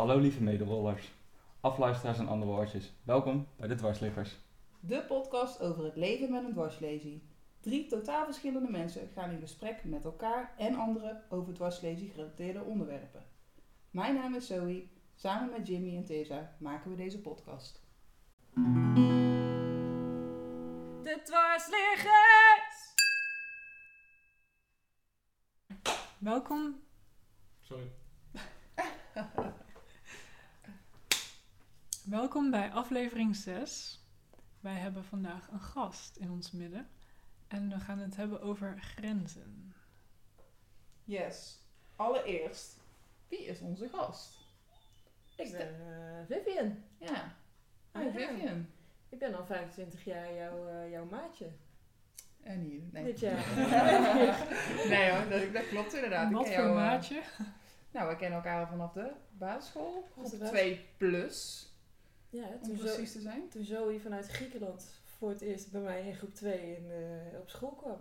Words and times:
Hallo 0.00 0.18
lieve 0.18 0.42
medewollers, 0.42 1.10
afluisteraars 1.60 2.18
en 2.18 2.28
andere 2.28 2.50
woordjes. 2.50 2.92
Welkom 3.02 3.46
bij 3.56 3.68
de 3.68 3.74
Dwarsliggers. 3.74 4.36
De 4.80 5.04
podcast 5.08 5.60
over 5.60 5.84
het 5.84 5.96
leven 5.96 6.30
met 6.30 6.44
een 6.44 6.52
dwarslesie. 6.52 7.22
Drie 7.60 7.86
totaal 7.86 8.24
verschillende 8.24 8.70
mensen 8.70 9.08
gaan 9.14 9.30
in 9.30 9.40
gesprek 9.40 9.84
met 9.84 10.04
elkaar 10.04 10.54
en 10.58 10.74
anderen 10.74 11.22
over 11.28 11.54
dwarslesie 11.54 12.10
gerelateerde 12.10 12.62
onderwerpen. 12.62 13.22
Mijn 13.90 14.14
naam 14.14 14.34
is 14.34 14.46
Zoe. 14.46 14.88
Samen 15.14 15.50
met 15.50 15.66
Jimmy 15.66 15.96
en 15.96 16.04
Tessa 16.04 16.56
maken 16.58 16.90
we 16.90 16.96
deze 16.96 17.20
podcast. 17.20 17.82
De 21.02 21.20
dwarsliggers! 21.24 22.94
Welkom. 26.18 26.80
Sorry. 27.60 27.90
Welkom 32.04 32.50
bij 32.50 32.70
aflevering 32.70 33.36
6. 33.36 34.00
Wij 34.60 34.74
hebben 34.74 35.04
vandaag 35.04 35.48
een 35.50 35.60
gast 35.60 36.16
in 36.16 36.30
ons 36.30 36.50
midden. 36.50 36.88
En 37.48 37.68
we 37.68 37.80
gaan 37.80 37.98
het 37.98 38.16
hebben 38.16 38.40
over 38.42 38.78
grenzen. 38.80 39.74
Yes. 41.04 41.58
Allereerst, 41.96 42.76
wie 43.28 43.44
is 43.44 43.60
onze 43.60 43.88
gast? 43.88 44.38
Ik 45.36 45.52
ben 45.52 45.68
eh, 45.80 46.36
Vivian. 46.36 46.82
Ja. 46.98 47.32
Hi 47.92 48.06
Ah, 48.08 48.14
ja. 48.14 48.28
Vivian. 48.28 48.66
Ik 49.08 49.18
ben 49.18 49.34
al 49.34 49.46
25 49.46 50.04
jaar 50.04 50.34
jouw, 50.34 50.68
eh, 50.68 50.90
jouw 50.90 51.04
maatje. 51.04 51.50
En 52.42 52.60
hier. 52.60 52.80
Nee. 52.92 53.04
Dit 53.04 53.20
jaar. 53.20 53.44
nee 54.88 55.10
hoor, 55.10 55.28
dat, 55.28 55.52
dat 55.52 55.68
klopt 55.68 55.94
inderdaad. 55.94 56.30
Ik 56.30 56.36
Wat 56.36 56.44
voor 56.46 56.52
jou, 56.54 56.68
eh, 56.68 56.74
maatje? 56.74 57.22
Nou, 57.90 58.08
we 58.08 58.16
kennen 58.16 58.38
elkaar 58.38 58.60
al 58.60 58.66
vanaf 58.70 58.92
de 58.92 59.12
basisschool. 59.30 60.08
Vanaf 60.14 60.30
de 60.30 60.36
Groep 60.36 60.50
bas- 60.50 60.58
2 60.60 60.86
plus, 60.96 61.68
ja, 62.30 62.46
om 62.62 62.76
precies 62.76 63.12
te 63.12 63.20
zijn. 63.20 63.48
toen 63.48 63.64
Zoe 63.64 64.00
vanuit 64.00 64.26
Griekenland 64.28 65.00
voor 65.04 65.28
het 65.28 65.40
eerst 65.40 65.70
bij 65.72 65.80
mij 65.80 66.06
in 66.06 66.14
groep 66.14 66.34
2 66.34 66.76
in, 66.76 66.90
eh, 66.90 67.38
op 67.38 67.48
school 67.48 67.70
kwam. 67.74 67.98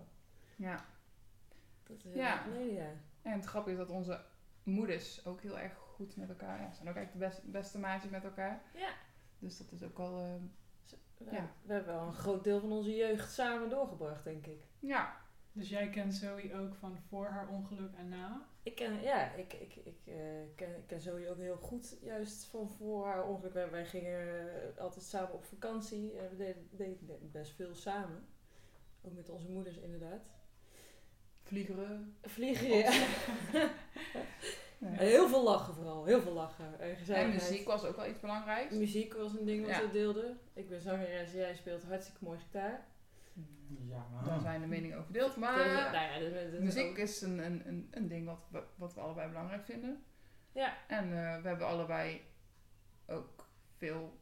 Ja. 0.55 0.85
Dat 1.83 1.97
is 2.05 2.13
Ja. 2.13 2.19
ja. 2.27 2.37
geleden, 2.37 2.73
ja. 2.73 2.91
En 3.21 3.31
het 3.31 3.45
grappige 3.45 3.71
is 3.71 3.87
dat 3.87 3.89
onze 3.95 4.21
moeders 4.63 5.25
ook 5.25 5.41
heel 5.41 5.59
erg 5.59 5.73
goed 5.73 6.15
met 6.15 6.29
elkaar 6.29 6.61
ja, 6.61 6.71
zijn. 6.73 6.89
ook 6.89 6.95
echt 6.95 7.11
de 7.11 7.17
best, 7.17 7.51
beste 7.51 7.79
maatjes 7.79 8.11
met 8.11 8.23
elkaar. 8.23 8.61
Ja. 8.73 8.89
Dus 9.39 9.57
dat 9.57 9.71
is 9.71 9.83
ook 9.83 9.99
al... 9.99 10.19
eh, 10.19 10.33
We, 11.17 11.31
Ja. 11.31 11.51
we 11.61 11.73
hebben 11.73 11.93
wel 11.93 12.07
een 12.07 12.13
groot 12.13 12.43
deel 12.43 12.59
van 12.59 12.71
onze 12.71 12.95
jeugd 12.95 13.31
samen 13.33 13.69
doorgebracht, 13.69 14.23
denk 14.23 14.45
ik. 14.45 14.63
ja. 14.79 15.27
Dus 15.51 15.69
jij 15.69 15.89
kent 15.89 16.13
Zoe 16.13 16.53
ook 16.53 16.75
van 16.75 16.97
voor 17.09 17.25
haar 17.27 17.47
ongeluk 17.49 17.93
en 17.95 18.09
na? 18.09 18.47
Ik 18.63 18.75
ken, 18.75 19.01
ja, 19.01 19.31
ik, 19.33 19.53
ik, 19.53 19.75
ik, 19.75 19.97
eh, 20.05 20.15
ken, 20.55 20.75
ik 20.75 20.87
ken 20.87 21.01
Zoe 21.01 21.29
ook 21.29 21.37
heel 21.37 21.57
goed, 21.57 21.97
juist 22.01 22.45
van 22.45 22.69
voor 22.69 23.05
haar 23.05 23.27
ongeluk. 23.27 23.53
Wij, 23.53 23.69
wij 23.71 23.85
gingen 23.85 24.19
eh, 24.75 24.81
altijd 24.81 25.05
samen 25.05 25.33
op 25.33 25.43
vakantie. 25.43 26.17
en 26.17 26.29
we 26.29 26.35
deden, 26.35 26.67
deden 26.71 27.31
best 27.31 27.51
veel 27.51 27.75
samen. 27.75 28.27
Ook 29.01 29.13
met 29.13 29.29
onze 29.29 29.49
moeders, 29.49 29.77
inderdaad. 29.77 30.29
Vliegeren. 31.43 32.17
Vliegen, 32.21 32.69
ja. 32.77 32.91
Ja. 34.79 34.87
Heel 34.87 35.27
veel 35.27 35.43
lachen 35.43 35.73
vooral, 35.73 36.05
heel 36.05 36.21
veel 36.21 36.33
lachen. 36.33 36.79
En, 36.79 37.15
En 37.15 37.29
muziek 37.29 37.67
was 37.67 37.83
ook 37.85 37.95
wel 37.95 38.07
iets 38.07 38.19
belangrijks. 38.19 38.75
Muziek 38.75 39.13
was 39.13 39.33
een 39.33 39.45
ding 39.45 39.61
wat 39.65 39.69
Ja. 39.75 39.81
we 39.81 39.91
deelden. 39.91 40.39
Ik 40.53 40.69
ben 40.69 40.81
zangeres, 40.81 41.31
jij 41.31 41.55
speelt 41.55 41.83
hartstikke 41.83 42.23
mooi 42.23 42.39
gitaar. 42.39 42.87
Ja, 43.89 44.05
Daar 44.25 44.39
zijn 44.39 44.61
de 44.61 44.67
meningen 44.67 44.97
over 44.97 45.11
verdeeld. 45.11 45.33
De- 45.33 45.39
Maar 45.39 45.57
nou 45.57 45.93
ja, 45.93 46.19
de- 46.19 46.29
de- 46.29 46.57
de- 46.57 46.63
muziek 46.63 46.97
is 46.97 47.21
een, 47.21 47.37
een, 47.45 47.67
een, 47.67 47.87
een 47.91 48.07
ding 48.07 48.25
wat 48.25 48.45
we, 48.51 48.63
wat 48.75 48.93
we 48.93 48.99
allebei 49.01 49.27
belangrijk 49.27 49.65
vinden. 49.65 50.03
Ja. 50.51 50.77
En 50.87 51.03
eh, 51.03 51.41
we 51.41 51.47
hebben 51.47 51.67
allebei 51.67 52.21
ook 53.07 53.45
veel... 53.77 54.17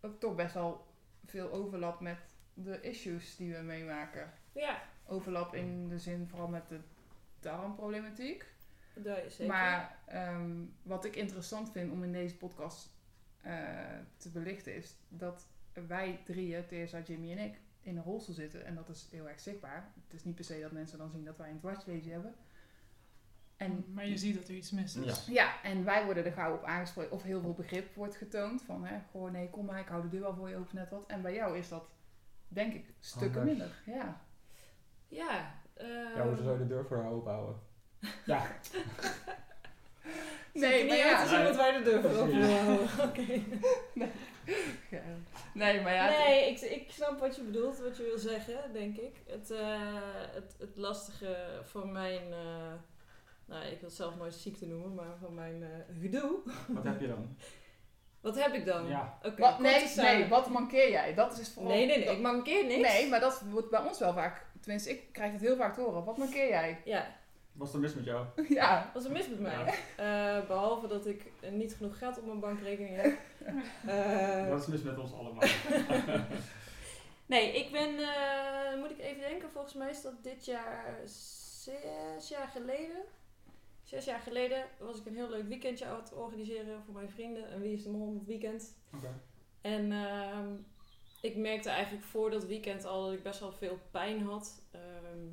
Ook 0.00 0.20
toch 0.20 0.34
best 0.34 0.54
wel 0.54 0.86
veel 1.26 1.50
overlap 1.52 2.00
met 2.00 2.18
de 2.54 2.80
issues 2.80 3.36
die 3.36 3.54
we 3.54 3.62
meemaken. 3.62 4.32
Ja, 4.52 4.82
Overlap 5.06 5.54
in 5.54 5.88
de 5.88 5.98
zin 5.98 6.26
vooral 6.28 6.48
met 6.48 6.68
de 6.68 6.80
darmproblematiek. 7.40 8.46
dat 8.94 9.18
is 9.24 9.36
zeker. 9.36 9.52
Maar 9.54 9.98
ehm, 10.06 10.50
wat 10.82 11.04
ik 11.04 11.16
interessant 11.16 11.70
vind 11.72 11.92
om 11.92 12.02
in 12.04 12.12
deze 12.12 12.36
podcast 12.36 12.90
eh, 13.40 13.52
te 14.16 14.30
belichten 14.30 14.74
is 14.74 14.94
dat 15.08 15.46
wij 15.72 16.20
drieën, 16.24 16.66
Theresa, 16.66 17.00
Jimmy 17.00 17.30
en 17.32 17.38
ik, 17.38 17.60
in 17.88 17.96
een 17.96 18.02
rolstoel 18.02 18.34
zitten. 18.34 18.64
En 18.64 18.74
dat 18.74 18.88
is 18.88 19.08
heel 19.10 19.28
erg 19.28 19.40
zichtbaar. 19.40 19.92
Het 20.04 20.14
is 20.14 20.24
niet 20.24 20.34
per 20.34 20.44
se 20.44 20.60
dat 20.60 20.72
mensen 20.72 20.98
dan 20.98 21.10
zien 21.10 21.24
dat 21.24 21.36
wij 21.36 21.50
een 21.50 21.58
dwarslezen 21.58 22.12
hebben. 22.12 22.34
En, 23.56 23.84
Maar 23.92 24.06
je 24.06 24.16
ziet 24.16 24.34
dat 24.34 24.48
er 24.48 24.54
iets 24.54 24.70
mis 24.70 24.96
is. 24.96 25.26
Ja. 25.26 25.32
ja, 25.32 25.62
en 25.62 25.84
wij 25.84 26.04
worden 26.04 26.24
er 26.24 26.32
gauw 26.32 26.54
op 26.54 26.64
aangesproken 26.64 27.12
of 27.12 27.22
heel 27.22 27.40
veel 27.40 27.54
begrip 27.54 27.94
wordt 27.94 28.16
getoond. 28.16 28.62
Van, 28.62 28.84
hè, 28.84 28.98
goh, 29.10 29.30
nee, 29.30 29.50
kom 29.50 29.64
maar, 29.64 29.80
ik 29.80 29.88
hou 29.88 30.02
de 30.02 30.08
deur 30.08 30.20
wel 30.20 30.34
voor 30.34 30.48
je 30.48 30.56
open, 30.56 30.76
net 30.76 30.90
wat. 30.90 31.06
En 31.06 31.22
bij 31.22 31.34
jou 31.34 31.58
is 31.58 31.68
dat, 31.68 31.84
denk 32.48 32.74
ik, 32.74 32.94
stukken 33.00 33.40
Anders. 33.40 33.58
minder. 33.58 33.82
Ja. 33.86 34.20
Ja, 35.08 35.54
ehm, 35.74 36.16
Ja, 36.16 36.26
hoe 36.26 36.36
zou 36.36 36.52
je 36.52 36.58
de 36.58 36.66
deur 36.66 36.84
voor 36.86 36.96
haar 36.96 37.10
open 37.10 37.32
houden? 37.32 37.60
Ja. 38.24 38.46
Nee, 40.52 40.86
maar 40.86 40.96
niet 40.96 41.04
ja. 41.04 41.22
te 41.22 41.28
zien 41.28 41.42
wat 41.42 41.56
wij 41.56 41.78
de 41.78 41.82
deur 41.82 42.02
voor 42.02 42.10
open 42.10 42.64
houden. 42.64 42.88
Oké. 43.08 43.42
Nee, 45.54 45.80
maar 45.80 45.94
ja. 45.94 46.08
Nee, 46.08 46.50
ik, 46.50 46.60
ik 46.60 46.90
snap 46.90 47.18
wat 47.20 47.36
je 47.36 47.42
bedoelt, 47.42 47.78
wat 47.78 47.96
je 47.96 48.02
wil 48.02 48.18
zeggen, 48.18 48.72
denk 48.72 48.96
ik. 48.96 49.16
Het, 49.26 49.50
eh, 49.50 49.76
het, 50.34 50.54
het 50.58 50.76
lastige 50.76 51.36
van 51.62 51.92
mijn, 51.92 52.32
eh, 52.32 52.72
nou 53.46 53.64
ik 53.64 53.80
wil 53.80 53.88
het 53.88 53.92
zelf 53.92 54.16
nooit 54.16 54.34
ziekte 54.34 54.66
noemen, 54.66 54.94
maar 54.94 55.16
van 55.20 55.34
mijn 55.34 55.62
eh, 55.62 56.00
gedoe. 56.02 56.38
Wat 56.68 56.84
heb 56.84 57.00
je 57.00 57.06
dan? 57.08 57.36
Wat 58.20 58.42
heb 58.42 58.52
ik 58.54 58.64
dan? 58.66 58.86
Ja. 58.86 59.18
Oké, 59.22 59.40
wat, 59.40 59.58
nee, 59.58 59.88
nee, 59.96 60.28
wat 60.28 60.48
mankeer 60.48 60.90
jij? 60.90 61.14
Dat 61.14 61.38
is 61.38 61.48
vooral... 61.52 61.72
nee, 61.72 61.86
nee, 61.86 61.96
nee, 61.96 62.06
dat- 62.06 62.14
ik 62.14 62.20
mankeer 62.22 62.64
niks. 62.66 62.88
Nee, 62.92 63.08
maar 63.08 63.20
dat 63.20 63.40
wordt 63.50 63.70
bij 63.70 63.80
ons 63.80 63.98
wel 63.98 64.12
vaak. 64.12 64.46
Tenminste, 64.60 64.90
ik 64.90 65.12
krijg 65.12 65.32
het 65.32 65.40
heel 65.40 65.56
vaak 65.56 65.74
te 65.74 65.80
horen. 65.80 66.04
Wat 66.04 66.16
mankeer 66.18 66.48
jij? 66.48 66.80
Ja, 66.84 67.16
Wat 67.58 67.68
is 67.68 67.74
er 67.74 67.80
mis 67.80 67.94
met 67.94 68.04
jou? 68.04 68.26
ja. 68.48 68.90
wat 68.92 69.02
is 69.02 69.08
er 69.08 69.14
mis 69.14 69.28
met 69.28 69.40
mij? 69.40 69.74
Eh, 69.96 70.46
behalve 70.46 70.86
dat 70.86 71.06
ik 71.06 71.32
eh, 71.40 71.50
niet 71.50 71.74
genoeg 71.74 71.98
geld 71.98 72.18
op 72.18 72.26
mijn 72.26 72.40
bankrekening 72.40 72.96
heb. 72.96 73.18
Eh, 73.86 74.48
Wat 74.48 74.58
is 74.60 74.64
er 74.66 74.70
mis 74.72 74.82
met 74.82 74.98
ons 74.98 75.12
allemaal? 75.12 75.42
Nee, 77.26 77.52
ik 77.52 77.72
ben, 77.72 77.98
eh, 77.98 78.78
moet 78.78 78.90
ik 78.90 78.98
even 78.98 79.20
denken, 79.20 79.50
volgens 79.50 79.74
mij 79.74 79.90
is 79.90 80.02
dat 80.02 80.22
dit 80.22 80.44
jaar 80.44 80.96
zes 81.04 82.28
jaar 82.28 82.48
geleden. 82.48 82.96
Zes 83.82 84.04
jaar 84.04 84.20
geleden 84.20 84.64
was 84.78 84.98
ik 84.98 85.06
een 85.06 85.14
heel 85.14 85.30
leuk 85.30 85.48
weekendje 85.48 85.86
aan 85.86 85.96
het 86.00 86.12
organiseren 86.14 86.82
voor 86.84 86.94
mijn 86.94 87.10
vrienden. 87.10 87.50
En 87.50 87.60
wie 87.60 87.72
is 87.72 87.82
de 87.82 87.90
mol 87.90 88.22
weekend? 88.26 88.74
Oké. 88.94 89.20
En 89.60 89.92
ehm, 89.92 90.48
ik 91.20 91.36
merkte 91.36 91.70
eigenlijk 91.70 92.04
voor 92.04 92.30
dat 92.30 92.46
weekend 92.46 92.84
al 92.84 93.04
dat 93.04 93.12
ik 93.12 93.22
best 93.22 93.40
wel 93.40 93.52
veel 93.52 93.78
pijn 93.90 94.22
had. 94.22 94.62
Ehm, 94.70 95.26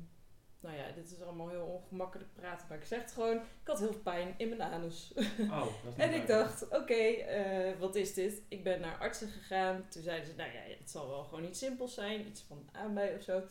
nou 0.66 0.78
ja, 0.78 0.90
dit 0.94 1.12
is 1.12 1.22
allemaal 1.22 1.48
heel 1.48 1.64
ongemakkelijk 1.64 2.34
praten, 2.34 2.66
maar 2.68 2.78
ik 2.78 2.84
zeg 2.84 3.00
het 3.00 3.12
gewoon. 3.12 3.36
Ik 3.36 3.66
had 3.66 3.78
heel 3.78 3.92
veel 3.92 4.00
pijn 4.00 4.34
in 4.36 4.48
mijn 4.48 4.60
anus. 4.62 5.12
Oh, 5.40 5.60
dat 5.60 5.68
is 5.68 5.84
niet 5.84 5.96
En 5.96 6.14
ik 6.14 6.26
dacht, 6.26 6.68
oké, 6.68 6.94
eh, 6.94 7.78
wat 7.78 7.94
is 7.94 8.14
dit? 8.14 8.42
Ik 8.48 8.64
ben 8.64 8.80
naar 8.80 8.98
artsen 8.98 9.28
gegaan. 9.28 9.88
Toen 9.88 10.02
zeiden 10.02 10.26
ze, 10.26 10.34
nou 10.36 10.52
ja, 10.52 10.60
het 10.78 10.90
zal 10.90 11.08
wel 11.08 11.24
gewoon 11.24 11.44
iets 11.44 11.58
simpels 11.58 11.94
zijn. 11.94 12.26
Iets 12.26 12.42
van 12.42 12.68
aanbij 12.72 13.14
of 13.14 13.22
zo. 13.22 13.42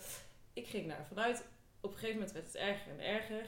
Ik 0.53 0.67
ging 0.67 0.87
daar 0.87 1.05
vanuit. 1.07 1.45
Op 1.81 1.91
een 1.91 1.97
gegeven 1.97 2.15
moment 2.19 2.31
werd 2.31 2.45
het 2.45 2.55
erger 2.55 2.91
en 2.91 3.05
erger. 3.05 3.45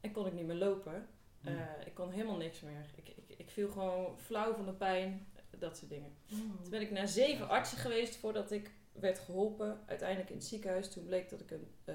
En 0.00 0.12
kon 0.12 0.26
ik 0.26 0.32
niet 0.32 0.46
meer 0.46 0.56
lopen. 0.56 1.06
Hm. 1.40 1.48
Eh, 1.48 1.86
ik 1.86 1.94
kon 1.94 2.10
helemaal 2.10 2.36
niks 2.36 2.60
meer. 2.60 2.86
Ik, 2.94 3.08
ik, 3.08 3.38
ik 3.38 3.50
viel 3.50 3.70
gewoon 3.70 4.18
flauw 4.18 4.54
van 4.54 4.66
de 4.66 4.72
pijn. 4.72 5.26
Dat 5.58 5.76
soort 5.76 5.90
dingen. 5.90 6.16
Toen 6.28 6.70
ben 6.70 6.80
ik 6.80 6.90
naar 6.90 7.08
zeven 7.08 7.48
artsen 7.48 7.78
geweest 7.78 8.16
voordat 8.16 8.50
ik 8.50 8.70
werd 8.92 9.18
geholpen. 9.18 9.80
Uiteindelijk 9.86 10.30
in 10.30 10.36
het 10.36 10.44
ziekenhuis. 10.44 10.92
Toen 10.92 11.04
bleek 11.04 11.30
dat 11.30 11.40
ik 11.40 11.50
een 11.50 11.68
eh, 11.84 11.94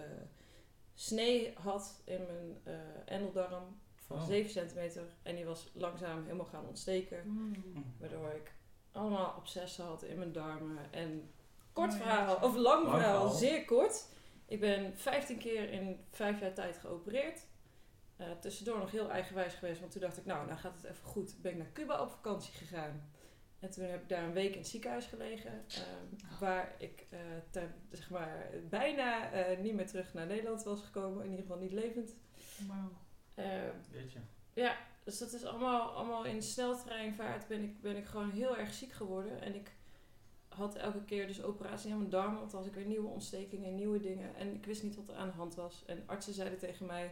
snee 1.00 1.54
had 1.62 2.02
in 2.04 2.26
mijn 2.26 2.58
eh 2.64 3.14
endeldarm 3.16 3.80
van 3.96 4.18
Oh. 4.18 4.26
7 4.28 4.52
centimeter. 4.52 5.04
En 5.24 5.36
die 5.36 5.46
was 5.46 5.70
langzaam 5.74 6.24
helemaal 6.24 6.46
gaan 6.46 6.68
ontsteken. 6.68 7.22
Mm. 7.26 7.54
Waardoor 8.00 8.30
ik 8.30 8.52
allemaal 8.92 9.34
obsessen 9.38 9.86
had 9.86 10.04
in 10.04 10.18
mijn 10.18 10.32
darmen. 10.32 10.78
En 10.92 11.32
kort 11.74 11.92
Oh, 11.94 11.98
ja. 11.98 12.04
verhaal, 12.04 12.36
of 12.36 12.56
lang 12.56 12.90
verhaal. 12.90 13.30
zeer 13.30 13.66
kort. 13.66 14.06
Ik 14.46 14.60
ben 14.60 14.98
15 14.98 15.38
keer 15.38 15.70
in 15.72 16.06
5 16.12 16.40
jaar 16.40 16.54
tijd 16.54 16.78
geopereerd. 16.78 17.46
Eh, 18.18 18.32
tussendoor 18.40 18.78
nog 18.78 18.92
heel 18.92 19.10
eigenwijs 19.10 19.54
geweest, 19.54 19.80
want 19.80 19.92
toen 19.92 20.02
dacht 20.02 20.18
ik, 20.18 20.26
nou, 20.26 20.46
nou 20.46 20.60
gaat 20.60 20.76
het 20.76 20.84
even 20.84 21.06
goed. 21.08 21.36
Ben 21.42 21.52
ik 21.52 21.58
naar 21.58 21.72
Cuba 21.74 22.02
op 22.02 22.10
vakantie 22.12 22.54
gegaan. 22.54 23.10
En 23.60 23.70
toen 23.70 23.84
heb 23.84 24.02
ik 24.02 24.10
daar 24.10 24.24
een 24.24 24.34
week 24.34 24.52
in 24.52 24.58
het 24.58 24.68
ziekenhuis 24.68 25.06
gelegen. 25.06 25.52
ehm, 25.68 26.40
waar 26.40 26.76
ik 26.78 27.06
eh, 27.10 27.20
ten- 27.50 27.74
zeg 27.92 28.10
maar, 28.10 28.50
bijna 28.70 29.32
eh, 29.32 29.60
niet 29.60 29.74
meer 29.74 29.88
terug 29.88 30.14
naar 30.14 30.26
Nederland 30.26 30.64
was 30.64 30.82
gekomen. 30.82 31.24
In 31.24 31.30
ieder 31.30 31.46
geval 31.46 31.60
niet 31.62 31.72
levend. 31.72 32.14
Wauw. 32.68 32.92
Ehm, 33.36 33.72
Weet 33.92 34.12
je. 34.12 34.20
ja, 34.54 34.78
dus 35.04 35.18
dat 35.18 35.34
is 35.34 35.44
allemaal, 35.46 35.82
allemaal 35.90 36.26
in 36.26 36.42
sneltreinvaart 36.42 37.48
ben 37.48 37.64
ik, 37.64 37.82
ben 37.82 37.96
ik 37.96 38.06
gewoon 38.06 38.30
heel 38.32 38.58
erg 38.58 38.74
ziek 38.74 38.92
geworden. 38.92 39.42
En 39.42 39.56
ik 39.56 39.72
had 40.48 40.76
elke 40.76 41.04
keer 41.06 41.28
dus 41.28 41.44
operatie 41.44 41.92
aan 41.92 41.98
mijn 41.98 42.10
darmen, 42.10 42.40
want 42.40 42.52
dan 42.52 42.60
had 42.60 42.70
ik 42.70 42.76
weer 42.76 42.86
nieuwe 42.86 43.08
ontstekingen 43.10 43.68
en 43.70 43.76
nieuwe 43.76 44.00
dingen. 44.00 44.36
En 44.36 44.54
ik 44.54 44.66
wist 44.66 44.84
niet 44.84 44.96
wat 44.96 45.08
er 45.10 45.16
aan 45.16 45.28
de 45.28 45.34
hand 45.36 45.56
was. 45.56 45.84
En 45.86 46.04
artsen 46.06 46.34
zeiden 46.34 46.60
tegen 46.60 46.86
mij, 46.86 47.12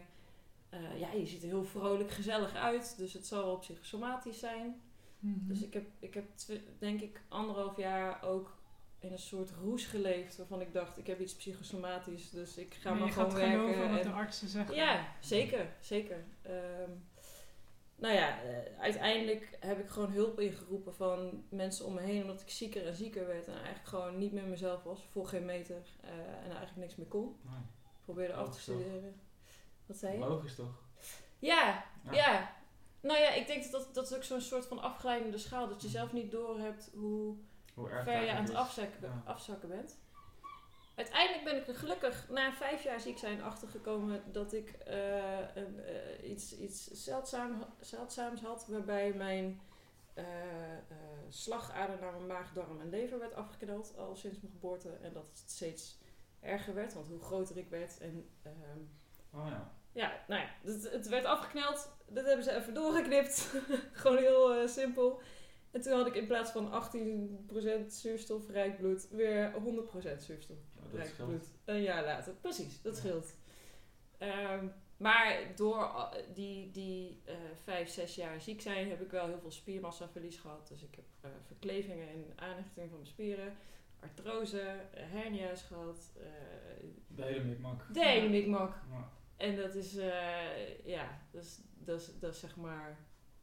Eh, 0.70 0.98
ja, 1.00 1.12
je 1.12 1.26
ziet 1.26 1.42
er 1.42 1.48
heel 1.48 1.64
vrolijk, 1.64 2.10
gezellig 2.10 2.54
uit. 2.54 2.94
Dus 2.98 3.12
het 3.12 3.26
zal 3.26 3.44
wel 3.44 3.58
psychosomatisch 3.58 4.38
zijn. 4.38 4.80
Mhm. 5.18 5.48
Dus 5.48 5.62
ik 5.62 5.74
heb, 5.74 5.86
ik 5.98 6.14
heb 6.14 6.24
denk 6.78 7.00
ik 7.00 7.20
anderhalf 7.28 7.76
jaar 7.76 8.22
ook 8.22 8.56
in 8.98 9.12
een 9.12 9.18
soort 9.18 9.50
roes 9.50 9.84
geleefd. 9.86 10.36
Waarvan 10.36 10.60
ik 10.60 10.72
dacht, 10.72 10.98
ik 10.98 11.06
heb 11.06 11.20
iets 11.20 11.34
psychosomatisch. 11.34 12.30
Dus 12.30 12.56
ik 12.56 12.74
ga 12.74 12.94
Maar 12.94 13.06
je 13.06 13.12
gewoon 13.12 13.30
gaat 13.30 13.38
werken. 13.40 13.60
geloven 13.60 13.90
wat 13.90 13.98
en- 13.98 14.06
de 14.06 14.12
artsen 14.12 14.48
zeggen. 14.48 14.74
ja, 14.74 15.06
zeker, 15.20 15.66
zeker. 15.80 16.24
Ehm, 16.42 16.90
nou 17.96 18.14
ja, 18.14 18.42
eh, 18.42 18.80
uiteindelijk 18.80 19.56
heb 19.60 19.78
ik 19.78 19.88
gewoon 19.88 20.10
hulp 20.10 20.40
ingeroepen 20.40 20.94
van 20.94 21.44
mensen 21.48 21.84
om 21.86 21.94
me 21.94 22.00
heen, 22.00 22.22
omdat 22.22 22.40
ik 22.40 22.50
zieker 22.50 22.86
en 22.86 22.94
zieker 22.94 23.26
werd 23.26 23.46
en 23.46 23.54
eigenlijk 23.54 23.86
gewoon 23.86 24.18
niet 24.18 24.32
meer 24.32 24.46
mezelf 24.46 24.82
was, 24.82 25.06
voor 25.10 25.26
geen 25.26 25.44
meter 25.44 25.82
eh, 26.00 26.10
en 26.18 26.42
eigenlijk 26.50 26.76
niks 26.76 26.96
meer 26.96 27.06
kon. 27.06 27.36
Nee. 27.42 27.60
Probeerde 28.04 28.34
af 28.34 28.40
te 28.44 28.48
Logisch 28.50 28.64
toch? 28.64 28.74
studeren. 28.80 29.20
Wat 29.86 29.96
zei 29.96 30.12
je? 30.12 30.18
Logisch 30.18 30.54
toch? 30.54 30.82
Ja, 31.38 31.84
Ja. 32.04 32.12
ja. 32.12 32.56
Nou 33.00 33.18
ja, 33.18 33.28
ik 33.30 33.46
denk 33.46 33.62
dat 33.62 33.72
dat, 33.72 33.94
dat 33.94 34.10
is 34.10 34.16
ook 34.16 34.22
zo'n 34.24 34.40
soort 34.40 34.66
van 34.66 34.78
afglijdende 34.80 35.38
schaal, 35.38 35.68
dat 35.68 35.82
je 35.82 35.88
zelf 35.88 36.12
niet 36.12 36.30
doorhebt 36.30 36.90
hoe 36.94 37.36
Hoe 37.74 37.88
erg 37.90 38.04
ver 38.04 38.22
je 38.24 38.30
aan 38.32 38.44
het 38.44 38.54
afzakken, 38.54 38.98
Ja. 39.02 39.22
afzakken 39.24 39.68
bent. 39.68 39.96
Uiteindelijk 40.94 41.44
ben 41.44 41.56
ik 41.56 41.66
er 41.68 41.74
gelukkig 41.74 42.28
na 42.28 42.52
vijf 42.52 42.82
jaar 42.84 43.00
ziek 43.00 43.18
zijn 43.18 43.42
achtergekomen 43.42 44.22
dat 44.32 44.52
ik 44.52 44.70
eh, 44.70 45.38
een, 45.54 45.80
eh, 45.80 46.30
iets, 46.30 46.56
iets 46.58 46.86
zeldzaam, 46.90 47.64
zeldzaams 47.80 48.40
had. 48.40 48.66
Waarbij 48.66 49.12
mijn 49.12 49.60
eh, 50.14 50.24
slagader 51.28 51.98
naar 52.00 52.12
mijn 52.12 52.26
maag, 52.26 52.52
darm 52.52 52.80
en 52.80 52.88
lever 52.88 53.18
werd 53.18 53.34
afgeknald 53.34 53.94
al 53.98 54.16
sinds 54.16 54.40
mijn 54.40 54.52
geboorte. 54.52 54.90
En 55.02 55.12
dat 55.12 55.26
het 55.40 55.50
steeds 55.50 55.98
erger 56.40 56.74
werd, 56.74 56.94
want 56.94 57.08
hoe 57.08 57.20
groter 57.20 57.56
ik 57.56 57.68
werd 57.68 57.98
en... 57.98 58.28
ehm, 58.42 58.80
Oh 59.30 59.46
ja. 59.48 59.72
Ja, 59.92 60.24
nou 60.28 60.40
ja, 60.42 60.48
het, 60.72 60.90
het 60.92 61.08
werd 61.08 61.24
afgeknald. 61.24 61.96
Dat 62.08 62.24
hebben 62.24 62.44
ze 62.44 62.54
even 62.56 62.74
doorgeknipt. 62.74 63.54
Gewoon 63.92 64.16
heel 64.18 64.54
eh, 64.54 64.68
simpel. 64.68 65.20
En 65.70 65.80
toen 65.80 65.92
had 65.92 66.06
ik 66.06 66.14
in 66.14 66.26
plaats 66.26 66.50
van 66.50 66.72
18% 67.86 67.86
zuurstofrijk 67.86 68.76
bloed 68.76 69.08
weer 69.10 69.52
100% 69.52 69.56
zuurstofrijk 70.18 71.14
Ja, 71.18 71.24
bloed. 71.24 71.46
Een 71.64 71.82
jaar 71.82 72.04
later. 72.04 72.32
Precies, 72.34 72.82
dat 72.82 72.96
scheelt. 72.96 73.34
Ehm, 74.18 74.66
maar 74.96 75.38
door 75.56 75.82
eh, 75.82 76.08
die, 76.34 76.70
die 76.70 77.22
eh, 77.24 77.34
vijf, 77.64 77.88
zes 77.88 78.14
jaar 78.14 78.40
ziek 78.40 78.60
zijn 78.60 78.88
heb 78.90 79.00
ik 79.00 79.10
wel 79.10 79.26
heel 79.26 79.38
veel 79.40 79.50
spiermassaverlies 79.50 80.36
gehad. 80.38 80.68
Dus 80.68 80.82
ik 80.82 80.94
heb 80.94 81.32
verklevingen 81.46 82.08
en 82.08 82.32
aanhechting 82.36 82.88
van 82.88 82.98
mijn 82.98 83.06
spieren, 83.06 83.56
artrose, 84.00 84.74
hernia's 84.94 85.62
gehad. 85.62 86.12
eh, 86.20 86.24
De 87.06 87.22
hele 87.24 87.44
mikmak. 87.44 87.94
de 87.94 88.04
hele 88.04 88.28
mikmak. 88.28 88.74
Ja. 88.90 89.10
En 89.38 89.56
dat 89.56 89.74
is, 89.74 89.96
eh, 89.96 90.84
ja, 90.84 91.18
dat 91.30 91.42
is, 91.42 91.60
dat, 91.78 92.00
is, 92.00 92.10
dat 92.20 92.32
is 92.34 92.40
zeg 92.40 92.56
maar 92.56 92.98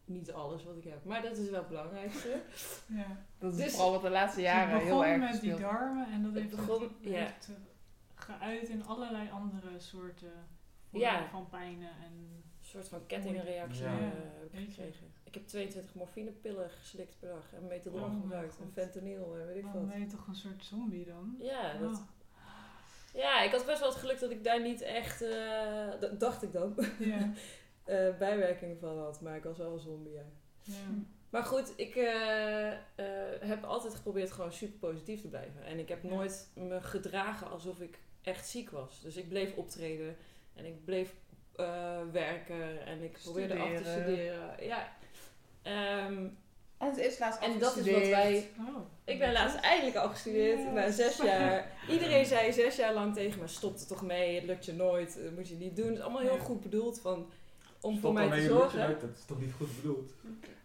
niet 0.06 0.32
alles 0.32 0.64
wat 0.64 0.78
ik 0.78 0.84
heb. 0.84 1.04
Maar 1.06 1.22
dat 1.22 1.38
is 1.38 1.50
wel 1.50 1.60
het 1.60 1.68
belangrijkste. 1.68 2.42
Ja. 2.88 3.26
Dat 3.38 3.52
is 3.54 3.58
Dus- 3.64 3.72
vooral 3.74 3.92
wat 3.92 4.02
de 4.02 4.10
laatste 4.10 4.40
Dus 4.40 4.50
jaren 4.50 4.74
het 4.74 4.82
heel 4.84 4.90
begon 5.00 5.06
erg 5.12 5.32
met 5.32 5.42
die 5.42 5.56
darmen 5.56 6.12
en 6.12 6.24
dat 6.24 6.34
Het 6.34 6.42
heeft, 6.44 6.56
begon- 6.56 6.82
het, 6.82 6.92
ja. 7.02 7.12
heeft 7.12 7.48
eh, 7.50 7.56
geuit 8.16 8.70
in 8.70 8.86
allerlei 8.86 9.30
andere 9.32 9.80
soorten 9.80 10.32
vormen 10.90 11.08
Ja. 11.10 11.28
van 11.30 11.50
pijnen. 11.50 11.90
En, 11.90 12.44
Een 12.60 12.72
soort 12.72 12.88
van 12.88 13.06
kettingreactie 13.06 13.84
Ja. 13.84 13.98
eh, 14.00 14.00
heb 14.52 14.62
ik 14.62 14.70
gekregen. 14.74 15.14
Ik 15.24 15.34
heb 15.34 15.48
22 15.48 15.94
morfinepillen 15.96 16.70
geslikt 16.70 17.20
per 17.20 17.30
dag. 17.30 17.54
En 17.54 17.68
metadon 17.68 18.02
Oh 18.04 18.22
gebruikt. 18.22 18.58
En 18.60 18.72
fentanyl 18.74 19.38
en 19.38 19.46
weet 19.48 19.56
ik 19.56 19.64
dan 19.64 19.72
wat. 19.74 19.88
ben 19.88 20.00
je 20.00 20.06
toch 20.08 20.28
een 20.28 20.36
soort 20.36 20.64
zombie 20.66 21.06
dan? 21.06 21.36
Ja, 21.40 21.74
dat, 21.78 21.92
Oh, 21.94 22.00
ja, 23.16 23.42
ik 23.42 23.52
had 23.52 23.66
best 23.66 23.80
wel 23.80 23.90
het 23.90 23.98
geluk 23.98 24.20
dat 24.20 24.32
ik 24.32 24.44
daar 24.44 24.62
niet 24.62 24.82
echt, 24.82 25.22
eh, 25.22 25.90
dacht 26.18 26.44
ik 26.44 26.54
dan, 26.54 26.76
ja. 27.00 27.18
eh, 27.84 28.18
bijwerkingen 28.18 28.80
van 28.80 28.98
had. 28.98 29.22
Maar 29.22 29.36
ik 29.36 29.44
was 29.44 29.58
wel 29.58 29.74
een 29.74 29.80
zombie, 29.80 30.14
ja. 30.14 30.26
ja. 30.62 30.74
Maar 31.30 31.44
goed, 31.44 31.74
ik 31.76 31.96
eh, 31.96 32.72
heb 33.40 33.64
altijd 33.64 33.96
geprobeerd 33.96 34.32
gewoon 34.32 34.54
super 34.54 34.90
positief 34.90 35.22
te 35.22 35.28
blijven. 35.28 35.64
En 35.64 35.80
ik 35.80 35.90
heb 35.90 36.04
nooit 36.04 36.50
me 36.54 36.82
gedragen 36.82 37.50
alsof 37.50 37.80
ik 37.80 38.00
echt 38.22 38.48
ziek 38.48 38.70
was. 38.70 39.02
Dus 39.02 39.16
ik 39.16 39.30
bleef 39.30 39.56
optreden 39.56 40.16
en 40.56 40.66
ik 40.66 40.86
bleef 40.86 41.14
werken 42.12 42.86
en 42.86 43.02
ik 43.02 43.20
probeerde 43.24 43.54
af 43.54 43.68
te 43.70 43.76
Studeren. 43.76 44.04
studeren. 44.04 44.66
Ja. 44.66 44.94
Ehm, 45.62 46.28
En 46.78 46.88
het 46.88 46.98
is 46.98 47.20
laatst 47.20 47.42
en 47.42 47.60
dat 47.60 47.78
is 47.78 47.92
wat 47.92 48.08
wij... 48.08 48.50
Oh, 48.60 48.78
Ik 49.04 49.20
ben 49.20 49.32
laatst 49.32 49.56
eindelijk 49.58 49.96
al 49.98 50.10
gestudeerd 50.10 50.74
na 50.74 50.92
zes 50.92 51.18
jaar. 51.24 51.72
Iedereen 51.90 52.26
zei 52.26 52.54
zes 52.54 52.76
jaar 52.76 52.94
lang 52.94 53.14
tegen 53.14 53.40
me, 53.42 53.48
stop 53.48 53.80
er 53.80 53.88
toch 53.88 54.02
mee, 54.02 54.36
het 54.36 54.44
lukt 54.44 54.66
je 54.66 54.74
nooit, 54.74 55.18
dat 55.24 55.32
moet 55.32 55.48
je 55.48 55.56
niet 55.56 55.76
doen. 55.76 55.86
Het 55.88 55.96
is 55.96 56.02
allemaal 56.02 56.22
heel 56.22 56.34
Ja. 56.36 56.40
goed 56.44 56.62
bedoeld 56.62 57.00
van, 57.00 57.30
om 57.82 57.92
Stop 57.98 58.02
voor 58.02 58.14
mij 58.14 58.40
te 58.40 58.46
zorgen. 58.48 58.82
uit, 58.82 59.02
Dat 59.02 59.10
is 59.16 59.26
toch 59.26 59.40
niet 59.40 59.54
goed 59.58 59.76
bedoeld? 59.76 60.12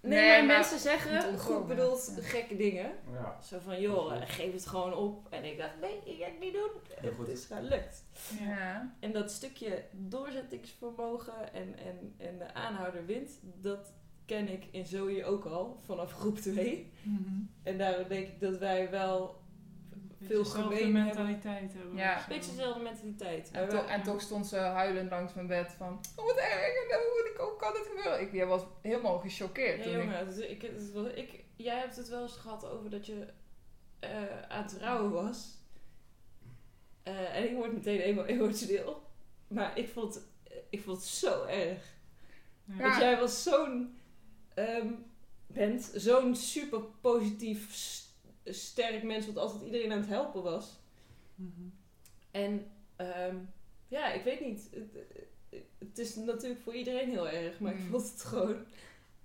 Nee, 0.03 0.19
Nee, 0.21 0.29
maar, 0.29 0.47
maar 0.47 0.57
mensen 0.57 0.79
zeggen, 0.79 1.39
goed 1.39 1.67
bedoeld, 1.67 2.13
ja. 2.17 2.23
gekke 2.23 2.57
dingen. 2.57 2.93
Ja. 3.13 3.39
Zo 3.43 3.59
van, 3.65 3.81
joh, 3.81 4.13
geef 4.25 4.53
het 4.53 4.67
gewoon 4.67 4.95
op. 4.95 5.27
En 5.31 5.45
ik 5.45 5.59
dacht, 5.59 5.81
nee, 5.81 6.01
ik 6.05 6.19
ga 6.19 6.25
het 6.25 6.41
niet 6.41 6.53
doen. 6.53 6.71
Het 7.19 7.29
is 7.29 7.45
gelukt. 7.45 8.05
En 9.01 9.13
dat 9.13 9.31
stukje 9.31 9.85
doorzettingsvermogen 9.93 11.53
en, 11.53 11.75
en, 11.79 12.15
en 12.19 12.39
de 12.39 12.55
aanhouder 12.55 13.07
wint, 13.07 13.31
dat 13.43 13.93
ken 14.31 14.49
ik 14.49 14.65
in 14.71 14.87
Zoe 14.87 15.25
ook 15.25 15.45
al, 15.45 15.81
vanaf 15.85 16.13
groep 16.13 16.39
2. 16.39 16.91
Mhm. 17.03 17.41
En 17.63 17.79
daarom 17.79 18.09
denk 18.09 18.29
ik 18.29 18.41
dat 18.41 18.59
wij 18.59 18.91
wel 18.91 19.41
Beetje 20.19 20.35
veel 20.35 20.45
gemeen 20.45 20.79
hebben. 20.79 20.93
mentaliteit 21.05 21.73
hebben. 21.73 21.97
Ja. 21.97 22.17
een 22.19 22.25
beetje 22.29 22.51
dezelfde 22.51 22.83
mentaliteit. 22.83 23.51
En, 23.53 23.69
to- 23.69 23.87
en 23.87 24.03
toch 24.03 24.21
stond 24.21 24.47
ze 24.47 24.57
huilend 24.57 25.11
langs 25.11 25.35
mijn 25.35 25.47
bed 25.47 25.73
van... 25.79 26.01
Oh, 26.17 26.25
wat 26.27 26.37
erg, 26.37 26.53
en 26.91 26.99
hoe, 27.37 27.57
kan 27.59 27.73
dit 27.73 27.87
gebeuren? 27.87 28.21
Ik 28.21 28.33
jij 28.33 28.47
was 28.47 28.63
helemaal 28.83 29.19
gechoqueerd 29.19 29.77
ja, 29.77 29.83
toen 29.83 29.93
ik... 29.93 30.03
jongen, 30.03 30.25
dus 30.27 30.39
ik, 30.39 30.63
ik, 31.15 31.45
jij 31.57 31.79
hebt 31.79 31.97
het 31.97 32.09
wel 32.09 32.23
eens 32.23 32.37
gehad 32.37 32.65
over 32.71 32.91
dat 32.91 33.07
je 33.07 33.27
eh, 33.99 34.11
aan 34.49 34.63
het 34.63 34.77
rouwen 34.81 35.11
was. 35.13 35.59
Eh, 37.03 37.37
en 37.37 37.45
ik 37.51 37.57
word 37.57 37.73
meteen 37.73 38.01
emo- 38.01 38.25
emotioneel. 38.25 39.03
Maar 39.49 39.79
ik 39.79 39.89
vond, 39.89 40.21
ik 40.71 40.83
vond 40.83 40.97
het 40.97 41.07
zo 41.07 41.45
erg. 41.45 41.83
Ja. 42.65 42.77
Want 42.83 42.97
jij 42.97 43.19
was 43.19 43.43
zo'n... 43.43 43.99
ehm, 44.67 44.89
bent 45.47 45.91
zo'n 45.95 46.37
super 46.37 46.81
positief, 47.01 47.71
sterk 48.45 49.03
mens, 49.03 49.27
wat 49.27 49.37
altijd 49.37 49.63
iedereen 49.63 49.93
aan 49.93 49.99
het 49.99 50.09
helpen 50.09 50.43
was. 50.43 50.79
Mhm. 51.35 51.69
En 52.31 52.67
ehm, 52.97 53.37
ja, 53.89 54.13
ik 54.13 54.25
weet 54.25 54.41
niet. 54.41 54.69
Het, 54.71 54.97
het 55.79 55.99
is 55.99 56.15
natuurlijk 56.15 56.61
voor 56.61 56.75
iedereen 56.75 57.09
heel 57.09 57.29
erg, 57.29 57.61
maar 57.61 57.73
ik 57.73 57.79
Mm. 57.79 57.89
vond 57.91 58.11
het 58.11 58.23
gewoon... 58.23 58.57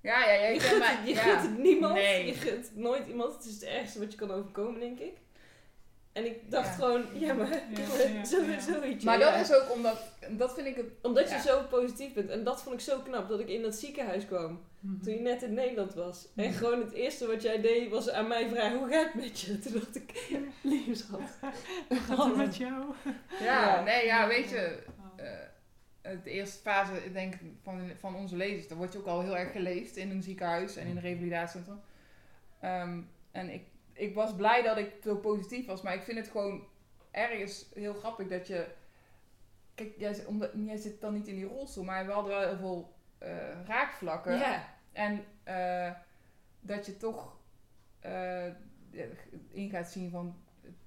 Ja, 0.02 0.26
ja, 0.26 0.34
ja. 0.34 0.48
Je 0.48 0.60
gunt, 0.60 0.84
het, 0.88 1.08
je 1.08 1.14
ja. 1.14 1.22
gunt 1.22 1.50
het 1.50 1.58
niemand. 1.64 1.94
Nee. 1.94 2.26
Je 2.26 2.34
gunt 2.34 2.76
nooit 2.76 3.08
iemand. 3.08 3.34
Het 3.34 3.46
is 3.46 3.54
het 3.54 3.64
ergste 3.64 4.00
wat 4.00 4.12
je 4.12 4.18
kan 4.18 4.32
overkomen, 4.32 4.80
denk 4.80 5.00
ik. 5.00 5.18
En 6.16 6.26
ik 6.26 6.52
dacht 6.52 6.68
Ja. 6.68 6.74
gewoon, 6.74 7.04
ja, 7.14 7.34
maar 7.34 7.50
Ja, 7.50 7.60
ja, 8.14 8.26
zo, 8.26 8.42
ja. 8.44 8.60
zoiets. 8.60 9.04
Maar 9.04 9.20
dat 9.20 9.36
is 9.36 9.54
ook 9.54 9.72
omdat... 9.74 9.98
Dat 10.30 10.54
vind 10.54 10.68
ik 10.68 10.76
het... 10.76 10.86
Omdat 11.02 11.30
ja. 11.30 11.36
je 11.36 11.42
zo 11.42 11.62
positief 11.70 12.14
bent. 12.14 12.30
En 12.30 12.44
dat 12.44 12.62
vond 12.62 12.76
ik 12.76 12.82
zo 12.82 13.00
knap, 13.00 13.30
dat 13.30 13.40
ik 13.40 13.48
in 13.50 13.62
dat 13.62 13.76
ziekenhuis 13.76 14.26
kwam. 14.26 14.60
Mhm. 14.80 15.02
Toen 15.04 15.14
je 15.14 15.20
net 15.20 15.42
in 15.44 15.54
Nederland 15.54 15.94
was. 15.94 16.28
En 16.36 16.46
Mhm. 16.50 16.54
gewoon 16.58 16.80
het 16.82 16.92
eerste 16.92 17.28
wat 17.28 17.42
jij 17.42 17.62
deed, 17.62 17.90
was 17.90 18.10
aan 18.10 18.28
mij 18.28 18.50
vragen, 18.50 18.78
hoe 18.78 18.90
gaat 18.90 19.06
het 19.14 19.24
met 19.24 19.40
je? 19.40 19.60
Toen 19.60 19.74
dacht 19.74 19.96
ik, 19.96 20.38
schat. 20.98 21.20
Hoe 21.88 21.98
gaat 21.98 22.26
het 22.26 22.36
met 22.36 22.56
jou? 22.58 22.84
Ja, 23.42 23.84
nee, 23.84 24.06
ja, 24.06 24.28
weet 24.28 24.50
je... 24.50 24.78
Oh. 25.18 25.26
eh, 25.26 26.18
de 26.24 26.30
eerste 26.30 26.62
fase, 26.62 27.06
ik 27.06 27.14
denk 27.14 27.34
van, 27.64 27.92
van 28.00 28.16
onze 28.16 28.36
lezers, 28.36 28.68
dan 28.68 28.78
word 28.78 28.94
je 28.94 29.00
ook 29.00 29.06
al 29.08 29.22
heel 29.22 29.38
erg 29.38 29.52
geleefd 29.52 29.96
in 29.98 30.10
een 30.10 30.24
ziekenhuis 30.24 30.76
en 30.76 30.88
in 30.88 30.96
een 30.96 31.02
revalidatiecentrum. 31.02 31.80
Ehm, 32.60 33.00
en 33.32 33.50
ik, 33.50 33.62
ik 33.96 34.16
was 34.16 34.36
blij 34.36 34.62
dat 34.62 34.78
ik 34.78 34.92
zo 35.04 35.16
positief 35.16 35.66
was, 35.66 35.82
maar 35.82 35.94
ik 35.94 36.02
vind 36.04 36.18
het 36.18 36.28
gewoon 36.28 36.68
ergens 37.12 37.66
heel 37.74 37.94
grappig 37.94 38.28
dat 38.28 38.48
je. 38.48 38.68
Kijk, 39.76 39.94
jij, 39.98 40.14
zit- 40.14 40.26
omdat, 40.26 40.52
jij 40.66 40.78
zit 40.78 41.02
dan 41.02 41.14
niet 41.14 41.28
in 41.28 41.36
die 41.36 41.46
rolstoel, 41.46 41.84
maar 41.84 42.06
we 42.06 42.12
hadden 42.12 42.32
wel 42.32 42.48
heel 42.48 42.58
veel 42.58 42.94
eh, 43.18 43.66
raakvlakken. 43.66 44.38
Ja. 44.38 44.74
En 44.92 45.26
eh, 45.44 45.92
dat 46.60 46.86
je 46.86 46.98
toch 46.98 47.38
eh, 48.00 48.46
in 49.52 49.70
gaat 49.70 49.88
zien 49.92 50.10
van 50.10 50.36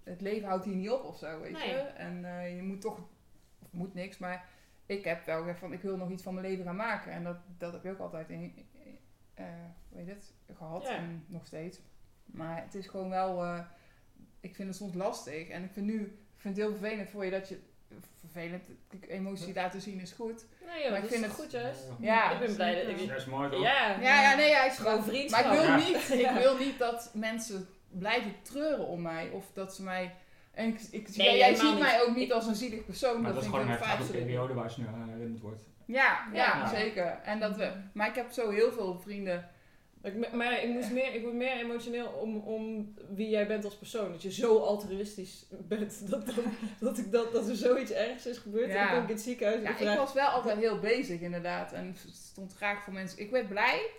het 0.02 0.20
leven 0.20 0.48
houdt 0.48 0.64
hier 0.64 0.74
niet 0.74 0.90
op 0.90 1.04
of 1.04 1.18
zo, 1.18 1.40
weet 1.40 1.52
Nee. 1.52 1.68
je. 1.68 1.76
En 1.78 2.20
je 2.56 2.62
moet 2.62 2.80
toch, 2.80 2.98
of 3.62 3.72
moet 3.72 3.94
niks, 3.94 4.18
maar 4.18 4.48
ik 4.86 5.04
heb 5.04 5.24
wel 5.26 5.38
gezegd 5.38 5.58
van 5.58 5.72
ik 5.72 5.82
wil 5.82 5.96
nog 5.96 6.10
iets 6.10 6.22
van 6.22 6.34
mijn 6.34 6.46
leven 6.46 6.64
gaan 6.64 6.76
maken. 6.76 7.12
En 7.12 7.24
dat, 7.24 7.36
dat 7.58 7.72
heb 7.72 7.84
ik 7.84 7.90
ook 7.90 7.98
altijd 7.98 8.30
in, 8.30 8.66
weet 9.88 10.06
je 10.06 10.12
het, 10.12 10.34
gehad 10.56 10.84
en 10.88 11.24
nog 11.26 11.46
steeds. 11.46 11.80
Maar 12.32 12.62
het 12.64 12.74
is 12.74 12.86
gewoon 12.86 13.08
wel, 13.10 13.42
eh, 13.44 13.58
ik 14.40 14.54
vind 14.54 14.68
het 14.68 14.76
soms 14.76 14.94
lastig. 14.94 15.48
En 15.48 15.64
ik 15.64 15.70
vind 15.72 15.86
nu, 15.86 16.00
ik 16.02 16.40
vind 16.40 16.56
het 16.56 16.66
heel 16.66 16.76
vervelend 16.76 17.10
voor 17.10 17.24
je 17.24 17.30
dat 17.30 17.48
je, 17.48 17.58
vervelend, 18.20 18.62
emotie 19.08 19.54
laten 19.54 19.80
zien 19.80 20.00
is 20.00 20.12
goed. 20.12 20.44
Nee 20.66 20.82
joh, 20.82 20.90
Maar 20.90 21.02
ik 21.02 21.08
vind 21.08 21.20
is 21.24 21.30
het- 21.30 21.40
goed 21.40 21.50
juist. 21.50 21.80
Ja. 21.98 22.30
Ik 22.32 22.38
ben 22.46 22.54
blij 22.54 22.74
dat 22.84 23.00
ik... 23.00 23.08
Dat 23.08 23.16
is 23.16 23.24
mooi 23.26 23.50
toch? 23.50 23.62
Ja. 23.62 24.00
Ja, 24.00 24.22
ja, 24.22 24.36
nee, 24.36 24.48
ja, 24.48 24.64
ik 24.64 24.72
Gewoon 24.72 24.94
maar, 24.94 25.04
vriendschap. 25.04 25.44
Maar 25.44 25.54
ik 25.54 25.60
wil, 25.60 25.68
Ja. 25.68 25.76
niet, 25.76 26.10
ik 26.26 26.30
wil 26.42 26.56
niet 26.58 26.78
dat 26.78 27.10
mensen 27.14 27.68
blijven 27.88 28.32
treuren 28.42 28.86
om 28.86 29.02
mij. 29.02 29.28
Of 29.30 29.44
dat 29.52 29.74
ze 29.74 29.82
mij 29.82 30.14
En 30.52 30.66
ik, 30.68 30.80
ik, 30.90 31.16
Nee, 31.16 31.36
jij 31.38 31.54
ziet 31.54 31.78
mij 31.78 32.02
ook 32.02 32.16
niet 32.16 32.32
als 32.32 32.46
een 32.46 32.54
zielig 32.54 32.84
persoon. 32.84 33.14
Maar 33.14 33.24
dat 33.24 33.34
dat 33.34 33.42
is 33.42 33.48
gewoon 33.48 33.64
een 33.68 33.78
heftige 33.78 34.12
periode 34.12 34.54
waar 34.54 34.70
ze 34.70 34.80
nu 34.80 34.86
aan 34.86 35.08
herinnerd 35.08 35.40
wordt. 35.40 35.62
Ja, 35.84 36.28
ja, 36.32 36.56
Ja. 36.58 36.68
zeker. 36.68 37.06
En 37.24 37.40
dat 37.40 37.56
we, 37.56 37.72
maar 37.92 38.08
ik 38.08 38.14
heb 38.14 38.30
zo 38.30 38.50
heel 38.50 38.72
veel 38.72 38.98
vrienden. 39.00 39.48
Ik, 40.02 40.32
maar 40.32 40.62
ik, 40.62 40.68
moest 40.68 40.90
meer, 40.90 41.14
ik 41.14 41.22
word 41.22 41.34
meer 41.34 41.56
emotioneel 41.56 42.06
om, 42.08 42.36
om 42.36 42.94
wie 43.14 43.28
jij 43.28 43.46
bent 43.46 43.64
als 43.64 43.76
persoon. 43.76 44.12
Dat 44.12 44.22
je 44.22 44.32
zo 44.32 44.58
altruïstisch 44.58 45.46
bent. 45.50 46.00
Dat, 46.10 46.26
dan- 46.26 46.44
dat, 46.80 46.98
ik 46.98 47.12
dat, 47.12 47.32
dat 47.32 47.48
er 47.48 47.56
zoiets 47.56 47.90
ergs 47.90 48.26
is 48.26 48.38
gebeurd. 48.38 48.70
Ja. 48.72 48.74
En 48.74 48.86
dan 48.86 48.94
kom 48.94 49.02
ik 49.02 49.08
in 49.08 49.14
het 49.14 49.24
ziekenhuis 49.24 49.62
en 49.62 49.84
Ja, 49.84 49.92
ik 49.92 49.98
was 49.98 50.12
wel 50.12 50.28
altijd 50.28 50.58
heel 50.58 50.78
bezig 50.78 51.20
inderdaad. 51.20 51.72
En 51.72 51.96
stond 52.12 52.54
graag 52.54 52.84
voor 52.84 52.92
mensen. 52.92 53.18
Ik 53.18 53.30
werd 53.30 53.48
blij 53.48 53.90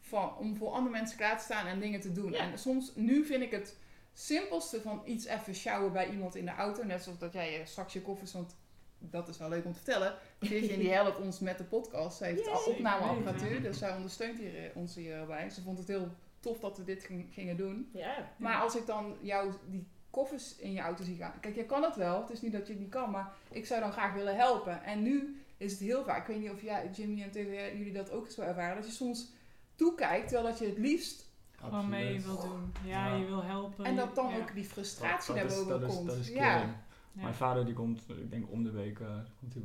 van, 0.00 0.36
om 0.36 0.56
voor 0.56 0.70
andere 0.70 0.96
mensen 0.96 1.16
klaar 1.16 1.38
te 1.38 1.44
staan 1.44 1.66
en 1.66 1.80
dingen 1.80 2.00
te 2.00 2.12
doen. 2.12 2.32
Ja. 2.32 2.38
En 2.38 2.58
soms, 2.58 2.92
nu 2.94 3.24
vind 3.24 3.42
ik 3.42 3.50
het 3.50 3.76
simpelste 4.12 4.80
van 4.80 5.02
iets 5.04 5.26
even 5.26 5.54
sjouwen 5.54 5.92
bij 5.92 6.10
iemand 6.10 6.34
in 6.34 6.44
de 6.44 6.50
auto. 6.54 6.84
Net 6.84 7.02
zoals 7.02 7.18
dat 7.18 7.32
jij 7.32 7.60
eh, 7.60 7.66
straks 7.66 7.92
je 7.92 8.02
koffers, 8.02 8.32
want 8.32 8.56
dat 8.98 9.28
is 9.28 9.38
wel 9.38 9.48
leuk 9.48 9.64
om 9.64 9.72
te 9.72 9.78
vertellen. 9.78 10.14
Vivian 10.40 10.78
die 10.78 10.90
helpt 10.92 11.18
ons 11.20 11.38
met 11.40 11.58
de 11.58 11.64
podcast. 11.64 12.16
Zij 12.18 12.28
heeft 12.30 12.44
Yay. 12.44 12.54
al 12.54 12.62
opnameapparatuur, 12.64 13.62
dus 13.62 13.78
zij 13.78 13.94
ondersteunt 13.96 14.38
hier, 14.38 14.56
eh, 14.64 14.76
ons 14.76 14.94
hierbij. 14.94 15.50
Ze 15.50 15.62
vond 15.62 15.78
het 15.78 15.88
heel 15.88 16.08
tof 16.40 16.58
dat 16.58 16.78
we 16.78 16.84
dit 16.84 17.04
ging- 17.04 17.28
gingen 17.32 17.56
doen. 17.56 17.90
Ja. 17.92 18.32
Maar 18.36 18.60
als 18.60 18.76
ik 18.76 18.86
dan 18.86 19.16
jou 19.20 19.52
die 19.66 19.86
koffers 20.10 20.56
in 20.56 20.72
je 20.72 20.80
auto 20.80 21.04
zie 21.04 21.16
gaan. 21.16 21.40
Kijk, 21.40 21.54
je 21.54 21.64
kan 21.64 21.82
het 21.82 21.96
wel. 21.96 22.20
Het 22.20 22.30
is 22.30 22.40
niet 22.40 22.52
dat 22.52 22.66
je 22.66 22.72
het 22.72 22.82
niet 22.82 22.90
kan. 22.90 23.10
Maar 23.10 23.32
ik 23.50 23.66
zou 23.66 23.80
dan 23.80 23.92
graag 23.92 24.14
willen 24.14 24.36
helpen. 24.36 24.82
En 24.82 25.02
nu 25.02 25.42
is 25.56 25.70
het 25.72 25.80
heel 25.80 26.04
vaak. 26.04 26.20
Ik 26.20 26.26
weet 26.26 26.40
niet 26.42 26.50
of 26.50 26.62
jij, 26.62 26.90
Jimmy 26.92 27.22
en 27.22 27.30
TV, 27.30 27.72
jullie 27.76 27.92
dat 27.92 28.10
ook 28.10 28.28
zo 28.30 28.40
ervaren. 28.42 28.76
Dat 28.76 28.86
je 28.86 28.92
soms 28.92 29.32
toekijkt. 29.74 30.28
Terwijl 30.28 30.48
dat 30.48 30.58
je 30.58 30.66
het 30.66 30.78
liefst. 30.78 31.26
Gewoon 31.60 31.88
mee 31.88 32.20
wil 32.20 32.40
doen. 32.40 32.72
Ja, 32.84 33.06
Ja. 33.06 33.14
je 33.14 33.24
wil 33.26 33.42
helpen. 33.44 33.84
En 33.84 33.96
dat 33.96 34.14
dan 34.14 34.30
ja. 34.30 34.36
ook 34.38 34.54
die 34.54 34.64
frustratie 34.64 35.34
daarboven 35.34 35.62
is, 35.62 35.68
dat, 35.68 35.82
is, 35.82 35.94
komt. 35.96 36.06
dat 36.08 36.16
is 36.16 36.28
ja. 36.28 36.82
Ja. 37.12 37.22
Mijn 37.22 37.34
vader 37.34 37.64
die 37.64 37.74
komt, 37.74 38.08
ik 38.08 38.30
denk 38.30 38.50
om 38.50 38.62
de 38.62 38.70
week, 38.70 39.00
eh, 39.00 39.16
komt 39.38 39.54
hij 39.54 39.62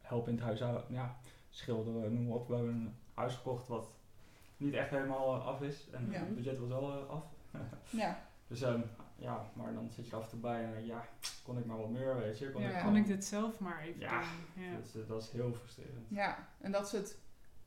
helpen 0.00 0.28
in 0.32 0.34
het 0.38 0.44
huis. 0.60 0.84
Ja, 0.88 1.16
schilderen, 1.48 2.14
noem 2.14 2.26
maar 2.26 2.36
op. 2.36 2.48
We 2.48 2.54
hebben 2.54 2.72
een 2.74 2.94
huis 3.14 3.34
gekocht 3.34 3.68
wat 3.68 3.90
niet 4.56 4.74
echt 4.74 4.90
helemaal 4.90 5.34
eh, 5.36 5.46
af 5.46 5.62
is. 5.62 5.88
En 5.90 6.10
Ja. 6.10 6.18
het 6.18 6.34
budget 6.34 6.58
was 6.58 6.68
wel 6.68 6.92
eh, 7.02 7.08
af. 7.08 7.24
ja. 7.90 8.18
Dus 8.46 8.62
ehm, 8.62 8.80
ja, 9.16 9.50
maar 9.54 9.72
dan 9.74 9.90
zit 9.90 10.08
je 10.08 10.16
af 10.16 10.22
en 10.24 10.28
toe 10.30 10.38
bij 10.38 10.74
en 10.74 10.86
ja, 10.86 11.04
kon 11.44 11.58
ik 11.58 11.64
maar 11.64 11.76
wat 11.78 11.90
meer, 11.90 12.16
weet 12.16 12.38
je. 12.38 12.50
Kon 12.50 12.62
Ja, 12.62 12.68
ik 12.78 12.84
kon 12.84 12.96
ik 12.96 13.06
dit 13.06 13.24
zelf 13.24 13.58
maar 13.60 13.80
even 13.82 14.00
Ja. 14.00 14.20
doen. 14.20 14.64
Ja. 14.64 14.76
Dus, 14.76 14.94
eh, 14.94 15.08
dat 15.08 15.22
is 15.22 15.30
heel 15.30 15.52
frustrerend. 15.52 16.06
Ja. 16.08 16.48
En 16.60 16.72
dat 16.72 16.88
ze 16.88 16.96
het 16.96 17.18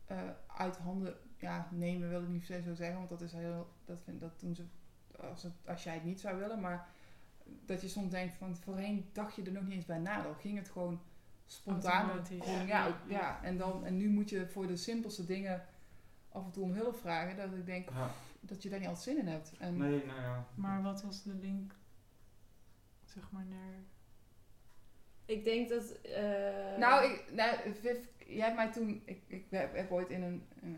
eh, 0.05 0.17
uit 0.47 0.77
handen 0.77 1.15
ja, 1.37 1.67
nemen 1.71 2.09
wil 2.09 2.21
ik 2.21 2.27
niet 2.27 2.45
zo 2.45 2.73
zeggen. 2.73 2.97
Want 2.97 3.09
dat 3.09 3.21
is 3.21 3.31
heel. 3.33 3.67
Dat, 3.85 3.97
vind, 4.03 4.19
dat 4.21 4.39
doen 4.39 4.55
ze 4.55 4.63
als, 5.19 5.43
het, 5.43 5.53
als 5.65 5.83
jij 5.83 5.93
het 5.93 6.03
niet 6.03 6.19
zou 6.19 6.37
willen. 6.39 6.59
Maar 6.59 6.87
dat 7.65 7.81
je 7.81 7.87
soms 7.87 8.11
denkt 8.11 8.33
van 8.35 8.55
voorheen 8.55 9.09
dacht 9.13 9.35
je 9.35 9.43
er 9.43 9.51
nog 9.51 9.63
niet 9.63 9.73
eens 9.73 9.85
bij 9.85 9.97
na. 9.97 10.21
Dan 10.21 10.35
ging 10.35 10.57
het 10.57 10.69
gewoon 10.69 11.01
spontaan. 11.45 12.07
Ja, 12.67 12.97
ja. 13.07 13.43
En, 13.43 13.57
dan, 13.57 13.85
en 13.85 13.97
nu 13.97 14.09
moet 14.09 14.29
je 14.29 14.47
voor 14.47 14.67
de 14.67 14.77
simpelste 14.77 15.25
dingen 15.25 15.65
af 16.29 16.45
en 16.45 16.51
toe 16.51 16.63
om 16.63 16.71
hulp 16.71 16.95
vragen. 16.95 17.37
Dat 17.37 17.53
ik 17.53 17.65
denk 17.65 17.89
Ja, 17.89 18.11
dat 18.39 18.63
je 18.63 18.69
daar 18.69 18.79
niet 18.79 18.87
altijd 18.87 19.05
zin 19.05 19.17
in 19.17 19.27
hebt. 19.27 19.51
En 19.59 19.77
nee, 19.77 20.05
nou 20.05 20.21
ja. 20.21 20.45
Maar 20.55 20.81
wat 20.83 21.01
was 21.03 21.23
de 21.23 21.33
link, 21.35 21.73
zeg 23.05 23.31
maar, 23.31 23.45
naar... 23.45 23.73
Ik 25.25 25.43
denk 25.43 25.69
dat... 25.69 25.91
eh, 26.01 26.77
Nou, 26.77 27.05
ik, 27.11 27.23
nou, 27.33 27.57
Viv, 27.73 27.97
jij 28.27 28.43
hebt 28.45 28.55
mij 28.55 28.71
toen... 28.71 29.01
Ik, 29.05 29.21
ik 29.27 29.45
heb, 29.49 29.75
heb 29.75 29.91
ooit 29.91 30.09
in 30.09 30.21
een... 30.23 30.45
eh, 30.61 30.69
eh, 30.69 30.75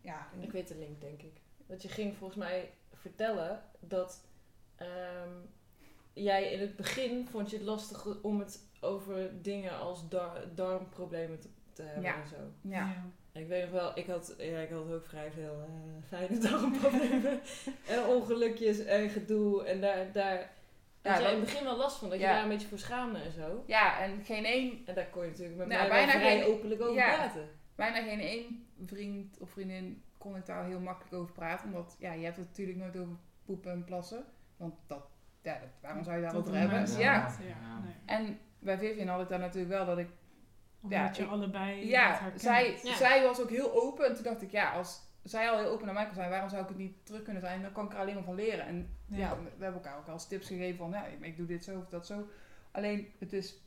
ja, 0.00 0.28
in- 0.34 0.42
Ik 0.42 0.52
weet 0.52 0.68
de 0.68 0.78
link, 0.78 1.00
denk 1.00 1.22
ik. 1.22 1.40
Dat 1.66 1.82
je 1.82 1.88
ging 1.88 2.16
volgens 2.16 2.38
mij 2.38 2.70
vertellen 2.92 3.62
dat 3.80 4.24
ehm, 4.76 5.32
jij 6.12 6.52
in 6.52 6.60
het 6.60 6.76
begin 6.76 7.26
vond 7.30 7.50
je 7.50 7.56
het 7.56 7.66
lastig 7.66 8.06
om 8.22 8.38
het 8.40 8.68
over 8.80 9.42
dingen 9.42 9.78
als 9.78 10.08
dar- 10.08 10.44
darmproblemen 10.54 11.38
te, 11.40 11.48
te 11.72 11.82
hebben 11.82 12.02
Ja. 12.02 12.14
en 12.22 12.28
zo. 12.28 12.68
ja. 12.68 13.04
En 13.32 13.40
ik 13.40 13.48
weet 13.48 13.62
nog 13.62 13.70
wel, 13.70 13.98
ik 13.98 14.06
had, 14.06 14.34
ja, 14.38 14.58
ik 14.58 14.70
had 14.70 14.92
ook 14.92 15.06
vrij 15.06 15.30
veel 15.32 15.52
eh, 15.60 16.08
fijne 16.08 16.38
darmproblemen 16.48 17.40
en 17.88 18.04
ongelukjes 18.06 18.78
en 18.84 19.08
gedoe. 19.10 19.64
En 19.64 19.80
daar, 19.80 20.12
daar 20.12 20.50
Ja, 21.02 21.10
had 21.12 21.20
jij 21.22 21.32
in 21.32 21.36
het 21.40 21.44
begin 21.48 21.64
wel 21.64 21.76
last 21.76 21.96
van, 21.96 22.08
dat 22.10 22.18
je 22.18 22.24
daar 22.24 22.42
een 22.42 22.48
beetje 22.48 22.68
voor 22.68 22.78
schaamde 22.78 23.18
en 23.18 23.32
zo. 23.32 23.64
ja, 23.66 24.00
en 24.02 24.24
geen 24.24 24.44
één 24.44 24.82
En 24.86 24.94
daar 24.94 25.06
kon 25.10 25.22
je 25.22 25.28
natuurlijk 25.30 25.58
met 25.58 25.66
Nou, 25.68 25.80
mij 25.80 25.88
bijna 25.88 26.12
wel 26.12 26.20
vrij 26.20 26.40
geen- 26.40 26.52
openlijk 26.54 26.80
over 26.80 26.94
ja. 26.94 27.14
praten. 27.14 27.48
bijna 27.74 28.02
geen 28.02 28.20
één 28.20 28.66
vriend 28.84 29.38
of 29.38 29.50
vriendin 29.50 30.02
kon 30.18 30.36
ik 30.36 30.46
daar 30.46 30.64
heel 30.66 30.80
makkelijk 30.80 31.14
over 31.14 31.32
praten. 31.34 31.66
Omdat, 31.66 31.96
ja, 31.98 32.12
je 32.12 32.24
hebt 32.24 32.36
het 32.36 32.46
natuurlijk 32.46 32.78
nooit 32.78 32.96
over 32.96 33.16
poepen 33.44 33.72
en 33.72 33.84
plassen. 33.84 34.24
Want 34.56 34.74
dat, 34.86 35.08
ja, 35.42 35.58
dat, 35.58 35.68
waarom 35.80 36.04
zou 36.04 36.16
je 36.16 36.22
daar 36.22 36.32
Dat 36.32 36.40
over 36.40 36.52
doen 36.52 36.60
hebben? 36.60 36.98
Ja. 36.98 37.28
niet, 37.28 37.48
ja. 37.48 37.78
Nee. 37.78 37.94
En 38.06 38.38
bij 38.58 38.78
Vivian 38.78 39.08
had 39.08 39.20
ik 39.20 39.28
daar 39.28 39.38
natuurlijk 39.38 39.72
wel 39.72 39.86
dat 39.86 39.98
ik... 39.98 40.08
Omdat 40.82 40.98
Ja, 40.98 41.10
je 41.14 41.22
ik- 41.22 41.28
allebei 41.28 41.80
dat 41.80 41.88
Ja, 41.90 42.32
zij, 42.36 42.78
Ja. 42.82 42.94
zij 42.96 43.22
was 43.22 43.40
ook 43.40 43.50
heel 43.50 43.82
open. 43.82 44.06
En 44.06 44.14
toen 44.14 44.22
dacht 44.24 44.42
ik, 44.42 44.50
ja, 44.50 44.72
als 44.72 45.00
zij 45.22 45.50
al 45.50 45.58
heel 45.58 45.68
open 45.70 45.84
naar 45.84 45.94
mij 45.94 46.04
kan 46.06 46.14
zijn, 46.14 46.30
waarom 46.30 46.48
zou 46.48 46.62
ik 46.62 46.68
het 46.68 46.76
niet 46.76 47.06
terug 47.06 47.22
kunnen 47.22 47.42
zijn? 47.42 47.62
Dan 47.62 47.72
kan 47.72 47.84
ik 47.86 47.92
er 47.92 47.98
alleen 47.98 48.14
maar 48.14 48.24
van 48.24 48.34
leren. 48.34 48.66
En 48.66 48.96
ja, 49.06 49.16
Ja. 49.18 49.36
we 49.42 49.64
hebben 49.64 49.82
elkaar 49.82 49.98
ook 49.98 50.06
al 50.06 50.12
eens 50.12 50.28
tips 50.28 50.46
gegeven 50.46 50.78
van, 50.78 50.90
ja, 50.90 51.04
ik, 51.20 51.36
doe 51.36 51.46
dit 51.46 51.64
zo 51.64 51.78
of 51.78 51.88
dat 51.88 52.06
zo. 52.06 52.28
Alleen, 52.70 53.12
het 53.18 53.32
is 53.32 53.58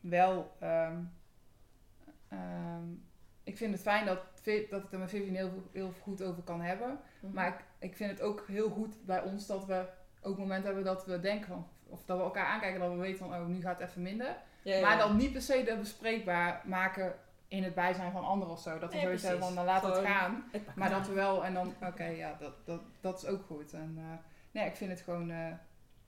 wel... 0.00 0.56
ehm, 0.60 0.96
ehm, 2.28 2.84
ik 3.44 3.56
vind 3.56 3.72
het 3.72 3.82
fijn 3.82 4.06
dat, 4.06 4.18
dat 4.70 4.84
ik 4.84 4.92
er 4.92 4.98
met 4.98 5.10
Vivian 5.10 5.34
heel, 5.34 5.68
heel 5.72 5.92
goed 6.02 6.22
over 6.22 6.42
kan 6.42 6.60
hebben. 6.60 6.98
Mhm. 7.20 7.32
Maar 7.34 7.48
ik, 7.48 7.64
ik 7.78 7.96
vind 7.96 8.10
het 8.10 8.20
ook 8.20 8.44
heel 8.48 8.70
goed 8.70 9.04
bij 9.04 9.22
ons 9.22 9.46
dat 9.46 9.64
we 9.66 9.84
ook 10.22 10.38
momenten 10.38 10.66
hebben 10.66 10.84
dat 10.84 11.06
we 11.06 11.20
denken 11.20 11.46
van... 11.46 11.66
Of 11.86 12.04
dat 12.04 12.16
we 12.16 12.22
elkaar 12.22 12.46
aankijken 12.46 12.80
dat 12.80 12.90
we 12.90 12.96
weten 12.96 13.18
van, 13.18 13.34
oh, 13.34 13.46
nu 13.46 13.60
gaat 13.60 13.78
het 13.80 13.88
even 13.88 14.02
minder. 14.02 14.36
Ja, 14.62 14.74
ja. 14.74 14.80
Maar 14.80 14.98
dan 14.98 15.16
niet 15.16 15.32
per 15.32 15.42
se 15.42 15.62
dat 15.66 15.78
bespreekbaar 15.78 16.62
maken 16.64 17.14
in 17.48 17.62
het 17.62 17.74
bijzijn 17.74 18.12
van 18.12 18.24
anderen 18.24 18.52
of 18.54 18.60
zo. 18.60 18.78
Dat 18.78 18.90
we 18.90 18.96
Nee, 18.96 19.04
zoiets 19.04 19.22
hebben 19.22 19.42
van, 19.42 19.54
dan 19.54 19.64
laat 19.64 19.82
het 19.82 19.98
gaan. 19.98 20.44
Maar 20.74 20.90
dat 20.90 21.06
we 21.06 21.14
wel, 21.14 21.44
en 21.44 21.54
dan, 21.54 21.74
oké, 21.82 22.04
ja, 22.04 22.36
dat, 22.38 22.66
dat, 22.66 22.80
dat 23.00 23.22
is 23.22 23.28
ook 23.28 23.42
goed. 23.46 23.72
En 23.72 23.94
eh, 23.98 24.04
nee, 24.50 24.66
ik 24.66 24.76
vind 24.76 24.90
het 24.90 25.00
gewoon 25.00 25.30
eh, 25.30 25.52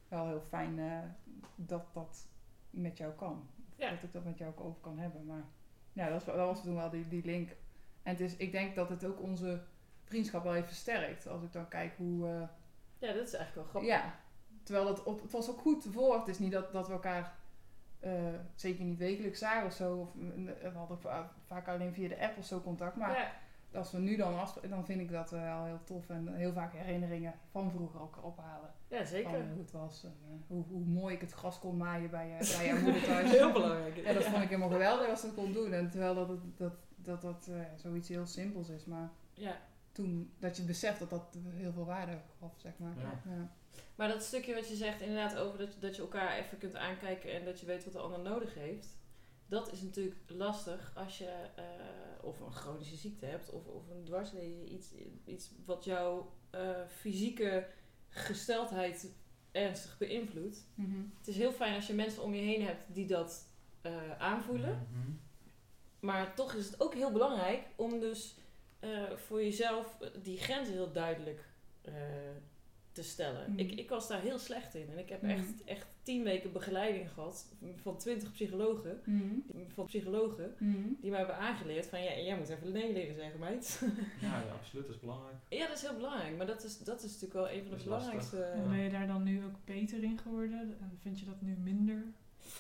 wel 0.09 0.26
heel 0.26 0.45
fijn 0.49 0.78
eh, 0.78 0.99
dat 1.54 1.85
dat 1.92 2.26
met 2.71 2.99
jou 2.99 3.12
kan. 3.12 3.49
Ja. 3.76 3.90
Dat 3.90 4.02
ik 4.02 4.12
dat 4.12 4.25
met 4.25 4.38
jou 4.38 4.50
ook 4.50 4.61
over 4.61 4.81
kan 4.81 4.99
hebben. 4.99 5.26
Maar 5.26 5.45
ja, 5.92 6.09
dat, 6.09 6.21
is, 6.21 6.26
wel- 6.26 6.37
dat 6.37 6.47
was 6.47 6.62
toen 6.62 6.75
wel 6.75 6.90
die, 6.90 7.09
die 7.09 7.25
link. 7.25 7.50
En 8.02 8.11
het 8.11 8.21
is, 8.21 8.37
ik 8.37 8.52
denk 8.52 8.75
dat 8.75 8.88
het 8.88 9.04
ook 9.04 9.21
onze 9.21 9.61
vriendschap 10.04 10.42
wel 10.42 10.52
heeft 10.52 10.66
versterkt. 10.66 11.26
Als 11.26 11.42
ik 11.42 11.52
dan 11.52 11.69
kijk 11.69 11.92
hoe... 11.97 12.49
eh, 13.02 13.09
Ja, 13.09 13.14
dat 13.14 13.26
is 13.26 13.35
eigenlijk 13.35 13.54
wel 13.54 13.64
grappig. 13.64 13.90
ja, 13.90 14.14
terwijl 14.62 14.87
het, 14.87 15.02
op- 15.02 15.23
het 15.23 15.32
was 15.32 15.50
ook 15.50 15.59
goed 15.61 15.87
voor. 15.90 16.18
Het 16.18 16.28
is 16.28 16.38
niet 16.38 16.52
dat, 16.52 16.73
dat 16.73 16.87
we 16.87 16.92
elkaar 16.92 17.35
eh, 18.00 18.12
zeker 18.54 18.85
niet 18.85 18.99
wekelijks 18.99 19.38
zagen 19.38 19.66
of 19.66 19.73
zo. 19.73 19.97
Of, 19.97 20.09
eh, 20.62 20.71
we 20.73 20.78
hadden 20.78 21.00
va- 21.00 21.32
vaak 21.47 21.68
alleen 21.68 21.92
via 21.92 22.09
de 22.09 22.21
app 22.21 22.38
of 22.38 22.44
zo 22.44 22.61
contact. 22.61 22.97
Maar 22.97 23.11
Ja. 23.73 23.78
als 23.78 23.90
we 23.92 23.99
nu 23.99 24.16
dan 24.16 24.38
afspreken, 24.38 24.71
dan 24.71 24.85
vind 24.85 25.00
ik 25.00 25.11
dat 25.11 25.32
eh, 25.32 25.42
wel 25.42 25.64
heel 25.64 25.80
tof. 25.85 26.09
En 26.11 26.35
heel 26.35 26.52
vaak 26.52 26.73
herinneringen 26.73 27.35
van 27.50 27.71
vroeger 27.71 28.00
ook 28.00 28.25
ophalen. 28.25 28.71
Ja, 28.88 28.97
Van 28.99 29.06
zeker. 29.06 29.30
hoe 29.50 29.59
het 29.62 29.71
was. 29.73 30.04
En, 30.04 30.16
eh, 30.25 30.35
hoe, 30.47 30.64
hoe 30.68 30.85
mooi 30.85 31.14
ik 31.14 31.21
het 31.21 31.32
gras 31.32 31.59
kon 31.59 31.76
maaien 31.76 32.11
bij, 32.11 32.28
je, 32.28 32.54
bij 32.56 32.66
jouw 32.66 32.80
moeder 32.80 33.02
thuis. 33.12 33.30
Heel 33.30 33.52
belangrijk. 33.52 33.97
Ja, 33.97 34.12
dat 34.12 34.25
vond 34.25 34.42
ik 34.42 34.49
helemaal 34.49 34.71
geweldig 34.71 35.09
als 35.09 35.23
dat 35.23 35.35
kon 35.35 35.52
doen. 35.52 35.73
En 35.73 35.90
terwijl 35.90 36.14
dat 36.14 36.28
dat, 36.56 36.73
dat, 36.97 37.23
dat 37.23 37.47
eh, 37.50 37.61
zoiets 37.76 38.09
heel 38.09 38.26
simpels 38.26 38.68
is. 38.68 38.85
Maar 38.85 39.11
Ja. 39.35 39.56
Toen 39.92 40.32
dat 40.38 40.56
je 40.56 40.62
beseft 40.62 40.99
dat 40.99 41.11
dat 41.11 41.37
heel 41.49 41.72
veel 41.72 41.84
waarde 41.84 42.18
gaf, 42.38 42.54
zeg 42.56 42.72
maar. 42.78 42.94
Ja. 42.99 43.22
Ja. 43.30 43.56
Maar 43.94 44.08
dat 44.08 44.22
stukje 44.22 44.54
wat 44.54 44.68
je 44.68 44.76
zegt 44.76 45.00
inderdaad 45.00 45.37
over 45.37 45.58
dat, 45.58 45.76
dat 45.80 45.96
je 45.96 46.02
elkaar 46.02 46.38
even 46.38 46.58
kunt 46.58 46.76
aankijken 46.76 47.32
en 47.32 47.44
dat 47.44 47.61
je 47.61 47.66
weet 47.66 47.84
wat 47.84 47.92
de 47.92 47.99
ander 47.99 48.20
nodig 48.20 48.54
heeft. 48.54 48.96
Dat 49.46 49.72
is 49.72 49.82
natuurlijk 49.82 50.16
lastig 50.26 50.92
als 50.94 51.18
je 51.18 51.30
eh, 51.56 51.64
of 52.22 52.40
een 52.40 52.52
chronische 52.52 52.96
ziekte 52.96 53.26
hebt 53.26 53.50
of, 53.50 53.66
of 53.66 53.90
een 53.90 54.04
dwarslezen, 54.04 54.72
iets, 54.72 54.92
iets 55.25 55.50
wat 55.64 55.84
jouw 55.84 56.32
eh, 56.50 56.87
fysieke 56.88 57.68
gesteldheid 58.08 59.14
ernstig 59.50 59.99
beïnvloedt. 59.99 60.66
Mhm. 60.75 61.00
Het 61.18 61.28
is 61.28 61.37
heel 61.37 61.52
fijn 61.52 61.75
als 61.75 61.87
je 61.87 61.94
mensen 61.94 62.22
om 62.22 62.34
je 62.34 62.42
heen 62.42 62.62
hebt 62.62 62.94
die 62.94 63.06
dat 63.06 63.49
eh, 63.80 64.18
aanvoelen. 64.18 64.88
Mhm. 64.90 65.11
Maar 66.00 66.34
toch 66.34 66.54
is 66.54 66.66
het 66.66 66.80
ook 66.80 66.94
heel 66.94 67.12
belangrijk 67.12 67.66
om 67.76 68.00
dus 68.00 68.37
eh, 68.83 69.11
voor 69.17 69.43
jezelf 69.43 69.97
die 70.23 70.39
grenzen 70.39 70.75
heel 70.75 70.93
duidelijk 70.93 71.45
eh, 71.83 71.93
te 72.93 73.03
stellen. 73.03 73.51
Mhm. 73.51 73.59
Ik, 73.59 73.73
ik 73.73 73.89
was 73.89 74.09
daar 74.09 74.21
heel 74.21 74.39
slecht 74.39 74.75
in. 74.75 74.89
En 74.91 74.99
ik 74.99 75.09
heb 75.09 75.23
Mhm. 75.23 75.31
echt, 75.31 75.65
echt 75.65 75.87
tien 76.03 76.23
weken 76.23 76.53
begeleiding 76.53 77.11
gehad 77.11 77.47
van 77.83 77.99
twintig 77.99 78.33
psychologen. 78.33 79.01
Mhm. 79.05 79.65
Van 79.75 79.85
psychologen 79.87 80.55
die 81.01 81.11
mij 81.11 81.19
hebben 81.19 81.37
aangeleerd 81.37 81.87
van 81.87 82.03
ja, 82.03 82.17
jij 82.19 82.37
moet 82.39 82.49
even 82.49 82.73
nee 82.73 82.93
leren 82.93 83.15
zeggen, 83.15 83.41
meid. 83.41 83.81
Ja, 84.21 84.41
ja, 84.47 84.53
absoluut, 84.53 84.87
dat 84.87 84.95
is 84.95 85.01
belangrijk. 85.01 85.37
ja, 85.49 85.67
dat 85.67 85.77
is 85.77 85.83
heel 85.83 85.95
belangrijk. 85.97 86.37
Maar 86.37 86.47
dat 86.47 86.65
is, 86.65 86.79
dat 86.79 86.97
is 87.03 87.05
natuurlijk 87.21 87.33
wel 87.33 87.51
een 87.51 87.62
van 87.69 87.77
de 87.79 87.85
belangrijkste. 87.85 88.43
En 88.43 88.69
ben 88.69 88.79
je 88.79 88.91
daar 88.91 89.07
dan 89.07 89.23
nu 89.23 89.45
ook 89.45 89.65
beter 89.65 90.03
in 90.03 90.19
geworden? 90.19 90.77
En 90.81 90.99
vind 91.01 91.19
je 91.21 91.27
dat 91.27 91.41
nu 91.41 91.57
minder? 91.57 92.05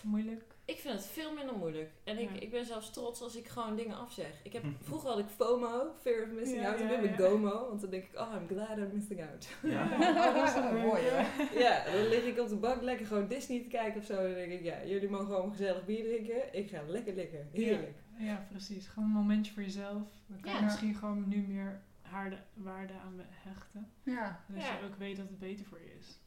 Moeilijk. 0.02 0.44
Ik 0.64 0.78
vind 0.78 0.94
het 0.94 1.06
veel 1.06 1.34
minder 1.34 1.54
moeilijk. 1.56 1.90
En 2.04 2.18
ik, 2.18 2.30
Ja. 2.34 2.40
ik 2.40 2.50
ben 2.50 2.64
zelfs 2.64 2.90
trots 2.90 3.22
als 3.22 3.36
ik 3.36 3.48
gewoon 3.48 3.76
dingen 3.76 3.96
afzeg. 3.98 4.40
Ik 4.42 4.52
heb, 4.52 4.64
vroeger 4.88 5.08
had 5.08 5.18
ik 5.18 5.26
FOMO, 5.28 5.92
Fear 6.00 6.22
of 6.22 6.28
Missing 6.28 6.60
Ja, 6.60 6.68
Out. 6.70 6.80
En 6.80 6.82
ja, 6.82 6.88
nu 6.88 6.94
heb 6.94 7.04
ik 7.12 7.18
ja. 7.18 7.28
GOMO, 7.28 7.68
want 7.68 7.80
dan 7.80 7.90
denk 7.90 8.04
ik, 8.04 8.18
oh, 8.20 8.34
I'm 8.40 8.46
glad 8.48 8.76
I'm 8.78 8.90
missing 8.92 9.22
out. 9.30 9.48
Ja. 9.62 9.88
Oh, 9.92 10.34
dat 10.34 10.48
is 10.48 10.54
toch 10.54 10.72
mooi, 10.72 11.02
hè? 11.04 11.58
ja, 11.58 11.84
dan 11.84 12.06
lig 12.08 12.24
ik 12.24 12.38
op 12.38 12.48
de 12.48 12.56
bank 12.56 12.82
lekker 12.82 13.06
gewoon 13.06 13.28
Disney 13.28 13.60
te 13.62 13.68
kijken 13.68 14.00
of 14.00 14.06
zo. 14.06 14.16
En 14.16 14.24
dan 14.24 14.34
denk 14.34 14.52
ik, 14.52 14.62
ja, 14.62 14.84
jullie 14.84 15.08
mogen 15.10 15.26
gewoon 15.26 15.50
gezellig 15.50 15.84
bier 15.84 16.04
drinken. 16.04 16.54
Ik 16.54 16.70
ga 16.70 16.82
lekker 16.86 17.14
liggen. 17.14 17.48
Heerlijk. 17.52 17.96
Ja, 18.18 18.46
precies. 18.50 18.86
Gewoon 18.86 19.08
een 19.08 19.14
momentje 19.14 19.52
voor 19.52 19.62
jezelf. 19.62 20.02
Dan 20.26 20.40
kan 20.40 20.52
je 20.52 20.58
Ja. 20.58 20.64
misschien 20.64 20.94
gewoon 20.94 21.28
nu 21.28 21.36
meer 21.48 21.82
haarde, 22.02 22.38
waarde 22.54 22.92
aan 22.92 23.20
hechten. 23.30 23.90
Ja. 24.02 24.44
Ja. 24.54 24.78
je 24.78 24.86
ook 24.86 24.96
weet 24.98 25.16
dat 25.16 25.28
het 25.28 25.38
beter 25.38 25.64
voor 25.66 25.78
je 25.80 25.94
is. 25.98 26.18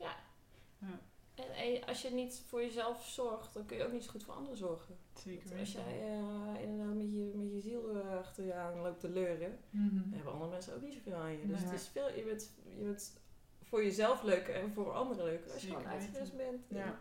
En, 0.80 1.00
en 1.36 1.86
als 1.86 2.01
je 2.01 2.10
niet 2.13 2.44
voor 2.48 2.62
jezelf 2.62 3.06
zorgt, 3.08 3.54
dan 3.54 3.65
kun 3.65 3.77
je 3.77 3.86
ook 3.86 3.92
niet 3.92 4.04
zo 4.04 4.12
goed 4.12 4.24
voor 4.24 4.34
anderen 4.34 4.58
zorgen. 4.58 4.98
Zeker 5.13 5.48
Want 5.48 5.60
als 5.60 5.72
jij 5.72 6.01
eh, 6.01 6.62
inderdaad 6.62 6.96
met 6.96 7.13
je, 7.13 7.32
met 7.36 7.51
je 7.51 7.60
ziel 7.60 7.89
eh, 8.01 8.18
achter 8.18 8.46
je 8.46 8.54
aan 8.54 8.80
loopt 8.80 9.00
te 9.00 9.10
leuren, 9.10 9.60
dan 9.72 10.04
hebben 10.13 10.32
andere 10.34 10.51
mensen 10.51 10.75
ook 10.75 10.82
niet 10.82 10.94
zoveel 10.94 11.13
aan 11.15 11.32
je. 11.32 11.48
Dus 11.48 11.60
Nee. 11.60 11.70
het 11.70 11.80
is 11.80 11.88
veel, 11.88 12.13
je 12.13 12.24
bent, 12.24 12.51
je 12.77 12.84
bent 12.84 13.20
voor 13.63 13.84
jezelf 13.84 14.24
leuk 14.24 14.48
en 14.48 14.72
voor 14.74 14.94
anderen 14.94 15.25
leuk. 15.25 15.51
Als 15.54 15.62
je 15.62 15.68
gewoon 15.68 15.88
uitgerust 15.88 16.36
bent. 16.38 16.65
Ja. 16.70 17.00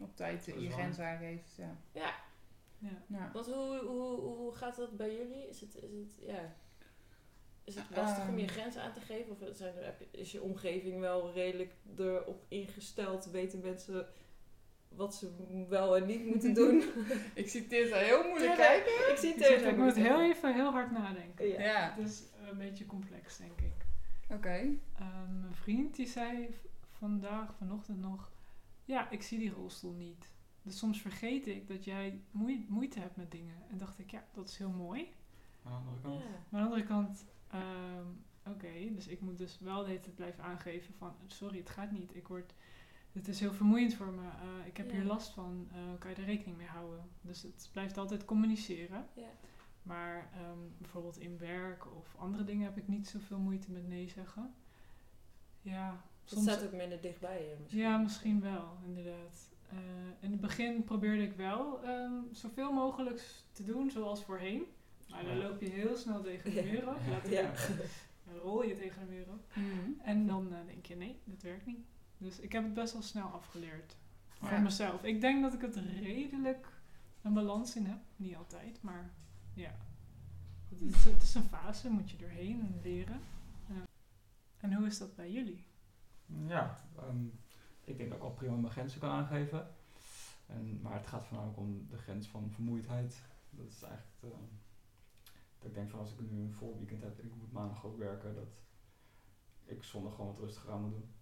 Op 0.00 0.16
tijd 0.16 0.44
je 0.44 0.70
grens 0.70 0.98
aangeeft, 0.98 1.54
ja. 1.56 1.76
Ja, 1.92 2.14
Ja. 2.78 3.02
ja. 3.06 3.30
want 3.32 3.46
hoe, 3.46 3.78
hoe, 3.84 4.20
hoe 4.20 4.54
gaat 4.54 4.76
dat 4.76 4.96
bij 4.96 5.16
jullie? 5.16 5.48
Is 5.48 5.60
het, 5.60 5.74
is 5.76 5.90
het, 5.98 6.12
ja, 6.26 6.54
is 7.66 7.74
het 7.74 7.84
lastig 7.96 8.28
om 8.28 8.38
je 8.38 8.44
Ehm. 8.46 8.52
grenzen 8.52 8.82
aan 8.82 8.92
te 8.92 9.00
geven? 9.00 9.30
Of 9.32 9.56
zijn 9.56 9.76
er, 9.76 9.84
heb 9.84 9.98
je- 10.00 10.18
is 10.20 10.32
je 10.32 10.42
omgeving 10.42 11.00
wel 11.00 11.32
redelijk 11.32 11.72
erop 11.96 12.44
ingesteld? 12.48 13.24
Weten 13.26 13.60
mensen 13.60 14.06
wat 14.88 15.14
ze 15.14 15.30
wel 15.68 15.96
en 15.96 16.06
niet 16.06 16.26
moeten 16.26 16.54
doen? 16.60 16.82
Ik 17.34 17.48
zie 17.48 17.66
Tessa 17.66 17.96
heel 17.96 18.22
moeilijk 18.28 18.50
Ja, 18.50 18.56
kijken. 18.56 18.92
ik 19.10 19.16
zie 19.18 19.28
Ik, 19.28 19.34
het 19.34 19.44
zit- 19.46 19.56
even. 19.56 19.70
ik 19.70 19.76
moet 19.76 19.94
heel 19.94 20.20
even 20.22 20.54
heel 20.54 20.70
hard 20.70 20.90
nadenken. 20.90 21.46
Ja. 21.48 21.60
Ja, 21.60 21.94
Het 21.96 22.08
is 22.08 22.22
een 22.50 22.58
beetje 22.58 22.86
complex, 22.86 23.36
denk 23.36 23.60
ik. 23.60 23.72
oké. 24.36 24.68
Ehm, 24.98 25.40
mijn 25.40 25.54
vriend 25.54 25.96
die 25.96 26.06
zei 26.08 26.48
vandaag, 26.92 27.54
vanochtend 27.58 28.00
nog, 28.00 28.30
ja, 28.84 29.10
ik 29.10 29.22
zie 29.22 29.38
die 29.38 29.50
rolstoel 29.50 29.92
niet. 29.92 30.34
Dus 30.62 30.78
soms 30.78 31.00
vergeet 31.00 31.46
ik 31.46 31.68
dat 31.68 31.84
jij 31.84 32.20
moei- 32.30 32.66
moeite 32.68 33.00
hebt 33.00 33.16
met 33.16 33.30
dingen. 33.30 33.54
En 33.70 33.78
dacht 33.78 33.98
ik, 33.98 34.10
ja, 34.10 34.24
dat 34.32 34.48
is 34.48 34.56
heel 34.58 34.70
mooi. 34.70 35.12
Aan 35.64 35.72
de 35.72 35.78
andere 35.78 36.00
kant. 36.02 36.22
Ja. 36.22 36.28
Maar 36.48 36.60
aan 36.60 36.66
de 36.66 36.72
andere 36.72 36.84
kant, 36.88 37.24
ehm, 37.60 38.06
oké, 38.54 38.94
dus 38.94 39.06
ik 39.06 39.20
moet 39.20 39.38
dus 39.38 39.58
wel 39.58 39.80
de 39.82 39.88
hele 39.88 40.00
tijd 40.00 40.14
blijven 40.14 40.44
aangeven 40.44 40.94
van, 40.94 41.14
sorry, 41.26 41.58
het 41.58 41.70
gaat 41.70 41.90
niet. 41.90 42.14
Ik 42.16 42.28
word, 42.28 42.54
het 43.12 43.28
is 43.28 43.40
heel 43.40 43.52
vermoeiend 43.52 43.94
voor 43.94 44.12
me. 44.12 44.22
eh, 44.28 44.66
ik 44.66 44.76
heb 44.76 44.90
Ja. 44.90 44.96
hier 44.96 45.04
last 45.04 45.30
van. 45.30 45.68
eh, 45.72 45.78
kan 45.98 46.10
je 46.10 46.16
er 46.16 46.24
rekening 46.24 46.56
mee 46.56 46.66
houden? 46.66 47.08
Dus 47.20 47.42
het 47.42 47.68
blijft 47.72 47.98
altijd 47.98 48.24
communiceren. 48.24 49.06
Ja. 49.14 49.28
Maar 49.82 50.30
ehm, 50.32 50.58
bijvoorbeeld 50.78 51.18
in 51.18 51.38
werk 51.38 51.96
of 51.96 52.14
andere 52.18 52.44
dingen 52.44 52.64
heb 52.64 52.76
ik 52.76 52.88
niet 52.88 53.08
zoveel 53.08 53.38
moeite 53.38 53.70
met 53.72 53.88
nee 53.88 54.08
zeggen. 54.08 54.54
Ja, 55.60 56.04
Het 56.24 56.38
staat 56.38 56.64
ook 56.64 56.72
minder 56.72 57.00
dichtbij 57.00 57.48
je 57.48 57.56
misschien. 57.60 57.80
ja, 57.82 57.96
misschien 57.98 58.40
wel, 58.40 58.76
inderdaad. 58.84 59.54
Eh, 59.68 59.76
in 60.20 60.30
het 60.30 60.40
begin 60.40 60.84
probeerde 60.84 61.22
ik 61.22 61.32
wel 61.36 61.82
ehm, 61.82 62.12
zoveel 62.32 62.72
mogelijk 62.72 63.24
te 63.52 63.62
doen 63.64 63.90
zoals 63.90 64.24
voorheen. 64.24 64.64
Maar 65.10 65.24
dan 65.24 65.38
loop 65.38 65.60
je 65.60 65.68
heel 65.68 65.96
snel 65.96 66.22
tegen 66.22 66.54
de 66.54 66.62
muur 66.62 66.88
op. 66.88 67.00
Laat 67.08 67.28
Ja. 67.28 67.52
Dan 68.24 68.36
rol 68.36 68.64
je 68.64 68.76
tegen 68.76 69.06
de 69.06 69.12
muur 69.12 69.28
op. 69.28 69.46
Mhm. 69.54 69.90
En 70.02 70.26
dan 70.26 70.54
eh, 70.54 70.66
denk 70.66 70.86
je, 70.86 70.96
nee, 70.96 71.20
dat 71.24 71.42
werkt 71.42 71.66
niet. 71.66 71.86
Dus 72.18 72.40
ik 72.40 72.52
heb 72.52 72.62
het 72.62 72.74
best 72.74 72.92
wel 72.92 73.02
snel 73.02 73.28
afgeleerd. 73.28 73.96
Ja. 74.40 74.48
Voor 74.48 74.60
mezelf. 74.60 75.04
Ik 75.04 75.20
denk 75.20 75.42
dat 75.42 75.52
ik 75.54 75.60
het 75.60 75.76
redelijk 75.76 76.66
een 77.22 77.34
balans 77.34 77.76
in 77.76 77.86
heb. 77.86 77.98
Niet 78.16 78.36
altijd, 78.36 78.82
maar 78.82 79.10
ja. 79.54 79.74
Het 80.68 80.80
is, 80.80 81.04
het 81.04 81.22
is 81.22 81.34
een 81.34 81.42
fase, 81.42 81.90
moet 81.90 82.10
je 82.10 82.16
doorheen 82.16 82.60
en 82.60 82.80
leren. 82.82 83.20
Ja. 83.68 83.84
En 84.56 84.72
hoe 84.72 84.86
is 84.86 84.98
dat 84.98 85.16
bij 85.16 85.32
jullie? 85.32 85.66
Ja, 86.46 86.78
ehm, 86.96 87.24
ik 87.84 87.96
denk 87.96 88.08
dat 88.08 88.18
ik 88.18 88.24
al 88.24 88.32
prima 88.32 88.54
mijn 88.54 88.72
grenzen 88.72 89.00
kan 89.00 89.10
aangeven. 89.10 89.68
En, 90.46 90.80
maar 90.82 90.94
het 90.94 91.06
gaat 91.06 91.26
voornamelijk 91.26 91.58
om 91.58 91.86
de 91.90 91.96
grens 91.98 92.26
van 92.26 92.50
vermoeidheid. 92.50 93.22
Dat 93.50 93.66
is 93.66 93.82
eigenlijk 93.82 94.16
het, 94.20 94.32
ehm, 94.32 94.42
ik 95.66 95.74
denk 95.74 95.90
van 95.90 95.98
als 95.98 96.12
ik 96.12 96.30
nu 96.30 96.40
een 96.40 96.52
vol 96.52 96.76
weekend 96.78 97.02
heb 97.02 97.18
en 97.18 97.26
ik 97.26 97.34
moet 97.34 97.52
maandag 97.52 97.84
ook 97.86 97.98
werken, 97.98 98.34
dat 98.34 98.48
ik 99.64 99.82
zondag 99.82 100.14
gewoon 100.14 100.30
wat 100.30 100.40
rustiger 100.40 100.70
aan 100.70 100.82
moet 100.82 100.90
doen. 100.90 101.14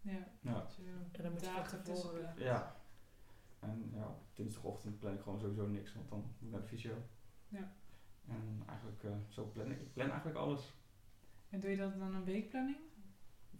Ja, 0.00 0.28
Ja. 0.40 0.66
En 1.12 1.22
dan 1.22 1.32
moet 1.32 1.40
je 1.40 1.46
van 1.46 1.54
dagen 1.54 1.82
tevoren-. 1.82 2.34
Ja. 2.36 2.76
En 3.58 3.90
ja, 3.94 4.08
op 4.08 4.22
dinsdagochtend 4.34 4.98
plan 4.98 5.14
ik 5.14 5.20
gewoon 5.20 5.38
sowieso 5.38 5.66
niks, 5.66 5.94
want 5.94 6.08
dan 6.08 6.18
moet 6.18 6.40
ik 6.40 6.50
naar 6.50 6.60
de 6.60 6.66
fysio. 6.66 6.94
Ja. 7.48 7.72
En 8.26 8.62
eigenlijk 8.66 9.02
eh, 9.02 9.16
zo 9.28 9.50
plan 9.52 9.70
ik. 9.70 9.80
Ik 9.80 9.92
plan 9.92 10.08
eigenlijk 10.08 10.38
alles. 10.38 10.72
En 11.48 11.60
doe 11.60 11.70
je 11.70 11.76
dat 11.76 11.98
dan 11.98 12.14
een 12.14 12.24
weekplanning? 12.24 12.78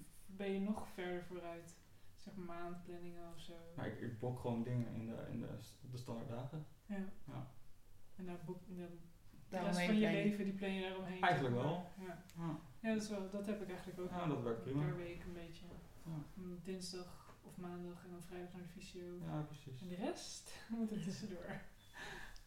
Of 0.00 0.36
ben 0.36 0.52
je 0.52 0.60
nog 0.60 0.88
verder 0.88 1.24
vooruit? 1.24 1.76
Zeg 2.16 2.34
maar 2.34 2.46
maandplanningen 2.46 3.32
of 3.34 3.40
zo? 3.40 3.52
Ja, 3.76 3.84
ik, 3.84 4.00
ik 4.00 4.18
blok 4.18 4.38
gewoon 4.38 4.62
dingen 4.62 4.94
in 4.94 5.06
de, 5.06 5.26
in 5.30 5.40
de, 5.40 5.58
op 5.84 5.90
de 5.90 5.96
standaard 5.96 6.28
dagen. 6.28 6.66
Ja. 6.86 7.04
Ja. 7.26 7.50
En 8.16 8.26
daar 8.26 8.40
boek, 8.44 8.60
dan 8.66 8.98
de 9.50 9.58
rest 9.58 9.80
van 9.80 9.96
je 9.98 10.10
leven, 10.10 10.44
die 10.44 10.52
plan 10.52 10.72
je 10.74 10.80
daaromheen. 10.82 11.20
Eigenlijk 11.22 11.54
wel. 11.54 11.90
Ja, 11.98 12.22
Ja. 12.82 12.92
dat, 12.94 13.02
is 13.02 13.08
wel, 13.08 13.30
dat 13.30 13.46
heb 13.46 13.62
ik 13.62 13.68
eigenlijk 13.68 14.00
ook 14.00 14.10
Ja, 14.10 14.26
dat 14.26 14.42
werkt 14.42 14.62
prima. 14.62 14.84
Per 14.84 14.96
week 14.96 15.22
een 15.24 15.32
beetje. 15.32 15.64
Ja. 16.04 16.42
Dinsdag 16.62 17.34
of 17.42 17.56
maandag 17.56 18.04
en 18.04 18.10
dan 18.10 18.22
vrijdag 18.22 18.52
naar 18.52 18.62
de 18.62 18.68
fysio. 18.68 19.18
Ja, 19.26 19.40
precies. 19.40 19.80
En 19.82 19.88
de 19.88 19.94
rest 19.94 20.52
moet 20.68 20.90
er 20.90 21.02
tussendoor. 21.04 21.60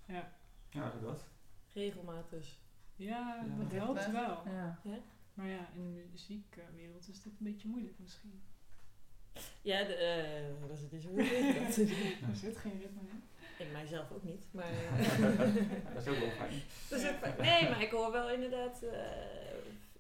Ja, 0.08 0.32
Ja, 0.70 0.82
eigenlijk 0.82 1.04
dat. 1.14 1.26
Regelmaat 1.74 2.30
dus. 2.30 2.60
ja, 2.96 3.46
Ja. 3.48 3.56
dat 3.64 3.72
helpt 3.72 4.12
wel. 4.12 4.44
Ja. 4.48 4.80
Maar 5.34 5.48
ja, 5.48 5.70
in 5.76 5.94
de 5.94 6.06
muziekwereld 6.12 7.08
is 7.08 7.22
dit 7.22 7.34
een 7.40 7.46
beetje 7.46 7.68
moeilijk 7.68 8.00
misschien. 8.00 8.42
Ja, 9.62 9.84
de, 9.84 9.94
eh, 9.96 10.62
dat 10.68 10.78
is 10.78 10.82
het 10.82 10.92
niet 10.92 11.02
zo 11.02 11.10
goed. 11.10 11.20
Er 12.30 12.36
zit 12.36 12.58
geen 12.58 12.80
ritme 12.80 13.02
in. 13.10 13.24
In 13.66 13.72
mijzelf 13.72 14.12
ook 14.12 14.24
niet, 14.24 14.46
maar... 14.52 14.72
dat 15.94 16.08
is 16.08 16.08
ook 16.14 16.20
wel 16.20 16.30
fijn. 16.30 16.62
dat 16.90 17.00
is 17.00 17.10
ook 17.10 17.16
fijn. 17.16 17.36
Nee, 17.42 17.70
maar 17.70 17.82
ik 17.82 17.90
hoor 17.92 18.12
wel 18.12 18.30
inderdaad 18.32 18.84
eh, 18.84 19.00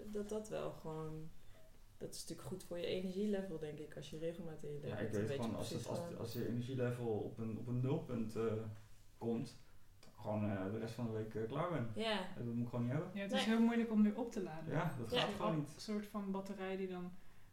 dat 0.06 0.30
dat 0.30 0.50
wel 0.50 0.72
gewoon... 0.72 1.30
Dat 1.98 2.14
is 2.14 2.22
natuurlijk 2.22 2.48
goed 2.48 2.64
voor 2.64 2.78
je 2.80 2.86
energielevel, 2.86 3.60
denk 3.60 3.78
ik, 3.80 3.96
als 3.96 4.10
je 4.10 4.18
regelmaat 4.18 4.64
in 4.64 4.74
je 4.74 4.88
Ja, 4.88 4.98
ik 4.98 5.12
weet 5.12 5.30
gewoon, 5.32 5.56
als, 5.56 5.70
het, 5.70 5.88
als, 5.88 6.00
als 6.20 6.34
je 6.34 6.48
energielevel 6.48 7.06
op 7.08 7.38
een, 7.38 7.58
op 7.58 7.68
een 7.68 7.80
nulpunt 7.82 8.36
eh, 8.36 8.44
komt, 9.18 9.58
gewoon 10.22 10.50
eh, 10.52 10.72
de 10.72 10.78
rest 10.78 10.94
van 10.94 11.06
de 11.06 11.12
week 11.12 11.48
klaar 11.48 11.70
ben. 11.72 11.92
Ja, 11.96 12.28
Dat 12.36 12.46
moet 12.46 12.64
ik 12.64 12.70
gewoon 12.70 12.84
niet 12.86 12.92
hebben. 12.94 13.10
Ja, 13.14 13.22
het 13.22 13.32
Nee. 13.32 13.40
is 13.40 13.46
heel 13.46 13.60
moeilijk 13.62 13.92
om 13.92 14.04
weer 14.04 14.16
op 14.18 14.32
te 14.32 14.44
laden. 14.44 14.74
Ja, 14.74 14.94
dat 15.00 15.12
Ja. 15.12 15.20
gaat 15.20 15.34
gewoon 15.36 15.52
Een 15.52 15.58
niet. 15.60 15.74
soort 15.82 16.06
van 16.08 16.32
batterij 16.32 16.78
die 16.78 16.88
dan 16.88 17.04
een 17.04 17.12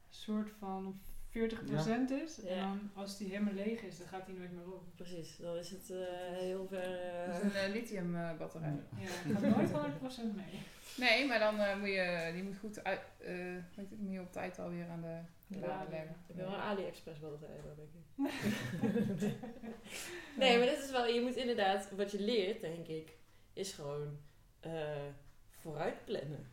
soort 0.09 0.51
van 0.59 1.01
op 1.43 1.51
40% 1.51 2.13
is. 2.25 2.45
En 2.45 2.59
dan 2.59 2.91
als 2.95 3.19
die 3.19 3.29
helemaal 3.29 3.55
leeg 3.55 3.83
is, 3.83 3.99
dan 3.99 4.07
gaat 4.07 4.27
die 4.27 4.35
nooit 4.37 4.53
meer 4.53 4.67
op. 4.67 4.83
precies. 4.97 5.37
Dan 5.37 5.57
is 5.57 5.71
het 5.71 5.91
eh, 5.91 5.99
heel 6.39 6.67
ver... 6.69 6.83
Dat 7.27 7.41
eh, 7.41 7.49
is 7.49 7.63
een 7.65 7.73
lithium 7.73 8.17
eh, 8.17 8.37
batterij. 8.39 8.77
Ja, 8.99 9.35
gaat 9.35 9.57
nooit 9.57 9.71
100% 9.71 10.35
mee. 10.35 10.63
Nee, 10.99 11.27
maar 11.27 11.39
dan 11.39 11.61
eh, 11.61 11.79
moet 11.79 11.89
je, 11.89 12.31
die 12.35 12.43
moet 12.43 12.59
goed 12.59 12.85
uit, 12.85 13.01
eh 13.19 13.35
weet 13.75 13.89
je, 13.91 13.97
moet 13.99 14.13
je 14.13 14.21
op 14.21 14.33
tijd 14.33 14.59
alweer 14.59 14.89
aan 14.89 15.01
de 15.01 15.19
Ja, 15.59 15.67
lader 15.67 15.91
leggen. 15.91 16.17
Ik 16.27 16.37
wel 16.37 16.47
een 16.47 16.61
AliExpress 16.61 17.21
batterij, 17.21 17.57
dat 17.65 17.77
denk 17.77 17.89
ik. 17.93 19.35
Nee, 20.39 20.59
maar 20.59 20.67
dit 20.67 20.79
is 20.85 20.91
wel, 20.91 21.07
je 21.07 21.21
moet 21.21 21.37
inderdaad, 21.37 21.91
wat 21.91 22.11
je 22.11 22.21
leert, 22.21 22.61
denk 22.61 22.87
ik, 22.87 23.17
is 23.53 23.73
gewoon 23.73 24.19
eh, 24.61 25.07
vooruit 25.51 26.05
plannen. 26.05 26.47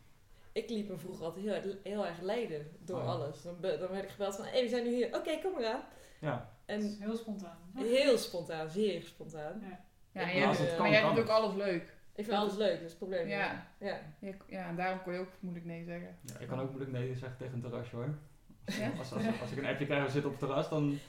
Ik 0.56 0.70
liep 0.70 0.90
me 0.90 0.98
vroeger 0.98 1.26
altijd 1.26 1.46
heel, 1.46 1.76
heel 1.84 2.06
erg 2.06 2.22
leiden 2.22 2.68
door 2.80 2.98
Oh 2.98 3.04
ja. 3.04 3.10
alles. 3.10 3.42
Dan, 3.42 3.56
dan 3.62 3.92
werd 3.92 4.04
ik 4.04 4.10
gebeld 4.10 4.36
van, 4.36 4.46
hé, 4.46 4.62
we 4.62 4.68
zijn 4.68 4.84
nu 4.84 4.96
hier. 4.96 5.16
Oké, 5.16 5.40
kom 5.42 5.52
maar 5.52 5.66
aan. 5.66 5.84
Ja, 6.20 6.50
is 6.66 6.74
En 6.76 6.98
heel 7.00 7.16
spontaan. 7.16 7.58
heel 7.98 8.18
spontaan, 8.18 8.70
zeer 8.70 9.02
spontaan. 9.02 9.62
Ja. 9.62 9.84
Ja, 10.12 10.54
kan, 10.54 10.78
maar 10.78 10.90
jij 10.90 11.02
doet 11.14 11.20
ook 11.20 11.28
alles 11.28 11.56
leuk. 11.56 11.94
Ik 12.16 12.26
vind 12.26 12.38
alles 12.38 12.56
leuk, 12.56 12.72
dat 12.72 12.82
is 12.82 12.90
het 12.90 12.98
probleem. 12.98 13.24
niet. 13.24 13.34
Ja. 13.34 13.68
ja. 13.80 14.00
Ja, 14.48 14.68
en 14.68 14.76
daarom 14.76 15.02
kon 15.04 15.14
je 15.14 15.20
ook 15.20 15.32
moeilijk 15.40 15.66
nee 15.66 15.84
zeggen. 15.84 16.18
ja, 16.22 16.40
ik 16.40 16.48
kan 16.48 16.60
ook 16.60 16.70
moeilijk 16.70 16.92
nee 16.92 17.16
zeggen 17.16 17.38
tegen 17.38 17.54
een 17.54 17.62
terrasje 17.62 17.96
hoor. 17.96 18.16
Als, 18.66 18.78
Ja? 18.78 18.92
als, 18.98 19.14
als, 19.14 19.24
als 19.42 19.52
ik 19.52 19.58
een 19.58 19.66
appje 19.66 19.86
krijg 19.86 20.06
en 20.06 20.12
zit 20.12 20.26
op 20.26 20.32
het 20.32 20.40
terras, 20.40 20.70
dan... 20.70 21.00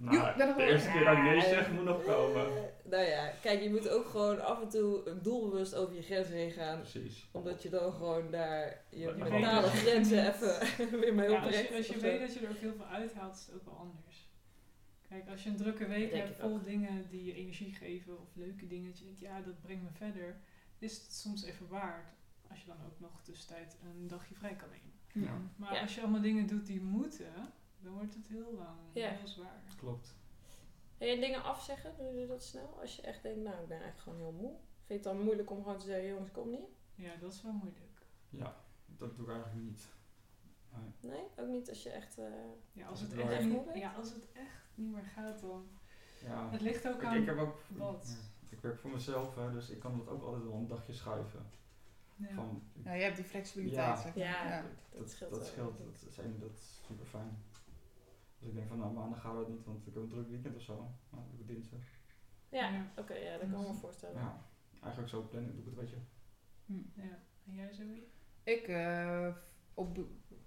Nou, 0.00 0.16
Jo, 0.16 0.54
de 0.56 0.62
eerste 0.62 0.90
keer 0.90 1.04
dat 1.04 1.16
ik 1.16 1.22
nee 1.22 1.40
zeg, 1.40 1.72
moet 1.72 1.84
nog 1.84 2.04
komen. 2.04 2.46
Eh, 2.46 2.62
nou 2.90 3.04
ja, 3.04 3.32
kijk, 3.42 3.62
je 3.62 3.70
moet 3.70 3.88
ook 3.88 4.06
gewoon 4.06 4.40
af 4.44 4.62
en 4.62 4.68
toe 4.68 5.16
doelbewust 5.22 5.74
over 5.74 5.94
je 5.94 6.02
grenzen 6.02 6.34
heen 6.34 6.50
gaan. 6.50 6.78
Precies. 6.78 7.28
Omdat 7.32 7.62
je 7.62 7.68
dan 7.68 7.92
gewoon 7.92 8.30
daar 8.30 8.84
je 8.90 9.06
weet 9.06 9.16
mentale 9.16 9.60
dat 9.62 9.72
je- 9.72 9.78
grenzen 9.78 10.26
even 10.34 11.00
weer 11.00 11.14
mee 11.14 11.28
Ja, 11.30 11.36
als 11.36 11.44
opbrengt. 11.44 11.68
je, 11.68 11.76
als 11.76 11.86
je 11.86 11.98
weet 11.98 12.20
dat 12.20 12.34
je 12.34 12.40
er 12.40 12.50
ook 12.50 12.56
heel 12.56 12.74
veel 12.74 12.84
uithaalt, 12.86 13.34
is 13.34 13.46
het 13.46 13.54
ook 13.54 13.64
wel 13.64 13.76
anders. 13.76 14.26
Kijk, 15.08 15.28
als 15.28 15.42
je 15.42 15.50
een 15.50 15.56
drukke 15.56 15.86
week 15.86 16.12
hebt 16.14 16.38
vol 16.40 16.54
ook. 16.54 16.64
dingen 16.64 17.06
die 17.10 17.24
je 17.24 17.34
energie 17.34 17.74
geven 17.74 18.20
of 18.20 18.28
leuke 18.34 18.66
dingen, 18.66 18.88
dat 18.90 18.98
je 18.98 19.04
denkt, 19.04 19.20
ja, 19.20 19.40
dat 19.40 19.60
brengt 19.60 19.82
me 19.82 19.90
verder, 19.92 20.36
is 20.78 20.92
het 21.02 21.12
soms 21.14 21.44
even 21.44 21.68
waard 21.68 22.08
als 22.50 22.60
je 22.60 22.66
dan 22.66 22.76
ook 22.86 23.00
nog 23.00 23.22
tussentijd 23.22 23.76
een 23.82 24.08
dagje 24.08 24.34
vrij 24.34 24.54
kan 24.54 24.68
nemen. 24.70 25.26
Ja. 25.28 25.40
Maar 25.56 25.74
Ja. 25.74 25.80
als 25.80 25.94
je 25.94 26.00
allemaal 26.00 26.20
dingen 26.20 26.46
doet 26.46 26.66
die 26.66 26.80
moeten, 26.80 27.32
dan 27.78 27.92
wordt 27.92 28.14
het 28.14 28.26
heel 28.28 28.52
lang, 28.54 28.78
Ja. 28.92 29.08
heel 29.10 29.26
zwaar. 29.26 29.62
Klopt. 29.76 30.16
En 30.98 31.20
dingen 31.20 31.42
afzeggen, 31.42 31.94
doe 31.98 32.20
je 32.20 32.26
dat 32.26 32.42
snel? 32.42 32.78
Als 32.80 32.96
je 32.96 33.02
echt 33.02 33.22
denkt, 33.22 33.40
nou, 33.42 33.62
ik 33.62 33.68
ben 33.68 33.80
eigenlijk 33.80 34.00
gewoon 34.00 34.18
heel 34.18 34.32
moe. 34.40 34.50
Vind 34.86 34.86
je 34.86 34.94
het 34.94 35.02
dan 35.16 35.24
moeilijk 35.24 35.50
om 35.50 35.62
gewoon 35.62 35.78
te 35.78 35.84
zeggen, 35.86 36.08
jongens, 36.08 36.30
kom 36.30 36.50
niet? 36.50 36.68
Ja, 36.94 37.16
dat 37.16 37.32
is 37.32 37.42
wel 37.42 37.52
moeilijk. 37.52 38.00
Ja, 38.30 38.56
dat 38.86 39.16
doe 39.16 39.24
ik 39.26 39.32
eigenlijk 39.32 39.62
niet. 39.64 39.88
Nee. 40.72 41.12
Nee, 41.12 41.24
ook 41.36 41.48
niet 41.48 41.68
als 41.68 41.82
je 41.82 41.90
echt... 41.90 42.18
eh, 42.18 42.24
Ja, 42.72 42.82
als 42.86 42.90
Als 42.90 43.00
het, 43.00 43.10
het 43.10 43.20
echt 43.20 43.30
echt 43.32 43.48
moet. 43.48 43.74
ja, 43.74 43.92
als 43.94 44.12
het 44.12 44.32
echt 44.32 44.62
niet 44.74 44.90
meer 44.92 45.04
gaat, 45.04 45.40
dan... 45.40 45.68
Ja. 46.24 46.50
Het 46.50 46.60
ligt 46.60 46.88
ook 46.88 46.94
Ik, 46.96 47.04
aan 47.04 47.16
ik 47.16 47.26
heb 47.26 47.38
ook, 47.38 47.60
wat. 47.68 48.18
ja, 48.20 48.50
ik 48.56 48.60
werk 48.60 48.78
voor 48.78 48.90
mezelf, 48.90 49.34
hè, 49.34 49.52
dus 49.52 49.70
ik 49.70 49.78
kan 49.80 49.98
dat 49.98 50.08
ook 50.08 50.22
altijd 50.22 50.42
wel 50.42 50.52
een 50.52 50.66
dagje 50.66 50.92
schuiven. 50.92 51.50
Ja. 52.16 52.34
Van, 52.34 52.62
Ja, 52.84 52.92
je 52.92 53.02
hebt 53.02 53.16
die 53.16 53.24
flexibiliteit, 53.24 53.86
Ja. 53.86 54.02
zeg. 54.02 54.14
Ja. 54.14 54.48
Ja. 54.48 54.62
dat, 54.62 54.70
dat, 54.98 55.10
scheelt 55.10 55.34
dat 55.34 55.46
scheelt. 55.46 55.78
Dat 55.78 56.24
een- 56.24 56.38
dat 56.38 56.50
is 56.50 56.80
super 56.86 57.06
fijn. 57.06 57.42
Dus 58.38 58.48
ik 58.48 58.54
denk 58.54 58.68
van, 58.68 58.78
nou 58.78 58.92
maandag 58.92 59.20
gaan 59.20 59.32
we 59.34 59.38
het 59.38 59.48
niet, 59.48 59.64
want 59.64 59.78
ik 59.78 59.84
heb 59.84 59.94
een 59.96 60.08
druk 60.08 60.28
weekend 60.28 60.56
of 60.56 60.62
zo. 60.62 60.74
Nou, 60.74 60.90
dan 61.10 61.22
doe 61.30 61.32
ik 61.32 61.38
het 61.38 61.48
dinsdag. 61.48 61.80
Ja, 62.48 62.68
Ja. 62.68 62.86
oké, 62.96 63.14
ja, 63.14 63.38
dat 63.38 63.50
kan 63.50 63.60
ik 63.60 63.68
me 63.68 63.74
voorstellen. 63.74 64.20
Ja, 64.20 64.46
eigenlijk 64.80 65.08
zo 65.12 65.22
plannen 65.30 65.50
doe 65.52 65.60
ik 65.60 65.66
het, 65.66 65.74
weet 65.74 65.90
je. 65.90 65.96
Hm. 66.66 67.00
Ja. 67.00 67.18
En 67.46 67.54
jij, 67.54 67.72
Zoe? 67.72 68.02
Ik, 68.42 68.68
eh, 68.68 69.28
op, 69.74 69.98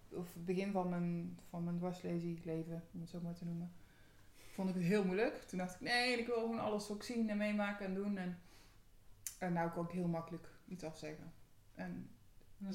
of 0.10 0.34
het 0.34 0.46
begin 0.46 0.72
van 0.72 0.90
mijn, 0.90 1.40
van 1.50 1.64
mijn 1.64 1.78
dwarslezingleven, 1.78 2.84
om 2.94 3.00
het 3.00 3.10
zo 3.10 3.20
maar 3.22 3.34
te 3.34 3.46
noemen, 3.46 3.72
vond 4.54 4.70
ik 4.70 4.76
het 4.76 4.84
heel 4.84 5.06
moeilijk. 5.06 5.36
Toen 5.44 5.58
dacht 5.58 5.74
ik, 5.74 5.82
nee, 5.82 6.20
ik 6.20 6.26
wil 6.26 6.36
gewoon 6.36 6.60
alles 6.60 6.90
ook 6.92 7.04
zien 7.04 7.30
en 7.30 7.38
meemaken 7.38 7.86
en 7.86 7.94
doen. 7.94 8.18
En, 8.18 8.40
en 9.40 9.54
nou 9.54 9.72
kan 9.72 9.86
ik 9.86 9.92
heel 9.92 10.08
makkelijk 10.08 10.50
iets 10.68 10.84
afzeggen. 10.84 11.34
En 11.76 12.10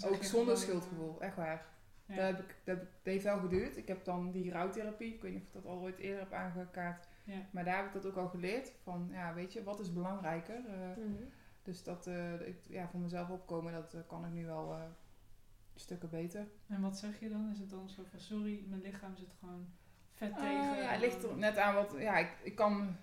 ook 0.05 0.25
zonder 0.25 0.57
schuldgevoel, 0.57 1.21
echt 1.21 1.37
waar. 1.37 1.75
Ja. 2.07 2.15
Dat, 2.17 2.25
heb 2.25 2.39
ik, 2.41 2.57
dat, 2.65 2.79
dat 2.79 2.89
heeft 3.03 3.25
wel 3.25 3.39
geduurd. 3.39 3.77
Ik 3.77 3.89
heb 3.89 4.05
dan 4.05 4.31
die 4.31 4.51
rouwtherapie, 4.53 5.15
ik 5.15 5.23
weet 5.23 5.33
niet 5.33 5.41
of 5.43 5.47
ik 5.47 5.53
dat 5.53 5.67
al 5.67 5.81
ooit 5.81 5.99
eerder 5.99 6.21
heb 6.21 6.33
aangekaart. 6.33 7.09
Ja. 7.25 7.39
Maar 7.51 7.65
daar 7.65 7.77
heb 7.77 7.87
ik 7.87 7.93
dat 7.93 8.07
ook 8.07 8.17
al 8.17 8.29
geleerd. 8.29 8.73
Van, 8.83 9.09
ja, 9.13 9.35
weet 9.35 9.53
je, 9.53 9.63
wat 9.63 9.81
is 9.81 9.93
belangrijker? 9.93 10.67
Eh, 10.67 10.97
Mhm. 10.97 11.23
dus 11.63 11.83
dat, 11.83 12.07
eh, 12.07 12.47
ik, 12.49 12.59
ja, 12.69 12.89
voor 12.89 13.01
mezelf 13.01 13.31
opkomen, 13.31 13.73
dat 13.73 13.95
eh, 13.95 14.01
kan 14.07 14.25
ik 14.25 14.31
nu 14.33 14.47
wel 14.47 14.73
eh, 14.73 14.83
stukken 15.75 16.11
beter. 16.11 16.47
En 16.67 16.81
wat 16.81 16.99
zeg 16.99 17.21
je 17.21 17.29
dan? 17.29 17.51
Is 17.51 17.59
het 17.59 17.71
dan 17.71 17.89
zo 17.89 18.05
van, 18.11 18.19
sorry, 18.21 18.65
mijn 18.69 18.81
lichaam 18.83 19.17
zit 19.17 19.35
gewoon 19.39 19.67
vet 20.13 20.33
Ah, 20.33 20.39
tegen? 20.39 20.77
ja, 20.77 20.91
het 20.91 21.01
ligt 21.01 21.23
er 21.25 21.37
net 21.37 21.57
aan 21.57 21.75
wat, 21.75 21.95
ja, 21.99 22.17
ik, 22.19 22.37
ik 22.43 22.55
kan, 22.55 22.97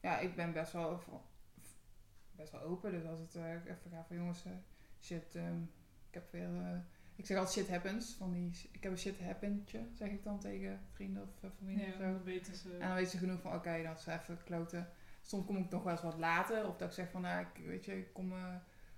ja, 0.00 0.18
ik 0.18 0.34
ben 0.36 0.52
best 0.52 0.72
wel, 0.72 1.00
best 2.30 2.52
wel 2.52 2.60
open. 2.62 2.90
Dus 2.90 3.04
als 3.04 3.18
het 3.18 3.34
eh, 3.34 3.52
even 3.52 3.90
gaat 3.90 4.06
van 4.06 4.16
jongens, 4.16 4.44
shit, 5.00 5.34
ehm, 5.34 5.62
ik 6.08 6.14
heb 6.14 6.30
weer, 6.32 6.54
eh, 6.56 6.78
ik 7.18 7.26
zeg 7.26 7.36
altijd 7.36 7.56
shit 7.56 7.68
happens. 7.70 8.14
Van 8.18 8.32
die, 8.32 8.68
ik 8.72 8.82
heb 8.82 8.92
een 8.92 8.98
shit 8.98 9.20
happentje, 9.20 9.80
zeg 9.94 10.08
ik 10.10 10.22
dan 10.22 10.38
tegen 10.40 10.80
vrienden 10.92 11.22
of 11.22 11.42
eh, 11.42 11.50
familie 11.58 11.82
Ja, 11.82 11.88
of 11.88 11.94
zo. 11.94 12.00
dan 12.02 12.22
weten 12.22 12.54
ze... 12.54 12.72
En 12.72 12.86
dan 12.86 12.94
weten 12.94 13.10
ze 13.10 13.18
genoeg 13.18 13.40
van, 13.40 13.54
oké, 13.54 13.82
dat 13.82 13.98
is 13.98 14.06
even 14.06 14.38
kloten. 14.44 14.88
Soms 15.22 15.46
kom 15.46 15.56
ik 15.56 15.70
nog 15.70 15.82
wel 15.82 15.92
eens 15.92 16.02
wat 16.02 16.18
later. 16.18 16.68
Of 16.68 16.76
dat 16.76 16.88
ik 16.88 16.94
zeg 16.94 17.10
van, 17.10 17.20
nou, 17.20 17.40
ik, 17.54 17.66
weet 17.66 17.84
je, 17.84 17.98
ik 17.98 18.12
kom... 18.12 18.32
eh, 18.32 18.54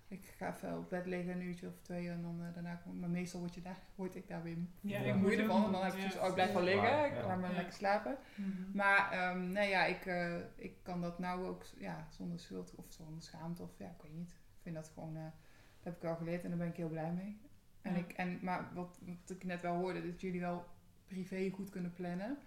ik 0.08 0.24
ga 0.36 0.54
even 0.54 0.78
op 0.78 0.90
bed 0.90 1.06
liggen, 1.06 1.32
een 1.32 1.42
uurtje 1.42 1.66
of 1.68 1.78
twee. 1.82 2.08
En 2.10 2.22
dan 2.22 2.42
eh, 2.44 2.54
daarna 2.54 2.74
kom 2.74 2.92
ik... 2.94 3.00
Maar 3.00 3.08
meestal 3.10 3.40
word, 3.40 3.54
je 3.54 3.62
daar, 3.62 3.78
word 3.94 4.14
ik 4.14 4.28
daar 4.28 4.42
weer 4.42 4.56
ja, 4.80 4.98
Ja. 5.00 5.04
ik 5.04 5.14
moe 5.14 5.22
moet 5.30 5.38
ervan. 5.38 5.60
ook- 5.60 5.66
En 5.66 5.72
dan 5.72 5.84
heb 5.84 5.92
ik 5.92 5.98
ja. 5.98 6.04
zoiets, 6.04 6.20
oh, 6.22 6.28
ik 6.28 6.34
blijf 6.34 6.52
wel 6.52 6.62
liggen. 6.62 7.06
Ik 7.06 7.12
ga 7.14 7.36
maar 7.36 7.50
Ja. 7.50 7.56
lekker 7.56 7.72
slapen. 7.74 8.16
Mhm. 8.34 8.48
Maar 8.76 9.30
um, 9.36 9.48
nee, 9.48 9.68
ja, 9.68 9.84
ik, 9.84 10.06
eh, 10.06 10.36
ik 10.56 10.72
kan 10.82 11.00
dat 11.00 11.18
nou 11.18 11.46
ook 11.46 11.64
ja, 11.78 12.06
zonder 12.10 12.38
schuld 12.40 12.74
of 12.74 12.84
zonder 12.88 13.22
schaamte. 13.22 13.62
Of 13.62 13.70
ja, 13.78 13.86
ik 13.86 14.02
weet 14.02 14.14
niet. 14.14 14.30
Ik 14.30 14.62
vind 14.62 14.74
dat 14.74 14.90
gewoon... 14.94 15.16
eh, 15.16 15.22
dat 15.22 15.84
heb 15.84 15.96
ik 15.96 16.02
wel 16.02 16.16
geleerd 16.16 16.42
en 16.42 16.48
daar 16.48 16.58
ben 16.58 16.68
ik 16.68 16.76
heel 16.76 16.88
blij 16.88 17.12
mee. 17.12 17.40
En 17.82 17.96
ik, 17.96 18.12
en, 18.12 18.38
maar 18.42 18.70
wat, 18.74 18.98
wat 19.00 19.36
ik 19.36 19.44
net 19.44 19.62
wel 19.62 19.76
hoorde, 19.76 20.06
dat 20.10 20.20
jullie 20.20 20.40
wel 20.40 20.66
privé 21.06 21.50
goed 21.54 21.70
kunnen 21.70 21.92
plannen. 21.92 22.38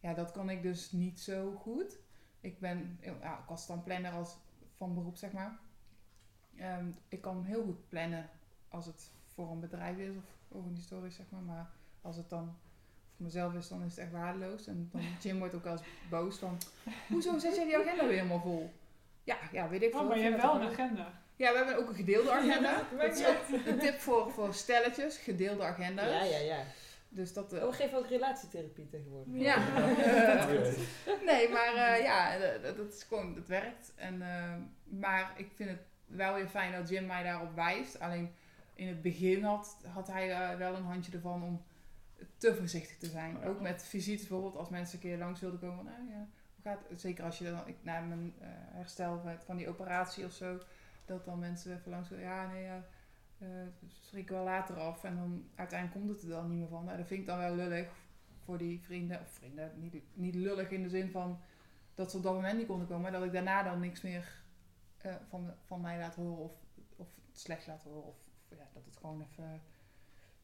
Ja, 0.00 0.14
dat 0.14 0.32
kan 0.32 0.50
ik 0.50 0.62
dus 0.62 0.92
niet 0.92 1.20
zo 1.20 1.52
goed. 1.52 1.98
Ik 2.40 2.58
ben, 2.58 2.98
ja, 3.00 3.38
ik 3.38 3.48
was 3.48 3.66
dan 3.66 3.82
planner 3.82 4.12
als 4.12 4.36
van 4.76 4.94
beroep, 4.94 5.16
zeg 5.16 5.32
maar. 5.32 5.58
Ehm, 6.56 6.86
ik 7.08 7.20
kan 7.20 7.44
heel 7.44 7.64
goed 7.64 7.88
plannen 7.88 8.28
als 8.68 8.86
het 8.86 9.10
voor 9.34 9.50
een 9.50 9.60
bedrijf 9.60 9.98
is 9.98 10.16
of 10.16 10.24
organisatorisch, 10.48 11.14
zeg 11.14 11.26
maar. 11.30 11.42
Maar 11.42 11.70
als 12.00 12.16
het 12.16 12.30
dan 12.30 12.56
voor 13.16 13.24
mezelf 13.24 13.54
is, 13.54 13.68
dan 13.68 13.82
is 13.82 13.90
het 13.90 14.04
echt 14.04 14.12
waardeloos. 14.12 14.66
En 14.66 14.88
dan 14.92 15.00
Jim 15.22 15.38
wordt 15.38 15.54
ook 15.54 15.64
wel 15.64 15.72
eens 15.72 15.86
boos 16.10 16.38
van, 16.38 16.58
hoezo 17.08 17.38
zet 17.38 17.56
jij 17.56 17.64
die 17.64 17.78
agenda 17.78 18.04
weer 18.04 18.16
helemaal 18.16 18.40
vol? 18.40 18.72
Ja, 19.24 19.36
ja, 19.52 19.68
weet 19.68 19.82
ik 19.82 19.90
veel. 19.90 20.00
Oh, 20.00 20.08
maar 20.08 20.16
Ik 20.16 20.22
je 20.22 20.30
hebt 20.30 20.42
wel 20.42 20.60
een 20.60 20.68
agenda. 20.68 21.21
Ja, 21.36 21.50
we 21.50 21.56
hebben 21.56 21.76
ook 21.78 21.88
een 21.88 21.94
gedeelde 21.94 22.30
agenda. 22.32 22.70
Ja, 22.70 22.82
dat 22.90 23.00
dat 23.00 23.18
is 23.18 23.26
ook 23.26 23.66
een 23.66 23.78
tip 23.78 23.98
voor, 24.00 24.30
voor 24.30 24.54
stelletjes, 24.54 25.16
gedeelde 25.16 25.62
agenda's. 25.62 26.06
Ja, 26.10 26.22
ja, 26.22 26.38
ja. 26.38 26.62
Dus 27.08 27.32
dat... 27.32 27.52
eh, 27.52 27.62
Oh, 27.62 27.70
we 27.70 27.74
geven 27.76 27.98
ook 27.98 28.06
relatietherapie 28.08 28.88
tegenwoordig. 28.88 29.34
ja. 29.42 29.56
Jee. 30.46 30.74
nee, 31.30 31.48
maar 31.48 31.74
eh, 31.74 32.02
ja, 32.02 32.38
dat, 32.38 32.76
dat- 32.76 32.92
is 32.92 33.02
gewoon, 33.02 33.34
dat 33.34 33.46
werkt. 33.46 33.92
En, 33.96 34.22
eh, 34.22 34.52
maar 35.00 35.32
ik 35.36 35.50
vind 35.54 35.68
het 35.70 35.78
wel 36.06 36.34
weer 36.34 36.48
fijn 36.48 36.72
dat 36.72 36.88
Jim 36.88 37.06
mij 37.06 37.22
daarop 37.22 37.54
wijst. 37.54 38.00
Alleen 38.00 38.34
in 38.74 38.88
het 38.88 39.02
begin 39.02 39.42
had, 39.44 39.76
had 39.92 40.06
hij 40.06 40.56
wel 40.58 40.74
een 40.76 40.84
handje 40.84 41.12
ervan 41.12 41.42
om 41.42 41.62
te 42.36 42.54
voorzichtig 42.54 42.96
te 42.98 43.06
zijn. 43.06 43.36
Ja. 43.40 43.46
Ook 43.48 43.60
met 43.60 43.82
visites 43.84 44.20
bijvoorbeeld, 44.20 44.56
als 44.56 44.68
mensen 44.68 44.94
een 44.94 45.00
keer 45.08 45.18
langs 45.18 45.40
wilden 45.40 45.60
komen. 45.60 45.76
Van, 45.76 45.84
nou 45.84 46.08
ja, 46.10 46.26
hoe 46.54 46.62
gaat 46.72 46.78
het? 46.88 47.00
Zeker 47.00 47.24
als 47.24 47.38
je 47.38 47.44
dan, 47.44 47.62
ik, 47.66 47.76
na 47.82 48.00
mijn 48.00 48.34
eh, 48.40 48.48
herstel 48.52 49.22
van 49.44 49.56
die 49.56 49.68
operatie 49.68 50.24
of 50.24 50.32
zo, 50.32 50.58
dat 51.04 51.24
dan 51.24 51.38
mensen 51.38 51.76
even 51.76 51.90
langs. 51.90 52.08
Ja, 52.08 52.46
nee, 52.46 52.62
ja, 52.62 52.84
eh 53.38 53.48
schrik 53.88 54.28
wel 54.28 54.44
later 54.44 54.76
af. 54.76 55.04
En 55.04 55.16
dan 55.16 55.48
uiteindelijk 55.54 56.00
komt 56.00 56.14
het 56.14 56.22
er 56.22 56.28
dan 56.28 56.48
niet 56.48 56.58
meer 56.58 56.68
van. 56.68 56.84
Nou, 56.84 56.96
dat 56.96 57.06
vind 57.06 57.20
ik 57.20 57.26
dan 57.26 57.38
wel 57.38 57.54
lullig 57.54 57.88
voor 58.44 58.58
die 58.58 58.80
vrienden. 58.80 59.20
Of 59.20 59.28
vrienden, 59.28 59.72
niet, 59.80 60.02
niet 60.14 60.34
lullig 60.34 60.70
in 60.70 60.82
de 60.82 60.88
zin 60.88 61.10
van 61.10 61.40
dat 61.94 62.10
ze 62.10 62.16
op 62.16 62.22
dat 62.22 62.34
moment 62.34 62.58
niet 62.58 62.66
konden 62.66 62.86
komen. 62.86 63.02
Maar 63.02 63.12
dat 63.12 63.24
ik 63.24 63.32
daarna 63.32 63.62
dan 63.62 63.80
niks 63.80 64.00
meer 64.00 64.42
eh, 64.98 65.14
van, 65.28 65.54
van 65.64 65.80
mij 65.80 65.98
laat 65.98 66.14
horen 66.14 66.44
of, 66.44 66.52
of 66.96 67.08
slecht 67.32 67.66
laat 67.66 67.82
horen. 67.82 68.04
Of, 68.04 68.16
of 68.48 68.58
ja, 68.58 68.68
dat 68.72 68.84
het 68.84 68.96
gewoon 68.96 69.26
even... 69.30 69.60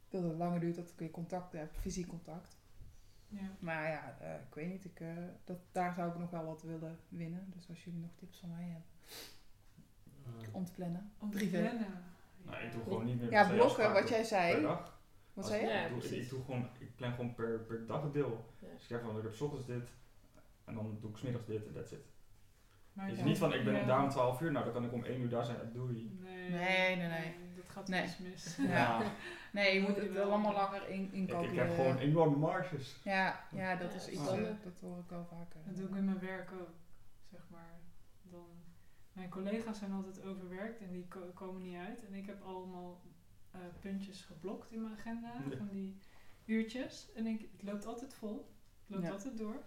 Dat 0.09 0.23
het 0.23 0.37
langer 0.37 0.61
duurt 0.61 0.77
dat 0.77 0.90
ik 0.90 0.99
weer 0.99 1.11
contact 1.11 1.53
heb, 1.53 1.77
fysiek 1.77 2.07
contact. 2.07 2.57
Ja. 3.29 3.57
Maar 3.59 3.88
ja, 3.88 4.16
eh, 4.21 4.35
ik 4.35 4.55
weet 4.55 4.68
niet. 4.68 4.85
Ik, 4.85 5.03
dat, 5.44 5.59
daar 5.73 5.94
zou 5.94 6.11
ik 6.11 6.18
nog 6.18 6.31
wel 6.31 6.44
wat 6.44 6.62
willen 6.62 6.99
winnen. 7.09 7.51
Dus 7.55 7.68
als 7.68 7.85
jullie 7.85 8.01
nog 8.01 8.14
tips 8.16 8.38
van 8.38 8.51
mij 8.51 8.64
hebben 8.64 8.85
om 10.53 10.64
te 10.64 10.73
plannen. 10.73 11.11
Om 11.19 11.31
te 11.31 11.47
plannen. 11.49 11.87
nou, 12.43 12.62
ik 12.64 12.73
doe 12.73 12.83
gewoon 12.83 13.05
niet 13.05 13.21
meer 13.21 13.31
Ja, 13.31 13.49
blokken, 13.49 13.93
wat 13.93 14.09
jij 14.09 14.19
per 14.19 14.27
zei. 14.27 14.62
dag. 14.62 14.97
Wat 15.35 15.45
Als- 15.45 15.47
zei 15.55 15.67
je? 15.67 15.73
Ja, 15.73 15.85
ik, 15.87 16.01
doe, 16.01 16.17
ik, 16.19 16.29
doe 16.31 16.45
gewoon, 16.45 16.69
ik 16.79 16.97
plan 16.97 17.12
gewoon 17.12 17.35
per, 17.35 17.59
per 17.61 17.87
dag 17.87 18.11
deel. 18.12 18.45
Ja. 18.59 18.67
Dus 18.73 18.81
ik 18.83 18.88
zeg 18.88 19.01
van, 19.01 19.17
ik 19.17 19.23
heb 19.23 19.35
's 19.35 19.41
ochtends 19.41 19.67
dit. 19.67 19.88
En 20.64 20.75
dan 20.75 20.99
doe 21.01 21.11
ik 21.11 21.17
's 21.17 21.23
middags 21.23 21.47
dit 21.47 21.67
en 21.67 21.73
that's 21.75 21.93
it. 21.93 22.05
Maar 22.93 23.05
Het 23.07 23.14
is 23.14 23.21
ja. 23.21 23.27
niet 23.29 23.38
van, 23.38 23.53
ik 23.53 23.64
ben 23.64 23.75
Ja. 23.75 23.85
daar 23.87 24.03
om 24.03 24.09
12 24.09 24.41
uur, 24.41 24.53
nou 24.53 24.64
dan 24.64 24.75
kan 24.75 24.85
ik 24.85 24.93
om 24.93 25.05
1 25.05 25.21
uur 25.21 25.29
daar 25.29 25.45
zijn. 25.45 25.73
Doei. 25.73 26.19
Nee, 26.21 26.51
Nee, 26.51 26.97
nee, 26.97 27.09
nee. 27.09 27.35
Dat 27.57 27.69
gaat 27.69 27.88
Nee. 27.88 28.07
mis. 28.23 28.57
Ja. 28.69 29.03
Nee, 29.53 29.75
je 29.75 29.81
moet 29.88 29.97
het 29.97 30.12
wel. 30.12 30.25
allemaal 30.31 30.53
langer 30.53 30.88
in, 30.88 31.03
Ik, 31.05 31.12
incalculeren. 31.12 31.53
ik 31.64 31.69
heb 31.69 31.77
gewoon 31.77 31.99
enorme 31.99 32.37
marges. 32.37 33.01
Ja, 33.05 33.41
ja, 33.51 33.77
dat 33.77 33.91
Ja, 33.91 33.97
is 33.97 34.05
dat 34.05 34.12
iets, 34.14 34.25
zonde. 34.25 34.57
dat 34.64 34.73
hoor 34.81 34.99
ik 34.99 35.09
wel 35.09 35.25
vaker. 35.25 35.61
Dat 35.67 35.77
doe 35.77 35.88
ik 35.88 35.95
in 35.95 36.05
mijn 36.05 36.19
werk 36.19 36.53
ook, 36.53 36.71
zeg 37.31 37.41
maar. 37.51 37.75
Dan, 38.23 38.47
mijn 39.19 39.31
collega's 39.31 39.79
zijn 39.79 39.93
altijd 39.93 40.23
overwerkt 40.23 40.81
en 40.81 40.91
die 40.91 41.07
ko- 41.09 41.31
komen 41.35 41.63
niet 41.63 41.77
uit. 41.77 42.07
En 42.07 42.15
ik 42.15 42.27
heb 42.27 42.43
allemaal 42.43 43.01
eh, 43.51 43.61
puntjes 43.81 44.21
geblokt 44.21 44.71
in 44.73 44.83
mijn 44.83 44.95
agenda, 44.95 45.33
Ja. 45.51 45.57
van 45.57 45.69
die 45.69 45.99
uurtjes. 46.45 47.13
En 47.15 47.27
ik, 47.27 47.41
het 47.53 47.63
loopt 47.63 47.87
altijd 47.87 48.15
vol, 48.15 48.55
het 48.81 48.89
loopt 48.91 49.05
Ja. 49.07 49.11
altijd 49.11 49.39
door. 49.39 49.63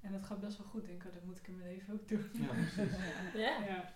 En 0.00 0.12
dat 0.12 0.22
gaat 0.24 0.40
best 0.40 0.58
wel 0.58 0.66
goed. 0.66 0.82
Ik 0.82 0.88
denk, 0.88 1.04
oh, 1.04 1.12
dat 1.12 1.24
moet 1.24 1.38
ik 1.38 1.48
in 1.48 1.56
mijn 1.56 1.68
leven 1.68 1.94
ook 1.94 2.08
doen. 2.08 2.30
Ja, 2.32 2.46
precies. 2.46 2.96
Ja. 3.44 3.64
Ja, 3.64 3.94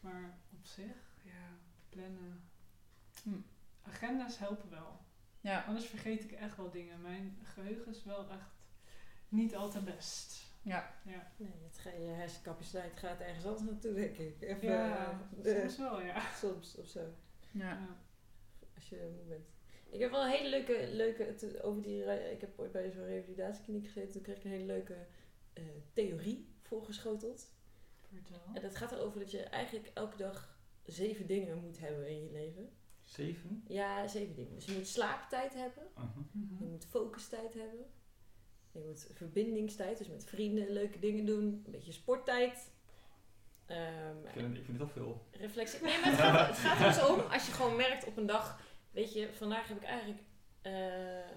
maar 0.00 0.38
op 0.52 0.64
zich, 0.66 1.16
ja, 1.22 1.48
plannen. 1.88 2.40
Hm. 3.22 3.30
Agenda's 3.82 4.38
helpen 4.38 4.70
wel. 4.70 5.00
Ja, 5.40 5.62
Anders 5.62 5.86
vergeet 5.86 6.24
ik 6.24 6.32
echt 6.32 6.56
wel 6.56 6.70
dingen. 6.70 7.00
Mijn 7.02 7.38
geheugen 7.42 7.92
is 7.92 8.04
wel 8.04 8.30
echt 8.30 8.50
niet 9.28 9.56
altijd 9.56 9.84
best. 9.84 10.52
Ja. 10.64 10.94
Ja, 11.04 11.32
Nee, 11.36 11.50
het 11.68 11.78
ga, 11.78 11.90
je 11.90 12.06
hersencapaciteit 12.08 12.96
gaat 12.96 13.20
ergens 13.20 13.44
anders 13.44 13.62
naartoe, 13.70 13.92
denk 13.94 14.16
ik. 14.16 14.36
Even, 14.42 14.68
ja 14.68 15.10
eh, 15.10 15.42
de- 15.42 15.58
soms 15.60 15.78
wel, 15.78 16.00
ja. 16.02 16.32
soms 16.34 16.76
of 16.76 16.86
zo. 16.86 17.00
ja. 17.50 17.68
ja. 17.70 17.96
Als 18.74 18.88
je 18.88 19.10
moe 19.16 19.24
bent. 19.28 19.48
Ik 19.90 20.00
heb 20.00 20.10
wel 20.10 20.24
een 20.24 20.30
hele 20.30 20.48
leuke, 20.48 20.88
leuke 20.92 21.34
te- 21.34 21.62
over 21.62 21.82
die, 21.82 22.30
ik 22.32 22.40
heb 22.40 22.58
ooit 22.58 22.72
bij 22.72 22.90
zo'n 22.90 23.04
revalidatiekliniek 23.04 23.84
gezeten. 23.86 24.12
Toen 24.12 24.22
kreeg 24.22 24.36
ik 24.36 24.44
een 24.44 24.50
hele 24.50 24.64
leuke 24.64 24.96
eh, 25.52 25.64
theorie 25.92 26.48
voorgeschoteld. 26.62 27.52
Vertel. 28.12 28.40
En 28.54 28.62
dat 28.62 28.76
gaat 28.76 28.92
erover 28.92 29.20
dat 29.20 29.30
je 29.30 29.42
eigenlijk 29.42 29.90
elke 29.94 30.16
dag 30.16 30.58
zeven 30.84 31.26
dingen 31.26 31.58
moet 31.58 31.78
hebben 31.78 32.08
in 32.08 32.22
je 32.24 32.30
leven. 32.30 32.70
Zeven? 33.02 33.64
Ja, 33.66 34.06
zeven 34.08 34.34
dingen. 34.34 34.54
Dus 34.54 34.64
je 34.64 34.72
moet 34.72 34.86
slaaptijd 34.88 35.54
hebben. 35.54 35.84
Aha. 35.94 36.12
Mhm. 36.32 36.64
Je 36.64 36.70
moet 36.70 36.84
focustijd 36.84 37.54
hebben. 37.54 37.86
Je 38.74 38.80
moet 38.86 39.06
verbindingstijd, 39.12 39.98
dus 39.98 40.08
met 40.08 40.24
vrienden 40.24 40.70
leuke 40.72 40.98
dingen 40.98 41.24
doen. 41.26 41.62
Een 41.64 41.70
beetje 41.72 41.92
sporttijd. 41.92 42.70
Ehm, 43.66 44.24
Ik 44.24 44.30
vind, 44.32 44.48
het- 44.48 44.56
ik 44.58 44.64
vind 44.64 44.78
het 44.78 44.80
al 44.88 44.92
veel. 44.92 45.20
reflectie. 45.30 45.82
Nee, 45.82 46.00
maar 46.00 46.10
het 46.10 46.18
gaat, 46.20 46.46
het 46.48 46.56
gaat 46.56 46.78
er 46.80 47.02
dus 47.02 47.08
om 47.10 47.20
als 47.32 47.46
je 47.46 47.52
gewoon 47.52 47.76
merkt 47.76 48.06
op 48.06 48.16
een 48.16 48.26
dag, 48.26 48.60
weet 48.90 49.12
je, 49.12 49.32
vandaag 49.32 49.68
heb 49.68 49.76
ik 49.76 49.82
eigenlijk 49.82 50.20
eh, 50.62 50.72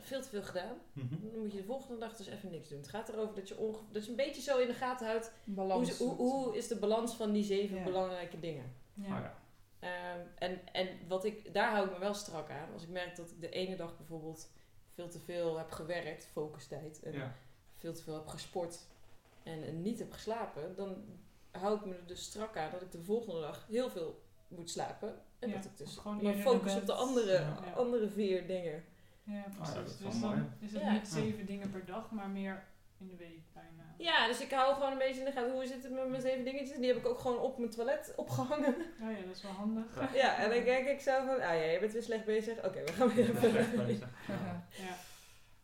veel 0.01 0.21
te 0.21 0.29
veel 0.29 0.43
gedaan. 0.43 0.77
Mhm. 0.93 1.07
Dan 1.31 1.41
moet 1.41 1.51
je 1.51 1.57
de 1.57 1.63
volgende 1.63 1.99
dag 1.99 2.15
dus 2.15 2.27
even 2.27 2.51
niks 2.51 2.69
doen. 2.69 2.77
Het 2.77 2.87
gaat 2.89 3.09
erover 3.09 3.35
dat 3.35 3.47
je, 3.47 3.57
onge- 3.57 3.79
dat 3.91 4.03
je 4.05 4.09
een 4.09 4.15
beetje 4.15 4.41
zo 4.41 4.57
in 4.57 4.67
de 4.67 4.73
gaten 4.73 5.07
houdt. 5.07 5.31
Hoe, 5.55 5.93
hoe, 5.97 6.15
hoe 6.15 6.57
is 6.57 6.67
de 6.67 6.75
balans 6.75 7.15
van 7.15 7.31
die 7.31 7.43
zeven 7.43 7.77
Ja. 7.77 7.83
belangrijke 7.83 8.39
dingen? 8.39 8.73
Ja. 8.93 9.03
Oh 9.03 9.19
ja. 9.21 9.37
Ehm, 9.79 10.19
en, 10.37 10.59
en 10.73 10.87
wat 11.07 11.25
ik, 11.25 11.53
daar 11.53 11.71
hou 11.71 11.85
ik 11.87 11.91
me 11.93 11.99
wel 11.99 12.13
strak 12.13 12.49
aan. 12.49 12.73
Als 12.73 12.83
ik 12.83 12.89
merk 12.89 13.15
dat 13.15 13.31
ik 13.31 13.41
de 13.41 13.49
ene 13.49 13.75
dag 13.75 13.97
bijvoorbeeld 13.97 14.51
veel 14.97 15.09
te 15.09 15.19
veel 15.19 15.57
heb 15.57 15.71
gewerkt, 15.71 16.25
focustijd, 16.31 16.99
en 17.03 17.13
Ja. 17.13 17.33
veel 17.75 17.93
te 17.93 18.03
veel 18.03 18.13
heb 18.13 18.27
gesport 18.27 18.79
en, 19.43 19.63
en 19.63 19.81
niet 19.81 19.99
heb 19.99 20.11
geslapen, 20.11 20.75
dan 20.75 20.95
hou 21.51 21.77
ik 21.79 21.85
me 21.85 21.93
er 21.95 22.07
dus 22.07 22.23
strak 22.23 22.57
aan 22.57 22.71
dat 22.71 22.81
ik 22.81 22.91
de 22.91 23.03
volgende 23.03 23.41
dag 23.41 23.65
heel 23.69 23.89
veel 23.89 24.21
moet 24.47 24.69
slapen. 24.69 25.21
En 25.39 25.49
Ja, 25.49 25.55
dat 25.55 25.65
ik 25.65 25.77
dus 25.77 25.95
gewoon 25.97 26.35
focus 26.35 26.75
op 26.75 26.85
de 26.85 26.93
andere, 26.93 27.31
Ja. 27.33 27.71
andere 27.75 28.09
vier 28.09 28.47
dingen. 28.47 28.83
Ja, 29.23 29.43
dat 29.43 29.73
precies. 29.73 29.97
dus 29.97 30.13
mooi, 30.19 30.35
dan 30.35 30.49
is 30.59 30.73
het 30.73 30.81
Ja. 30.81 30.91
niet 30.91 31.07
zeven 31.07 31.45
dingen 31.45 31.69
per 31.71 31.85
dag, 31.85 32.11
maar 32.11 32.29
meer 32.29 32.63
in 32.99 33.07
de 33.07 33.15
week 33.15 33.39
bijna. 33.53 33.93
Ja, 33.97 34.27
dus 34.27 34.41
ik 34.41 34.51
hou 34.51 34.73
gewoon 34.73 34.91
een 34.91 34.97
beetje 34.97 35.19
in 35.19 35.25
de 35.25 35.31
gaten 35.31 35.51
hoe 35.51 35.65
zit 35.65 35.83
het 35.83 35.91
met 35.93 36.09
mijn 36.09 36.21
zeven 36.21 36.43
dingetjes. 36.43 36.77
Die 36.77 36.87
heb 36.87 36.97
ik 36.97 37.05
ook 37.05 37.19
gewoon 37.19 37.39
op 37.39 37.57
mijn 37.57 37.69
toilet 37.71 38.13
opgehangen. 38.15 38.75
Oh 38.75 39.11
ja, 39.11 39.25
dat 39.25 39.35
is 39.35 39.41
wel 39.41 39.51
handig. 39.51 39.95
Ja. 39.95 40.09
ja, 40.13 40.37
en 40.43 40.49
dan 40.49 40.63
kijk 40.63 40.87
ik 40.87 40.99
zo 40.99 41.25
van, 41.25 41.35
ah 41.35 41.39
ja, 41.39 41.53
je 41.53 41.79
bent 41.79 41.91
weer 41.93 42.03
slecht 42.03 42.25
bezig. 42.25 42.57
Oké, 42.65 42.83
we 42.83 42.91
gaan 42.93 43.13
weer 43.13 43.29
even. 43.29 43.85
bezig. 43.85 44.09
Ja. 44.27 44.33
Ja. 44.33 44.67
Ja. 44.77 44.95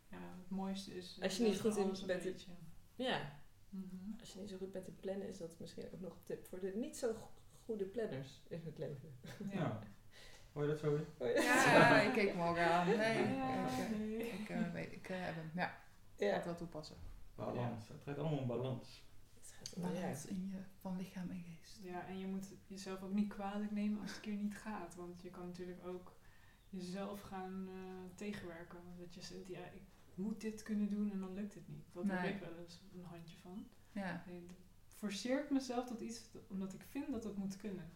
ja, 0.09 0.17
het 0.17 0.49
mooiste 0.49 0.95
is... 0.97 1.17
Als 1.21 1.37
je 1.37 1.43
niet 1.43 1.59
goed 1.59 1.77
in 1.77 1.91
bent 2.05 2.23
beetje. 2.23 2.51
Ja, 2.95 3.41
Mhm. 3.69 4.19
als 4.19 4.33
je 4.33 4.39
niet 4.39 4.49
zo 4.49 4.57
goed 4.57 4.71
bent 4.71 4.87
in 4.87 4.95
plannen, 4.99 5.27
is 5.27 5.37
dat 5.37 5.55
misschien 5.59 5.85
ook 5.93 5.99
nog 5.99 6.11
een 6.13 6.23
tip 6.23 6.47
voor 6.47 6.59
de 6.59 6.71
niet 6.75 6.97
zo 6.97 7.13
go- 7.13 7.31
goede 7.65 7.85
planners 7.85 8.41
in 8.47 8.61
het 8.65 8.77
leven. 8.77 9.15
Ja. 9.51 9.79
Hoor 10.53 10.63
je 10.63 10.69
dat 10.69 10.79
zo 10.79 10.89
weer? 11.17 11.33
Ja, 11.43 12.01
ik 12.07 12.13
keek 12.13 12.35
me 12.35 12.47
ook 12.47 12.57
aan. 12.57 12.87
Nee, 12.87 12.97
Ja, 13.35 13.65
ik, 13.83 13.97
nee. 13.97 14.27
ik 14.27 14.49
eh, 14.49 14.71
weet, 14.73 14.91
ik 14.91 15.09
eh, 15.09 15.15
heb 15.19 15.35
hem. 15.35 15.51
Ja, 15.55 15.65
ik 16.15 16.19
ga 16.19 16.25
Ja. 16.25 16.33
het 16.33 16.45
wel 16.45 16.55
toepassen. 16.55 16.95
Balans. 17.35 17.87
Het 17.87 18.01
draait 18.01 18.17
allemaal 18.19 18.37
om 18.39 18.47
balans. 18.47 19.03
Het 19.33 19.51
gaat 19.51 19.73
om-. 19.75 19.81
Balans 19.81 20.25
in 20.25 20.47
je 20.47 20.57
van 20.79 20.97
lichaam 20.97 21.29
en 21.29 21.43
geest. 21.43 21.79
Ja, 21.81 22.05
en 22.07 22.17
je 22.19 22.27
moet 22.27 22.51
jezelf 22.67 23.01
ook 23.03 23.13
niet 23.13 23.27
kwalijk 23.33 23.71
nemen 23.71 23.99
als 24.01 24.07
het 24.09 24.15
een 24.17 24.21
keer 24.31 24.41
niet 24.43 24.57
gaat. 24.57 24.95
Want 24.95 25.21
je 25.21 25.29
kan 25.29 25.45
natuurlijk 25.45 25.85
ook 25.87 26.15
jezelf 26.69 27.21
gaan 27.21 27.67
eh, 27.67 28.15
tegenwerken. 28.15 28.79
Dat 28.99 29.13
je 29.13 29.21
zegt, 29.21 29.47
ja, 29.47 29.65
ik 29.65 29.81
moet 30.15 30.41
dit 30.41 30.63
kunnen 30.63 30.89
doen 30.89 31.11
en 31.11 31.19
dan 31.19 31.33
lukt 31.33 31.53
het 31.53 31.67
niet. 31.67 31.85
Dat 31.93 32.03
heb 32.07 32.21
Nee. 32.21 32.33
ik 32.33 32.39
wel 32.39 32.57
eens 32.57 32.81
een 32.93 33.03
handje 33.03 33.37
van. 33.37 33.67
Ja. 33.91 34.23
Forceer 34.87 35.43
ik 35.43 35.49
mezelf 35.49 35.85
tot 35.85 36.01
iets 36.01 36.29
omdat 36.47 36.73
ik 36.73 36.81
vind 36.89 37.11
dat 37.11 37.23
het 37.23 37.37
moet 37.37 37.55
kunnen. 37.57 37.89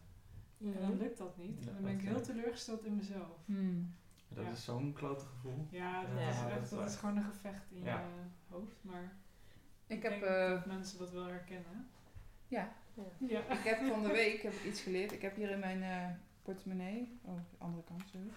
En 0.60 0.74
dan 0.74 0.90
Mhm. 0.92 0.98
lukt 0.98 1.18
dat 1.18 1.38
niet. 1.38 1.64
Ja, 1.64 1.68
En 1.68 1.74
dan 1.74 1.84
ben 1.84 1.94
ik 1.94 2.02
heel 2.02 2.22
teleurgesteld 2.22 2.84
in 2.86 2.96
mezelf. 2.96 3.46
Hmm. 3.46 3.96
Dat 4.30 4.46
Ja. 4.46 4.52
is 4.52 4.64
zo'n 4.64 4.94
klote 4.94 5.26
gevoel. 5.26 5.68
Ja, 5.72 6.02
dat, 6.06 6.20
Ja, 6.20 6.30
is, 6.30 6.52
echt, 6.52 6.70
dat 6.70 6.90
is 6.90 6.96
gewoon 6.96 7.18
een 7.18 7.24
gevecht 7.24 7.72
in 7.72 7.84
Ja. 7.84 8.00
je 8.00 8.06
hoofd. 8.48 8.84
Maar 8.84 9.18
Ik 9.88 9.96
ik 9.98 10.04
heb, 10.04 10.12
denk 10.12 10.24
eh, 10.24 10.50
dat 10.50 10.66
mensen 10.66 10.98
dat 11.00 11.12
wel 11.12 11.26
herkennen. 11.26 11.88
ja, 12.48 12.74
Ja. 13.18 13.40
ik 13.40 13.64
heb 13.64 13.78
van 13.88 14.02
de 14.04 14.12
week 14.12 14.42
heb 14.42 14.54
ik 14.54 14.64
iets 14.64 14.82
geleerd. 14.82 15.12
Ik 15.12 15.22
heb 15.22 15.36
hier 15.36 15.50
in 15.50 15.60
mijn 15.60 15.84
eh, 15.84 16.08
portemonnee, 16.42 17.20
oh, 17.22 17.36
de 17.36 17.58
andere 17.58 17.84
kant, 17.84 18.04
sorry, 18.12 18.28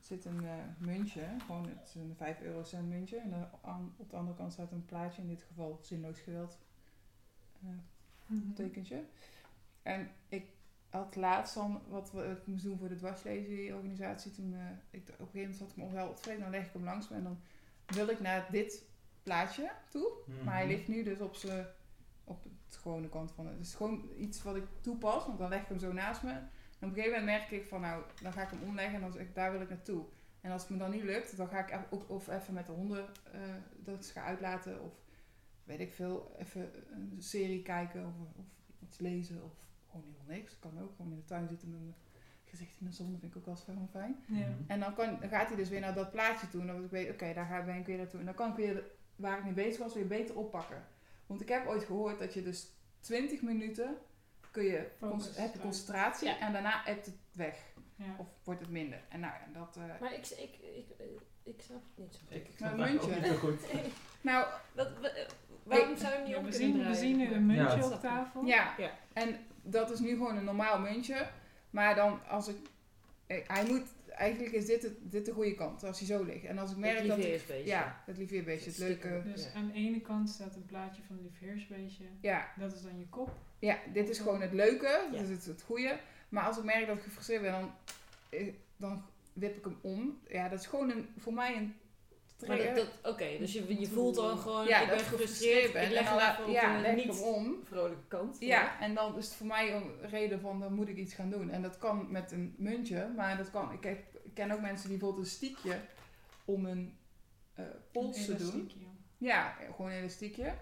zit 0.00 0.24
een 0.24 0.44
eh, 0.46 0.54
muntje. 0.78 1.22
Gewoon, 1.46 1.68
het 1.68 1.88
is 1.88 1.94
een 1.94 2.14
5 2.16 2.40
eurocent 2.40 2.88
muntje. 2.88 3.16
En 3.18 3.50
aan, 3.62 3.94
op 3.96 4.10
de 4.10 4.16
andere 4.16 4.36
kant 4.36 4.52
staat 4.52 4.72
een 4.72 4.84
plaatje, 4.84 5.22
in 5.22 5.28
dit 5.28 5.42
geval 5.42 5.78
zinloos 5.82 6.18
geweld 6.20 6.58
eh, 7.62 7.68
Mhm. 8.26 8.52
tekentje. 8.52 9.04
En 9.82 10.10
ik 10.28 10.46
had 10.90 11.16
laatst 11.16 11.54
dan 11.54 11.82
wat 11.88 12.12
we- 12.12 12.30
ik 12.40 12.46
moest 12.46 12.64
doen 12.64 12.78
voor 12.78 12.88
de 12.88 12.96
dwarslezenorganisatie. 12.96 14.30
Toen 14.32 14.54
eh, 14.54 14.60
ik, 14.90 15.00
op 15.08 15.08
een 15.08 15.14
gegeven 15.26 15.40
moment 15.40 15.58
had 15.58 15.70
ik 15.70 15.76
me 15.76 15.82
onwel 15.84 16.08
opgevreden. 16.08 16.40
Dan 16.42 16.50
leg 16.50 16.66
ik 16.66 16.72
hem 16.72 16.84
langs 16.84 17.08
me 17.08 17.16
en 17.16 17.22
dan 17.22 17.38
wil 17.86 18.08
ik 18.08 18.20
naar 18.20 18.46
dit 18.50 18.84
plaatje 19.24 19.70
toe. 19.88 20.12
Maar 20.44 20.54
hij 20.54 20.64
Mhm. 20.64 20.72
ligt 20.74 20.88
nu 20.88 21.02
dus 21.02 21.20
op, 21.20 21.34
z'n 21.34 21.64
op 22.24 22.44
het 22.44 22.76
gewone 22.76 23.08
kant 23.08 23.32
van 23.32 23.46
het. 23.46 23.56
Het 23.56 23.66
is 23.66 23.74
gewoon 23.74 24.08
iets 24.18 24.42
wat 24.42 24.56
ik 24.56 24.64
toepas, 24.80 25.26
want 25.26 25.38
dan 25.38 25.48
leg 25.48 25.60
ik 25.62 25.68
hem 25.68 25.78
zo 25.78 25.92
naast 25.92 26.22
me. 26.22 26.30
En 26.30 26.90
op 26.90 26.96
een 26.96 27.02
gegeven 27.02 27.18
moment 27.20 27.38
merk 27.38 27.50
ik 27.50 27.66
van 27.68 27.80
nou, 27.80 28.02
dan 28.22 28.32
ga 28.32 28.42
ik 28.42 28.50
hem 28.50 28.62
omleggen 28.62 28.94
en 28.94 29.00
dan 29.00 29.12
zeg 29.12 29.22
ik, 29.22 29.34
daar 29.34 29.52
wil 29.52 29.60
ik 29.60 29.68
naartoe. 29.68 30.04
En 30.40 30.50
als 30.50 30.62
het 30.62 30.70
me 30.70 30.76
dan 30.76 30.90
niet 30.90 31.02
lukt, 31.02 31.36
dan 31.36 31.48
ga 31.48 31.58
ik 31.58 31.70
even- 31.70 31.86
ook 31.90 32.08
of 32.10 32.28
even 32.28 32.54
met 32.54 32.66
de 32.66 32.72
honden 32.72 33.06
eh, 33.32 33.40
dat 33.76 34.04
ze 34.04 34.12
gaan 34.12 34.24
uitlaten. 34.24 34.82
Of 34.82 34.92
weet 35.64 35.80
ik 35.80 35.92
veel, 35.92 36.34
even 36.38 36.70
een 36.92 37.16
serie 37.18 37.62
kijken 37.62 38.06
of, 38.06 38.14
of 38.38 38.44
iets 38.88 38.98
lezen 38.98 39.44
of 39.44 39.52
gewoon 39.90 40.04
helemaal 40.06 40.36
niks. 40.36 40.58
Kan 40.58 40.80
ook 40.82 40.92
gewoon 40.96 41.10
in 41.12 41.18
de 41.18 41.24
tuin 41.24 41.48
zitten 41.48 41.70
met 41.70 41.80
mijn 41.80 41.94
gezicht 42.44 42.80
in 42.80 42.86
de 42.86 42.92
zon, 42.92 43.10
dat 43.10 43.20
vind 43.20 43.32
ik 43.32 43.38
ook 43.38 43.44
wel 43.44 43.54
eens 43.54 43.64
gewoon 43.64 43.88
fijn. 43.88 44.24
Ja. 44.26 44.34
Mhm. 44.48 44.50
En 44.66 44.80
dan, 44.80 44.94
kan, 44.94 45.20
dan 45.20 45.28
gaat 45.28 45.46
hij 45.48 45.56
dus 45.56 45.68
weer 45.68 45.80
naar 45.80 45.94
dat 45.94 46.10
plaatje 46.10 46.48
toe. 46.48 46.60
En 46.60 46.66
dan 46.66 46.84
ik 46.84 46.90
weet, 46.90 47.10
oké, 47.10 47.32
daar 47.34 47.46
ga, 47.46 47.58
ik 47.58 47.86
weer 47.86 47.96
naartoe. 47.96 48.20
En 48.20 48.26
dan 48.26 48.34
kan 48.34 48.50
ik 48.50 48.56
weer, 48.56 48.84
waar 49.16 49.38
ik 49.38 49.44
mee 49.44 49.52
bezig 49.52 49.82
was, 49.82 49.94
weer 49.94 50.06
beter 50.06 50.36
oppakken. 50.38 50.84
Want 51.26 51.40
ik 51.40 51.48
heb 51.48 51.66
ooit 51.66 51.84
gehoord 51.84 52.18
dat 52.18 52.34
je 52.34 52.42
dus 52.42 52.66
20 53.00 53.42
minuten 53.42 53.96
kun 54.50 54.64
je, 54.64 54.86
Focus 54.98 55.24
cons- 55.24 55.36
heb 55.36 55.52
je 55.52 55.58
concentratie 55.60 56.28
Ja. 56.28 56.38
en 56.38 56.52
daarna 56.52 56.80
hebt 56.84 57.06
het 57.06 57.14
weg. 57.32 57.56
Ja. 57.96 58.04
Of 58.18 58.26
wordt 58.44 58.60
het 58.60 58.70
minder. 58.70 59.00
En 59.08 59.20
nou 59.20 59.32
ja, 59.32 59.58
dat... 59.60 59.76
eh, 59.76 60.00
Maar 60.00 60.12
ik, 60.14 60.26
ik, 60.26 60.58
ik, 60.76 60.86
ik 61.42 61.60
snap 61.62 61.80
het 61.94 62.04
niet 62.04 62.14
zo 62.14 62.20
goed. 62.26 62.36
Ik, 62.36 62.48
ik 62.48 62.60
Maar 62.60 62.68
snap 62.74 62.86
muntje. 62.88 63.14
niet 63.14 63.26
zo 63.26 63.34
goed. 63.36 63.60
nou, 64.20 64.46
eh, 64.74 64.84
waarom 65.62 65.96
zou 65.96 66.10
je 66.12 66.16
hem 66.16 66.22
niet 66.24 66.32
Ja, 66.32 66.38
om 66.38 66.44
we, 66.44 66.52
zien, 66.52 66.86
we 66.86 66.94
zien 66.94 67.20
een 67.32 67.46
muntje 67.46 67.76
Ja. 67.78 67.86
op 67.86 68.00
tafel. 68.00 68.44
ja. 68.44 68.74
Ja. 68.78 68.90
En 69.12 69.38
dat 69.62 69.90
is 69.90 69.98
nu 69.98 70.08
gewoon 70.10 70.36
een 70.36 70.44
normaal 70.44 70.78
muntje. 70.78 71.30
Maar 71.70 71.94
dan 71.94 72.20
als 72.28 72.48
ik... 72.48 72.56
Hij 73.26 73.64
moet... 73.66 73.86
Eigenlijk 74.14 74.52
is 74.52 74.66
dit, 74.66 74.82
het, 74.82 74.92
dit 75.02 75.24
de 75.26 75.32
goede 75.32 75.54
kant, 75.54 75.84
als 75.84 75.98
hij 75.98 76.08
zo 76.08 76.22
ligt. 76.22 76.44
En 76.44 76.58
als 76.58 76.70
ik 76.70 76.76
merk 76.76 76.98
Het 76.98 77.06
dat 77.08 77.16
ik... 77.18 77.22
liefheersbeestje. 77.22 77.66
Ja, 77.66 78.02
het 78.06 78.16
liefheersbeestje, 78.18 78.70
het 78.70 78.78
Het 78.78 78.88
leuke... 78.88 79.22
Dus 79.30 79.44
Ja. 79.44 79.52
aan 79.54 79.66
de 79.66 79.72
ene 79.72 80.00
kant 80.00 80.28
staat 80.30 80.54
een 80.56 80.64
plaatje 80.66 81.02
van 81.06 81.16
een 81.16 81.22
liefheersbeestje. 81.22 82.04
Ja, 82.20 82.52
Dat 82.58 82.72
is 82.74 82.82
dan 82.82 82.98
je 82.98 83.06
kop. 83.08 83.30
Ja, 83.58 83.78
dit 83.92 84.08
is 84.08 84.18
gewoon 84.18 84.40
het 84.40 84.52
leuke, 84.52 85.08
Ja. 85.12 85.18
dus 85.20 85.28
het, 85.28 85.44
het 85.44 85.62
goede. 85.62 85.98
Maar 86.28 86.44
als 86.44 86.58
ik 86.58 86.64
merk 86.64 86.86
dat 86.86 86.96
ik 86.96 87.02
gefrustreerd 87.02 87.42
ben, 87.42 87.52
dan, 87.52 87.70
eh, 88.28 88.52
dan 88.76 89.04
wip 89.32 89.56
ik 89.56 89.64
hem 89.64 89.78
om. 89.80 90.18
Ja, 90.28 90.48
dat 90.48 90.60
is 90.60 90.66
gewoon 90.66 90.90
een, 90.90 91.08
voor 91.18 91.32
mij 91.32 91.56
een 91.56 91.74
Dat, 92.38 92.74
dat, 92.74 92.88
Oké, 93.12 93.38
dus 93.38 93.52
je, 93.52 93.80
je 93.80 93.86
voelt 93.86 94.14
dan 94.14 94.38
gewoon, 94.38 94.66
ja, 94.66 94.80
ik 94.80 94.88
dat 94.88 94.96
ben 94.96 95.06
gefrustreerd, 95.06 95.72
ben. 95.72 95.82
ik 95.82 95.90
leg 95.90 96.00
en 96.08 96.18
hem 96.18 96.84
even 96.84 96.90
op 96.90 97.06
niet 97.06 97.20
om. 97.22 97.60
vrolijke 97.64 98.06
kant. 98.08 98.36
Ja, 98.40 98.80
en 98.80 98.94
dan 98.94 99.16
is 99.18 99.24
het 99.26 99.34
voor 99.34 99.46
mij 99.46 99.74
een 99.74 99.90
reden 100.08 100.40
van, 100.40 100.60
dan 100.60 100.74
moet 100.74 100.88
ik 100.88 100.96
iets 100.96 101.14
gaan 101.14 101.30
doen. 101.30 101.50
En 101.50 101.62
dat 101.62 101.78
kan 101.78 102.10
met 102.10 102.32
een 102.32 102.54
muntje, 102.58 103.08
maar 103.16 103.36
dat 103.36 103.50
kan, 103.50 103.72
ik, 103.72 103.84
heb, 103.84 103.98
ik 104.24 104.34
ken 104.34 104.50
ook 104.50 104.60
mensen 104.60 104.88
die 104.88 104.98
bijvoorbeeld 104.98 105.26
een 105.26 105.32
stiekje 105.32 105.80
om 106.44 106.64
hun 106.64 106.98
eh 107.54 107.64
pols 107.92 108.16
Een 108.16 108.24
te 108.24 108.30
doen. 108.36 108.50
elastiekje. 108.52 108.86
Ja, 109.18 109.56
gewoon 109.74 109.90
een 109.90 109.96
elastiekje. 109.98 110.54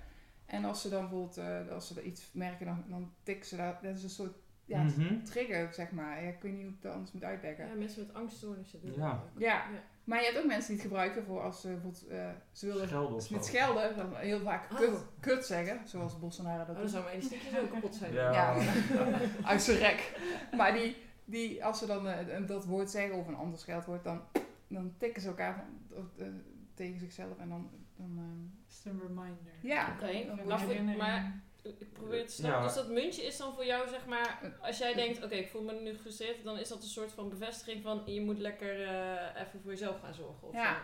En 0.47 0.65
als 0.65 0.81
ze 0.81 0.89
dan 0.89 1.01
bijvoorbeeld, 1.01 1.37
eh, 1.37 1.69
als 1.75 1.87
ze 1.87 1.95
er 2.01 2.07
iets 2.07 2.31
merken, 2.33 2.67
dan, 2.67 2.85
dan 2.89 3.13
tikken 3.23 3.47
ze 3.47 3.57
daar, 3.57 3.79
dat 3.83 3.97
is 3.97 4.03
een 4.03 4.11
soort 4.11 4.35
ja, 4.65 4.83
Mhm. 4.83 5.23
trigger, 5.25 5.73
zeg 5.75 5.91
maar. 5.91 6.23
Ja, 6.23 6.29
ik 6.31 6.43
weet 6.43 6.53
niet 6.53 6.63
hoe 6.65 6.73
ik 6.73 6.83
dat 6.83 6.93
anders 6.93 7.13
moet 7.13 7.25
uitleggen. 7.25 7.67
Ja, 7.67 7.75
mensen 7.75 8.07
met 8.07 8.15
angststoornissen 8.17 8.81
doen 8.81 8.93
Ja. 8.95 9.11
dat 9.11 9.21
ook. 9.35 9.41
Ja. 9.41 9.65
Maar 10.05 10.19
je 10.19 10.25
hebt 10.25 10.39
ook 10.39 10.47
mensen 10.47 10.67
die 10.69 10.77
het 10.77 10.87
gebruiken 10.87 11.25
voor 11.25 11.41
als 11.43 11.61
ze 11.61 11.69
bijvoorbeeld, 11.69 12.07
eh, 12.07 12.29
ze 12.53 12.67
willen 12.67 12.87
Schelden 12.89 13.15
of 13.17 13.23
zo. 13.23 13.39
schelden, 13.41 13.97
dan 13.97 14.17
heel 14.17 14.41
vaak 14.41 14.71
Oh. 14.73 14.77
kut, 14.79 14.91
kut 15.21 15.47
zeggen, 15.47 15.89
zoals 15.89 16.19
Bolsonaro 16.19 16.65
dat 16.65 16.75
Oh, 16.77 16.81
dan 16.81 16.89
zou 16.89 17.05
mijn 17.05 17.17
elastiekje 17.17 17.51
zo 17.51 17.67
kapot 17.73 17.95
zijn. 17.95 18.13
Ja. 18.13 18.33
Ja. 18.33 18.57
Uit 19.51 19.63
zijn 19.63 19.79
rek. 19.79 20.21
Maar 20.57 20.73
die, 20.73 20.97
die, 21.25 21.65
als 21.65 21.79
ze 21.79 21.87
dan 21.87 22.09
eh, 22.09 22.47
dat 22.47 22.65
woord 22.65 22.91
zeggen 22.91 23.17
of 23.17 23.27
een 23.29 23.35
ander 23.35 23.59
scheldwoord, 23.59 24.05
dan, 24.05 24.21
dan 24.69 24.95
tikken 24.99 25.23
ze 25.23 25.29
elkaar 25.29 25.55
van, 25.55 25.99
eh, 26.19 26.27
tegen 26.75 26.99
zichzelf 26.99 27.39
en 27.39 27.49
dan, 27.49 27.71
dan 27.97 28.11
eh, 28.19 28.25
Dat 28.67 28.79
is 28.79 28.85
een 28.85 29.01
reminder. 29.01 29.53
ja. 29.61 29.89
Oké, 30.03 30.97
maar 30.97 31.41
Ik 31.63 31.93
probeer 31.93 32.19
het 32.19 32.29
te 32.29 32.35
snappen. 32.35 32.61
Ja. 32.61 32.67
Dus 32.67 32.75
dat 32.75 32.89
muntje 32.89 33.23
is 33.23 33.37
dan 33.37 33.55
voor 33.55 33.65
jou, 33.65 33.89
zeg 33.89 34.07
maar, 34.07 34.53
als 34.61 34.79
jij 34.79 34.95
denkt, 34.95 35.25
oké, 35.25 35.35
ik 35.35 35.49
voel 35.49 35.63
me 35.63 35.73
nu 35.81 35.93
gefrustreerd, 35.93 36.45
dan 36.45 36.59
is 36.59 36.69
dat 36.69 36.83
een 36.83 36.89
soort 36.89 37.13
van 37.13 37.29
bevestiging 37.29 37.83
van, 37.83 38.03
je 38.07 38.21
moet 38.21 38.39
lekker 38.39 38.83
eh, 38.87 39.41
even 39.43 39.61
voor 39.63 39.71
jezelf 39.71 40.01
gaan 40.01 40.15
zorgen. 40.15 40.49
Of 40.49 40.55
Ja. 40.55 40.75
zo. 40.75 40.81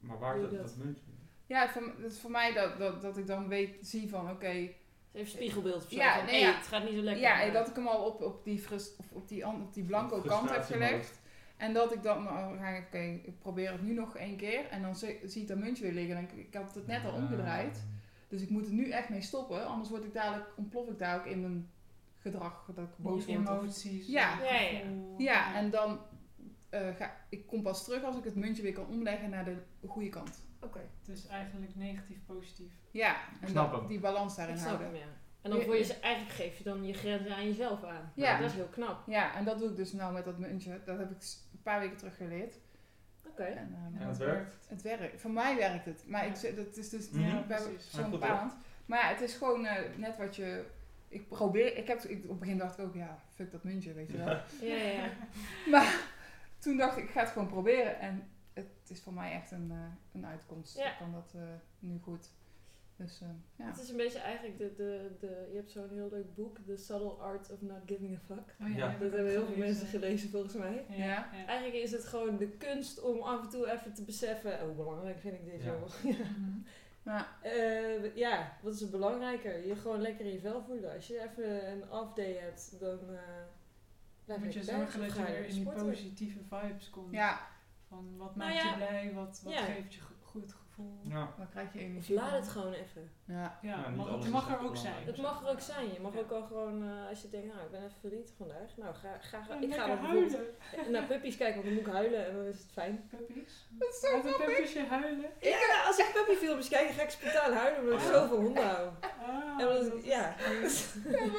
Maar 0.00 0.18
waar 0.18 0.36
is 0.36 0.42
dat, 0.42 0.50
dat. 0.50 0.60
dat 0.66 0.76
muntje? 0.76 1.02
ja, 1.46 1.68
voor, 1.68 1.92
dat 2.00 2.10
is 2.12 2.18
voor 2.20 2.30
mij 2.30 2.52
dat, 2.52 2.78
dat, 2.78 3.02
dat 3.02 3.16
ik 3.16 3.26
dan 3.26 3.48
weet, 3.48 3.76
zie 3.80 4.08
van 4.08 4.30
oké, 4.30 4.52
Dus 4.52 4.72
even 5.12 5.30
spiegelbeeld 5.30 5.84
of 5.84 5.90
zo. 5.90 5.96
Ja, 5.96 6.14
van, 6.16 6.24
nee, 6.24 6.34
hey, 6.34 6.50
ja. 6.50 6.56
het 6.56 6.66
gaat 6.66 6.84
niet 6.84 6.94
zo 6.94 7.00
lekker. 7.02 7.22
ja, 7.22 7.36
maar- 7.36 7.52
dat 7.52 7.68
ik 7.68 7.74
hem 7.76 7.86
al 7.86 8.04
op, 8.04 8.22
op, 8.22 8.44
die, 8.44 8.58
frust, 8.58 8.96
of 8.98 9.06
op, 9.12 9.28
die, 9.28 9.46
op 9.46 9.74
die 9.74 9.84
blanco 9.84 10.20
kant 10.20 10.50
heb 10.50 10.62
gelegd. 10.64 11.20
En 11.56 11.72
dat 11.72 11.92
ik 11.92 12.02
dan, 12.02 12.22
nou, 12.22 12.58
ga 12.58 12.68
ik, 12.68 12.86
oké, 12.86 13.20
ik 13.24 13.38
probeer 13.38 13.72
het 13.72 13.82
nu 13.82 13.92
nog 13.94 14.16
één 14.16 14.36
keer. 14.36 14.64
En 14.70 14.82
dan 14.82 14.96
zie, 14.96 15.20
zie 15.24 15.42
ik 15.42 15.48
dat 15.48 15.58
muntje 15.58 15.82
weer 15.84 15.92
liggen. 15.92 16.16
En 16.16 16.22
ik, 16.22 16.32
ik 16.46 16.54
had 16.54 16.74
het 16.74 16.86
net 16.86 17.04
al 17.04 17.12
omgedraaid. 17.12 17.84
Dus 18.36 18.44
ik 18.44 18.50
moet 18.52 18.66
er 18.66 18.72
nu 18.72 18.90
echt 18.90 19.08
mee 19.08 19.20
stoppen. 19.22 19.66
Anders 19.66 19.88
word 19.90 20.04
ik 20.04 20.12
dadelijk, 20.14 20.48
ontplof 20.56 20.88
ik 20.88 20.98
daar 20.98 21.18
ook 21.18 21.26
in 21.26 21.40
mijn 21.40 21.70
gedrag. 22.18 22.70
Dat 22.74 22.84
ik 22.84 22.90
boos 22.96 23.26
word. 23.26 23.38
of- 23.38 23.48
emoties. 23.48 24.06
Ja. 24.06 24.42
Ja, 24.42 24.60
ja. 24.60 24.80
Ja, 25.18 25.54
en 25.54 25.70
dan 25.70 25.98
eh, 26.68 26.94
ga 26.96 27.16
ik 27.28 27.46
kom 27.46 27.62
pas 27.62 27.84
terug 27.84 28.02
als 28.02 28.16
ik 28.16 28.24
het 28.24 28.34
muntje 28.34 28.62
weer 28.62 28.72
kan 28.72 28.86
omleggen 28.86 29.30
naar 29.30 29.44
de 29.44 29.56
goede 29.86 30.08
kant. 30.08 30.44
Oké, 30.60 30.80
Het 31.00 31.08
is 31.08 31.26
eigenlijk 31.26 31.74
negatief 31.76 32.18
positief. 32.26 32.72
Ja, 32.90 33.16
en 33.40 33.48
Snap 33.48 33.70
dat- 33.70 33.80
hem. 33.80 33.88
die 33.88 34.00
balans 34.00 34.32
ik 34.32 34.38
daarin 34.38 34.56
snap 34.58 34.68
houden. 34.68 34.88
hem, 34.88 34.96
ja. 34.96 35.14
En 35.42 35.50
dan 35.52 35.62
voor 35.62 35.76
je, 35.76 35.94
eigenlijk 36.00 36.34
geef 36.34 36.58
je 36.58 36.64
dan 36.64 36.84
je 36.84 36.92
grenzen 36.92 37.34
aan 37.36 37.44
jezelf 37.44 37.84
aan. 37.84 38.12
Ja. 38.14 38.38
Dat 38.40 38.50
is 38.50 38.56
heel 38.56 38.68
knap. 38.68 39.02
Ja, 39.06 39.34
en 39.36 39.44
dat 39.44 39.58
doe 39.58 39.68
ik 39.70 39.76
dus 39.76 39.92
nou 39.92 40.12
met 40.12 40.24
dat 40.24 40.38
muntje. 40.38 40.80
Dat 40.84 40.98
heb 40.98 41.10
ik 41.10 41.16
een 41.52 41.62
paar 41.62 41.80
weken 41.80 41.96
terug 41.96 42.16
geleerd. 42.16 42.58
Oké. 43.40 43.42
En, 43.50 43.74
ehm, 43.74 44.02
En 44.02 44.08
het 44.08 44.16
werkt. 44.16 44.66
Het 44.68 44.82
werkt. 44.82 45.20
Voor 45.20 45.30
mij 45.30 45.56
werkt 45.56 45.84
het. 45.84 46.04
Maar 46.06 46.24
Ja. 46.24 46.30
ik, 46.30 46.36
zeg- 46.36 46.54
dat 46.54 46.76
is 46.76 46.88
dus 46.88 47.10
bij 47.10 47.42
precies. 47.46 47.90
zo'n. 47.90 48.20
Maar 48.86 48.98
ja, 49.00 49.08
het 49.08 49.20
is 49.20 49.34
gewoon 49.34 49.64
eh, 49.66 49.96
net 49.96 50.16
wat 50.16 50.36
je... 50.36 50.64
Ik 51.08 51.28
probeer... 51.28 51.76
Ik 51.76 51.86
heb, 51.86 52.00
ik, 52.02 52.22
op 52.22 52.28
het 52.30 52.38
begin 52.38 52.58
dacht 52.58 52.78
ik 52.78 52.84
ook, 52.84 52.94
ja, 52.94 53.18
fuck 53.34 53.50
dat 53.52 53.64
muntje, 53.64 53.92
weet 53.92 54.10
je 54.10 54.16
wel. 54.16 54.26
Ja. 54.26 54.42
Ja, 54.60 54.74
ja. 54.74 55.08
Maar 55.70 56.00
toen 56.58 56.76
dacht 56.76 56.96
ik, 56.96 57.04
ik 57.04 57.10
ga 57.10 57.20
het 57.20 57.28
gewoon 57.28 57.48
proberen. 57.48 57.98
En 58.00 58.28
het 58.52 58.66
is 58.86 59.02
voor 59.02 59.12
mij 59.12 59.32
echt 59.32 59.50
een, 59.50 59.70
eh, 59.70 59.76
een 60.12 60.26
uitkomst. 60.26 60.76
Ja. 60.76 60.90
Ik 60.90 60.96
kan 60.98 61.12
dat 61.12 61.32
eh, 61.34 61.42
nu 61.78 61.98
goed. 62.02 62.30
Dus 62.96 63.20
eh, 63.20 63.28
ja. 63.56 63.64
Het 63.66 63.78
is 63.78 63.88
een 63.90 63.96
beetje 63.96 64.18
eigenlijk 64.18 64.58
de, 64.58 64.72
de, 64.76 65.10
de... 65.20 65.48
Je 65.50 65.56
hebt 65.56 65.70
zo'n 65.70 65.90
heel 65.92 66.08
leuk 66.10 66.34
boek, 66.34 66.58
The 66.66 66.76
Subtle 66.76 67.10
Art 67.10 67.50
of 67.52 67.60
Not 67.62 67.80
Giving 67.86 68.16
a 68.16 68.20
Fuck. 68.34 68.54
Oh, 68.62 68.76
Ja. 68.76 68.88
Dat 68.98 69.12
hebben 69.12 69.30
heel 69.30 69.46
veel 69.46 69.56
mensen 69.56 69.86
gelezen 69.86 70.30
volgens 70.30 70.54
mij. 70.54 70.84
Ja. 70.90 71.30
Eigenlijk 71.46 71.82
is 71.82 71.92
het 71.92 72.04
gewoon 72.04 72.36
de 72.36 72.48
kunst 72.48 73.00
om 73.02 73.20
af 73.20 73.42
en 73.42 73.48
toe 73.48 73.70
even 73.72 73.92
te 73.94 74.02
beseffen... 74.02 74.52
Oh, 74.52 74.60
hoe 74.62 74.74
belangrijk 74.74 75.18
vind 75.18 75.34
ik 75.34 75.44
dit, 75.44 75.62
Ja. 75.62 75.72
joh. 75.72 76.14
Ja. 76.14 76.24
Eh, 77.42 78.16
ja, 78.16 78.56
wat 78.62 78.74
is 78.74 78.80
er 78.80 78.90
belangrijker? 78.90 79.66
Je 79.66 79.76
gewoon 79.76 80.00
lekker 80.00 80.24
in 80.26 80.32
je 80.32 80.40
vel 80.40 80.62
voelen. 80.62 80.92
Als 80.94 81.06
je 81.06 81.20
even 81.22 81.70
een 81.72 81.90
off 81.90 82.12
day 82.14 82.32
hebt, 82.32 82.76
dan 82.80 82.98
uh, 83.10 83.18
blijf 84.24 84.40
moet 84.40 84.52
je 84.54 84.58
lekker 84.64 84.76
zorgen 84.76 85.00
dat 85.00 85.16
je 85.16 85.22
weer 85.24 85.36
in 85.46 85.52
die 85.54 85.60
sporten. 85.60 85.86
positieve 85.86 86.38
vibes 86.48 86.90
komt. 86.90 87.12
ja, 87.12 87.40
Van 87.88 88.14
wat 88.16 88.36
Nou 88.36 88.50
maakt 88.50 88.62
ja. 88.62 88.70
je 88.70 88.76
blij, 88.76 89.12
wat, 89.14 89.40
wat 89.44 89.52
Ja. 89.52 89.64
geeft 89.64 89.94
je 89.94 90.00
go- 90.00 90.14
goed 90.22 90.52
gevoel. 90.76 91.00
Ja. 91.02 91.34
dan 91.36 91.48
krijg 91.50 91.72
je 91.72 91.78
Of 91.78 91.84
energie. 91.84 92.14
laat 92.14 92.28
van. 92.28 92.38
het 92.38 92.48
gewoon 92.48 92.72
even. 92.72 93.10
Ja. 93.24 93.58
Ja, 93.62 93.88
mag, 93.96 94.08
het 94.10 94.28
mag 94.30 94.48
er 94.58 94.64
ook 94.66 94.76
zijn. 94.76 95.04
Het 95.04 95.16
mag 95.16 95.42
er 95.44 95.50
ook 95.50 95.60
zijn. 95.60 95.92
Je 95.92 96.00
mag 96.00 96.12
Ja. 96.14 96.18
ook 96.20 96.30
al 96.30 96.42
gewoon, 96.42 96.82
eh, 96.82 97.08
als 97.08 97.22
je 97.22 97.28
denkt, 97.28 97.46
nou, 97.46 97.60
ik 97.64 97.70
ben 97.70 97.80
even 97.84 97.96
verdrietig 98.00 98.34
vandaag. 98.36 98.68
Nou, 98.76 98.94
ga, 98.94 99.18
ga, 99.20 99.38
Ja, 99.48 99.60
ik 99.60 99.74
ga 99.74 99.96
huilen. 99.96 100.46
naar 100.90 101.02
puppies 101.02 101.36
kijken, 101.36 101.54
want 101.54 101.66
dan 101.66 101.74
moet 101.76 101.86
ik 101.86 101.92
huilen 101.92 102.26
en 102.26 102.34
dan 102.36 102.44
is 102.44 102.58
het 102.58 102.72
fijn. 102.72 103.08
Puppies. 103.10 103.66
Dat 103.70 103.88
is 103.88 104.00
zo 104.00 104.14
een 104.16 104.22
puppiesje 104.46 104.84
huilen. 104.88 105.30
Ja, 105.40 105.84
als 105.86 105.98
ik 105.98 106.10
puppyfilms 106.14 106.68
kijk, 106.68 106.88
ga 106.90 107.02
ik 107.02 107.10
spontaan 107.10 107.52
huilen 107.52 107.80
omdat 107.82 108.00
ik 108.00 108.06
Oh, 108.06 108.12
zoveel 108.12 108.40
honden 108.40 108.66
hou. 108.66 108.88
Ah, 109.00 109.60
En 109.60 109.66
dat 109.90 110.04
ja. 110.04 110.34
Het 110.36 110.64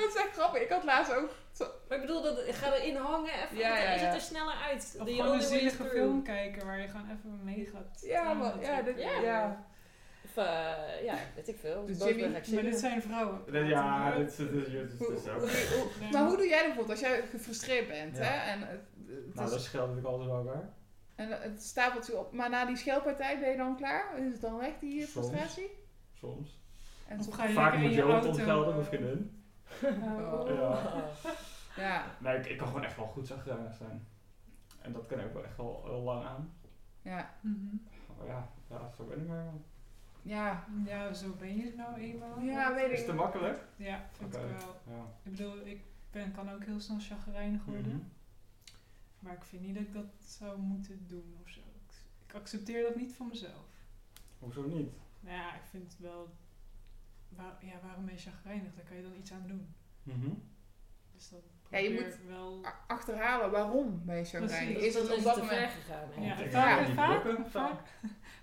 is 0.10 0.16
echt 0.16 0.32
grappig. 0.34 0.62
Ik 0.62 0.70
had 0.70 0.84
laatst 0.84 1.14
ook... 1.14 1.30
Zo, 1.58 1.66
Maar 1.88 1.98
ik 1.98 2.04
bedoel, 2.06 2.22
dat, 2.22 2.40
ga 2.48 2.74
erin 2.74 2.96
hangen 2.96 3.34
even, 3.34 3.58
Ja, 3.58 3.78
ja, 3.78 3.90
is 3.94 4.02
het 4.02 4.14
er 4.14 4.22
sneller 4.22 4.54
uit. 4.54 4.98
Of 5.00 5.10
gewoon 5.10 5.34
een 5.34 5.42
zielige 5.42 5.84
film 5.84 6.24
kijken 6.24 6.66
waar 6.66 6.80
je 6.82 6.88
gewoon 6.88 7.06
even 7.10 7.40
mee 7.44 7.70
gaat. 7.74 8.02
ja, 8.02 8.34
maar, 8.34 8.62
ja, 8.62 8.82
dit, 8.82 9.00
ja. 9.00 9.20
Ja. 9.22 9.66
Of, 10.26 10.38
eh, 10.38 11.04
ja, 11.04 11.16
weet 11.36 11.48
ik 11.48 11.58
veel. 11.60 11.86
Dus 11.86 11.98
Jimmy- 12.04 12.28
Maar 12.28 12.64
dit 12.64 12.80
zijn 12.80 13.02
vrouwen. 13.02 13.42
Ja, 13.68 14.16
dit 14.18 14.30
is 14.30 14.36
dit 14.36 14.52
is- 14.52 14.72
dit 14.72 14.92
is- 14.92 14.98
dit 14.98 15.10
is 15.10 15.28
ook. 15.30 15.42
Nee, 16.00 16.12
Maar 16.12 16.26
hoe 16.26 16.38
doe 16.38 16.48
jij 16.48 16.58
dat 16.58 16.68
bijvoorbeeld 16.68 16.90
als 16.90 17.00
jij 17.00 17.22
gefrustreerd 17.32 17.88
bent? 17.88 18.18
Ja. 18.18 18.24
Hè? 18.24 18.52
En, 18.52 18.60
het, 18.60 18.70
het 19.08 19.36
Nou, 19.36 19.46
is- 19.46 19.52
dat 19.54 19.62
scheelt 19.62 19.98
ik 19.98 20.04
alles 20.06 20.26
wel 20.26 20.36
elkaar. 20.38 20.70
en 21.16 21.30
het 21.42 21.64
stapelt 21.64 22.06
je 22.08 22.18
op. 22.18 22.32
Maar 22.34 22.50
na 22.50 22.66
die 22.66 22.78
schelpartij 22.78 23.40
ben 23.40 23.50
je 23.52 23.58
dan 23.58 23.76
klaar? 23.78 24.18
Is 24.20 24.32
het 24.32 24.42
dan 24.42 24.58
weg, 24.58 24.72
die 24.80 25.06
Soms. 25.06 25.12
frustratie? 25.28 25.70
Soms. 26.20 26.60
En 27.08 27.18
Of 27.18 27.24
soms- 27.24 27.36
ga 27.36 27.44
je 27.46 27.54
Vaak 27.54 27.78
moet 27.78 27.94
je 27.94 28.04
ook 28.04 28.12
auto, 28.12 28.28
ontgelden, 28.30 28.86
vriendin. 28.86 29.37
Oh. 29.84 30.48
Ja. 30.50 31.04
Ja, 31.78 32.06
Nee, 32.20 32.38
ik, 32.38 32.46
ik 32.46 32.58
kan 32.58 32.68
gewoon 32.68 32.84
echt 32.84 32.96
wel 32.96 33.06
goed 33.06 33.28
zagrijnig 33.28 33.76
zijn. 33.76 34.08
En 34.82 34.94
dat 34.94 35.06
kan 35.06 35.20
ik 35.20 35.26
ook 35.26 35.34
wel 35.34 35.44
echt 35.44 35.58
wel 35.58 35.82
heel 35.86 36.02
lang 36.02 36.26
aan. 36.26 36.54
ja, 37.02 37.34
Mhm. 37.42 37.76
Maar 38.18 38.28
ja, 38.28 38.50
ja, 38.70 38.92
zo 38.98 39.04
ben 39.06 39.20
ik 39.22 39.28
maar. 39.28 39.44
man. 39.44 39.64
ja. 40.22 40.66
Ja, 40.86 41.14
zo 41.14 41.34
ben 41.40 41.56
je 41.58 41.74
nou 41.76 41.96
eenmaal. 42.00 42.40
Ja, 42.40 42.74
weet 42.76 42.86
Is 42.86 42.92
ik. 42.92 42.98
het 42.98 43.06
te 43.06 43.14
makkelijk? 43.14 43.60
Ja, 43.76 44.06
vind 44.12 44.36
ik 44.36 44.42
wel. 44.42 44.96
Ja. 44.96 45.04
Ik 45.24 45.32
bedoel, 45.32 45.66
ik 45.66 45.82
ben, 46.12 46.32
kan 46.32 46.52
ook 46.52 46.64
heel 46.64 46.80
snel 46.80 47.00
chagrijnig 47.00 47.66
worden. 47.66 47.92
Mhm. 47.96 48.06
Maar 49.20 49.34
ik 49.34 49.44
vind 49.44 49.62
niet 49.62 49.74
dat 49.76 49.84
ik 49.84 49.94
dat 49.94 50.06
zou 50.20 50.58
moeten 50.60 51.06
doen 51.08 51.36
of 51.44 51.50
zo. 51.50 51.60
Ik, 51.60 51.96
ik 52.28 52.34
accepteer 52.36 52.84
dat 52.84 52.96
niet 52.96 53.14
van 53.14 53.28
mezelf. 53.28 53.66
Hoezo 54.40 54.62
niet? 54.62 54.92
Nou 55.20 55.36
ja, 55.38 55.54
ik 55.56 55.64
vind 55.70 55.84
het 55.84 56.00
wel... 56.00 56.30
Waar, 57.30 57.58
ja, 57.62 57.80
waarom 57.84 58.06
ben 58.06 58.14
je 58.14 58.20
chagrijnig? 58.20 58.76
Daar 58.76 58.86
kan 58.86 58.98
je 58.98 59.04
dan 59.04 59.16
iets 59.16 59.32
aan 59.32 59.48
doen. 59.48 59.76
Mhm. 60.04 60.30
Dus 61.14 61.30
dan 61.30 61.40
Ja, 61.70 61.78
je 61.78 61.92
moet- 61.94 62.20
wel... 62.28 62.66
Achterhalen 62.88 63.52
waarom 63.52 64.02
ben 64.06 64.16
je? 64.16 64.40
Dus 64.40 64.60
Is 64.60 64.94
het 64.94 65.18
op 65.18 65.24
dat 65.24 65.38
moment... 65.38 65.72
gegaan. 65.72 66.24
Ja, 66.24 67.46
vaak. 67.50 67.80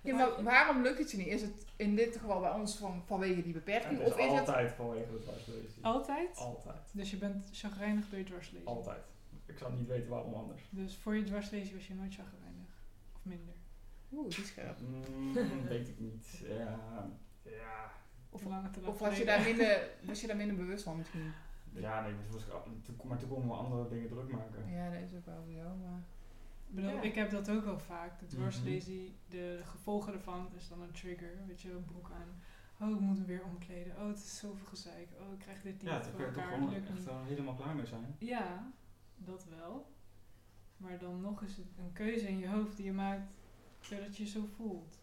Ja, 0.01 0.15
maar 0.15 0.43
waarom 0.43 0.81
lukt 0.81 0.97
het 0.97 1.11
je 1.11 1.17
niet? 1.17 1.27
Is 1.27 1.41
het 1.41 1.65
in 1.75 1.95
dit 1.95 2.17
geval 2.17 2.39
bij 2.39 2.51
ons 2.51 2.77
van, 2.77 3.03
vanwege 3.05 3.41
die 3.41 3.53
beperking? 3.53 3.97
Het 3.97 4.07
is 4.07 4.13
of 4.13 4.19
is 4.19 4.31
het... 4.31 4.39
altijd 4.39 4.71
vanwege 4.71 5.11
het 5.11 5.21
dwarslezen. 5.21 5.83
Altijd? 5.83 6.37
Altijd. 6.37 6.81
Dus 6.91 7.11
je 7.11 7.17
bent 7.17 7.49
chagrijnig 7.51 8.09
door 8.09 8.19
je 8.19 8.25
dwarslezen? 8.25 8.67
Altijd. 8.67 9.03
Ik 9.45 9.57
zou 9.57 9.73
niet 9.73 9.87
weten 9.87 10.09
waarom 10.09 10.33
anders. 10.33 10.61
Dus 10.69 10.95
voor 10.95 11.15
je 11.15 11.23
dwarslezen 11.23 11.75
was 11.75 11.87
je 11.87 11.93
nooit 11.93 12.13
chagrijnig? 12.13 12.67
Of 13.15 13.19
minder? 13.23 13.53
Oeh, 14.11 14.29
die 14.29 14.39
is 14.41 14.47
scherp. 14.47 14.79
Mm, 14.79 15.33
weet 15.67 15.87
ik 15.87 15.99
niet. 15.99 16.41
Ja. 16.47 16.79
Ja. 17.41 17.91
Of, 18.43 18.87
of 18.87 18.99
was, 18.99 19.17
je 19.17 19.25
daar 19.25 19.41
minder, 19.43 19.89
was 20.09 20.21
je 20.21 20.27
daar 20.27 20.35
minder 20.35 20.55
bewust 20.55 20.83
van 20.83 20.97
misschien? 20.97 21.31
Ja, 21.73 22.01
nee, 22.01 22.13
maar 23.03 23.17
toen 23.17 23.27
konden 23.29 23.47
we 23.49 23.53
andere 23.55 23.89
dingen 23.89 24.07
druk 24.09 24.31
maken. 24.31 24.71
Ja, 24.71 24.89
dat 24.89 25.01
is 25.01 25.13
ook 25.15 25.25
wel 25.25 25.43
zo, 25.45 25.75
maar... 25.75 26.03
Ik 26.67 26.75
bedoel, 26.75 26.89
Ja. 26.91 27.01
ik 27.01 27.15
heb 27.15 27.29
dat 27.31 27.49
ook 27.49 27.63
wel 27.65 27.79
vaak. 27.79 28.19
De 28.19 28.25
Mhm. 28.25 28.35
dwarslesie, 28.35 29.15
de 29.29 29.59
gevolgen 29.63 30.13
ervan 30.13 30.47
is 30.57 30.67
dan 30.67 30.81
een 30.81 30.91
trigger. 30.91 31.31
Weet 31.47 31.61
je, 31.61 31.71
een 31.71 31.85
broek 31.85 32.11
aan. 32.11 32.41
Oh, 32.87 32.93
ik 32.95 32.99
moet 32.99 33.17
hem 33.17 33.25
weer 33.25 33.43
omkleden. 33.43 33.95
Oh, 33.99 34.07
het 34.07 34.17
is 34.17 34.37
zoveel 34.37 34.65
gezeik. 34.65 35.07
Oh, 35.19 35.33
ik 35.33 35.39
krijg 35.39 35.61
dit 35.61 35.73
niet 35.73 35.81
Ja, 35.91 36.01
voor 36.03 36.13
kun 36.13 36.25
je 36.25 36.31
toch 36.31 36.41
elkaar. 36.43 36.53
gewoon 36.53 36.69
lukt 36.73 36.85
echt 36.85 36.93
niet. 36.97 37.03
wel 37.05 37.23
helemaal 37.23 37.53
klaar 37.55 37.75
mee 37.75 37.85
zijn. 37.85 38.15
Ja, 38.19 38.71
dat 39.15 39.45
wel. 39.59 39.93
Maar 40.77 40.97
dan 40.99 41.21
nog 41.21 41.41
is 41.41 41.57
het 41.57 41.65
een 41.77 41.93
keuze 41.93 42.27
in 42.27 42.37
je 42.39 42.49
hoofd 42.49 42.75
die 42.75 42.85
je 42.85 42.93
maakt 42.93 43.31
zodat 43.79 44.17
je 44.17 44.23
je 44.23 44.29
zo 44.29 44.45
voelt. 44.55 44.99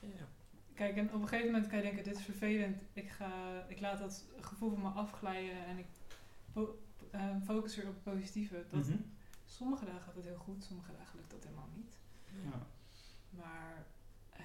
Ja. 0.00 0.26
Kijk, 0.74 0.96
en 0.96 1.06
op 1.14 1.22
een 1.22 1.28
gegeven 1.28 1.50
moment 1.52 1.66
kan 1.68 1.76
je 1.78 1.84
denken, 1.84 2.04
dit 2.04 2.16
is 2.16 2.24
vervelend. 2.24 2.82
Ik, 2.92 3.08
ga, 3.10 3.64
ik 3.68 3.80
laat 3.80 3.98
dat 3.98 4.24
gevoel 4.40 4.70
van 4.70 4.82
me 4.82 4.88
afglijden 4.88 5.66
en 5.66 5.78
ik 5.78 5.86
eh, 7.10 7.36
focus 7.44 7.76
weer 7.76 7.88
op 7.88 7.94
het 7.94 8.14
positieve. 8.14 8.64
Dat, 8.70 8.86
Mhm. 8.86 8.96
Sommige 9.46 9.84
dagen 9.84 10.00
gaat 10.00 10.14
het 10.14 10.24
heel 10.24 10.36
goed, 10.36 10.64
sommige 10.64 10.92
dagen 10.98 11.16
lukt 11.18 11.30
dat 11.30 11.42
helemaal 11.44 11.68
niet. 11.74 11.98
Ja. 12.44 12.66
Maar 13.30 13.84
eh, 14.30 14.40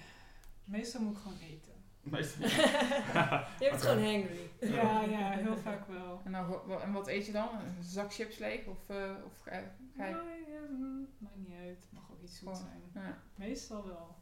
meestal 0.64 1.00
moet 1.02 1.16
ik 1.16 1.22
gewoon 1.22 1.38
eten. 1.38 1.72
Meestal. 2.00 2.48
Je 3.60 3.68
hebt 3.70 3.82
gewoon 3.82 4.04
hangry. 4.04 4.50
Ja, 4.60 5.00
ja, 5.02 5.30
heel 5.30 5.56
vaak 5.56 5.86
wel. 5.86 6.20
En, 6.24 6.30
nou, 6.30 6.72
en 6.82 6.92
wat 6.92 7.06
eet 7.08 7.26
je 7.26 7.32
dan? 7.32 7.48
Een 7.60 7.82
zak 7.84 8.12
chips 8.14 8.38
leeg? 8.38 8.66
Of, 8.66 8.88
eh, 8.88 9.12
of 9.24 9.40
ga, 9.40 9.50
ga 9.96 10.06
je... 10.06 10.14
Nee, 10.14 10.54
ja, 10.54 10.60
mm, 10.70 11.08
maakt 11.18 11.36
niet 11.36 11.56
uit. 11.58 11.80
Het 11.80 11.92
mag 11.92 12.10
ook 12.10 12.22
iets 12.22 12.38
zoets 12.38 12.58
Gewoon, 12.58 12.80
zijn. 12.92 13.04
Ja, 13.04 13.18
Meestal 13.34 13.86
wel. 13.86 14.16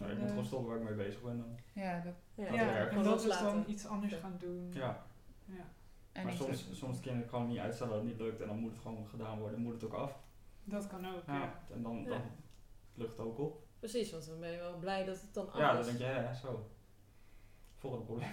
Nou, 0.00 0.12
ik 0.12 0.18
moet 0.18 0.26
Eh, 0.26 0.30
gewoon 0.30 0.44
stoppen 0.46 0.68
waar 0.68 0.78
ik 0.80 0.84
mee 0.96 1.06
bezig 1.06 1.22
ben 1.22 1.36
dan. 1.38 1.58
ja, 1.72 2.00
dat, 2.00 2.14
Ja, 2.34 2.88
en 2.88 3.02
dat 3.02 3.24
is 3.24 3.38
dan 3.38 3.64
iets 3.66 3.86
anders 3.86 4.14
gaan 4.14 4.36
doen. 4.38 4.70
Ja, 4.72 5.04
Ja, 5.44 5.64
en 6.12 6.24
maar 6.24 6.32
soms, 6.32 6.66
soms 6.78 7.00
kan 7.00 7.16
het 7.16 7.28
gewoon 7.28 7.48
niet 7.48 7.58
uitstellen 7.58 7.92
dat 7.92 8.02
het 8.02 8.10
niet 8.10 8.20
lukt 8.20 8.40
en 8.40 8.46
dan 8.46 8.58
moet 8.58 8.70
het 8.72 8.80
gewoon 8.80 9.06
gedaan 9.08 9.38
worden. 9.38 9.60
Moet 9.60 9.72
het 9.72 9.84
ook 9.84 9.92
af. 9.92 10.18
dat 10.64 10.86
kan 10.86 11.06
ook, 11.14 11.26
ja. 11.26 11.34
Ja. 11.38 11.60
En 11.72 11.82
dan, 11.82 12.04
dan 12.04 12.18
Ja. 12.18 12.24
lucht 12.94 13.16
het 13.16 13.26
ook 13.26 13.38
op. 13.38 13.66
Precies, 13.78 14.10
want 14.10 14.26
dan 14.26 14.40
ben 14.40 14.50
je 14.50 14.58
wel 14.58 14.78
blij 14.78 15.04
dat 15.04 15.20
het 15.20 15.34
dan 15.34 15.52
af 15.52 15.58
Ja, 15.58 15.72
dan 15.72 15.84
denk 15.84 15.98
je, 15.98 16.04
ja, 16.04 16.20
ja, 16.20 16.34
zo. 16.34 16.70
Volgende 17.76 18.04
probleem. 18.04 18.28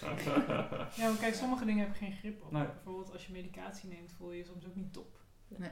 Ja, 0.96 1.08
maar 1.08 1.16
kijk, 1.20 1.34
sommige 1.34 1.64
dingen 1.64 1.84
heb 1.86 1.92
je 1.96 2.04
geen 2.04 2.12
grip 2.12 2.42
op. 2.44 2.50
Nee. 2.52 2.64
Bijvoorbeeld 2.66 3.12
als 3.12 3.26
je 3.26 3.32
medicatie 3.32 3.88
neemt, 3.88 4.12
voel 4.12 4.30
je 4.32 4.38
je 4.38 4.44
soms 4.44 4.66
ook 4.66 4.74
niet 4.74 4.92
top. 4.92 5.18
Nee. 5.48 5.70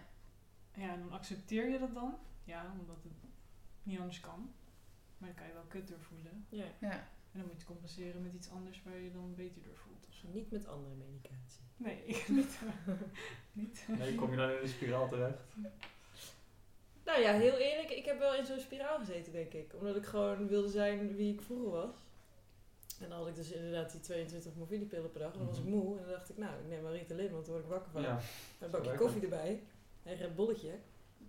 Ja, 0.74 0.92
en 0.92 0.98
dan 1.00 1.12
accepteer 1.12 1.68
je 1.68 1.78
dat 1.78 1.94
dan. 1.94 2.14
Ja, 2.44 2.72
omdat 2.80 2.96
het 3.02 3.12
niet 3.82 3.98
anders 3.98 4.20
kan. 4.20 4.52
Maar 5.18 5.28
dan 5.28 5.38
kan 5.38 5.46
je 5.46 5.52
wel 5.52 5.62
kut 5.68 5.88
door 5.88 6.00
voelen. 6.00 6.46
Ja. 6.48 6.64
Ja. 6.80 6.90
En 7.32 7.40
dan 7.40 7.46
moet 7.46 7.60
je 7.60 7.66
compenseren 7.66 8.22
met 8.22 8.32
iets 8.32 8.50
anders 8.50 8.82
waar 8.82 8.96
je 8.98 9.12
dan 9.12 9.34
beter 9.34 9.62
door 9.62 9.76
voelt. 9.76 10.06
Of 10.08 10.14
zo. 10.14 10.26
Niet 10.32 10.50
met 10.50 10.66
andere 10.66 10.94
medicatie. 10.94 11.60
Nee, 11.76 12.04
ik 12.04 12.28
niet. 12.38 12.58
niet. 13.62 13.84
Nee, 13.98 14.14
kom 14.14 14.30
je 14.30 14.36
dan 14.36 14.50
in 14.50 14.62
een 14.62 14.68
spiraal 14.68 15.08
terecht. 15.08 15.38
Nou 17.04 17.20
ja, 17.20 17.32
heel 17.32 17.56
eerlijk, 17.56 17.90
ik 17.90 18.04
heb 18.04 18.18
wel 18.18 18.34
in 18.34 18.46
zo'n 18.46 18.58
spiraal 18.60 18.98
gezeten, 18.98 19.32
denk 19.32 19.52
ik. 19.52 19.74
Omdat 19.74 19.96
ik 19.96 20.04
gewoon 20.04 20.48
wilde 20.48 20.68
zijn 20.68 21.16
wie 21.16 21.32
ik 21.32 21.42
vroeger 21.42 21.70
was. 21.70 21.94
En 23.00 23.08
dan 23.08 23.18
had 23.18 23.28
ik 23.28 23.34
dus 23.34 23.50
inderdaad 23.52 23.90
die 23.92 24.00
22 24.00 24.54
morfinepillen 24.54 25.10
per 25.10 25.20
dag. 25.20 25.32
En 25.32 25.38
dan 25.38 25.46
was 25.46 25.58
ik 25.58 25.64
Mhm. 25.64 25.72
moe. 25.74 25.96
En 25.98 26.02
dan 26.04 26.12
dacht 26.12 26.30
ik, 26.30 26.36
nou, 26.36 26.58
ik 26.62 26.68
neem 26.68 26.82
maar 26.82 26.92
Ritalin, 26.92 27.30
want 27.30 27.44
daar 27.44 27.52
word 27.54 27.64
ik 27.64 27.70
wakker 27.70 27.90
van. 27.92 28.02
Ja. 28.02 28.20
Een 28.60 28.70
bakje 28.70 28.86
werkt 28.86 29.02
koffie 29.02 29.22
erbij. 29.22 29.62
En 30.02 30.24
een 30.24 30.34
bolletje. 30.34 30.70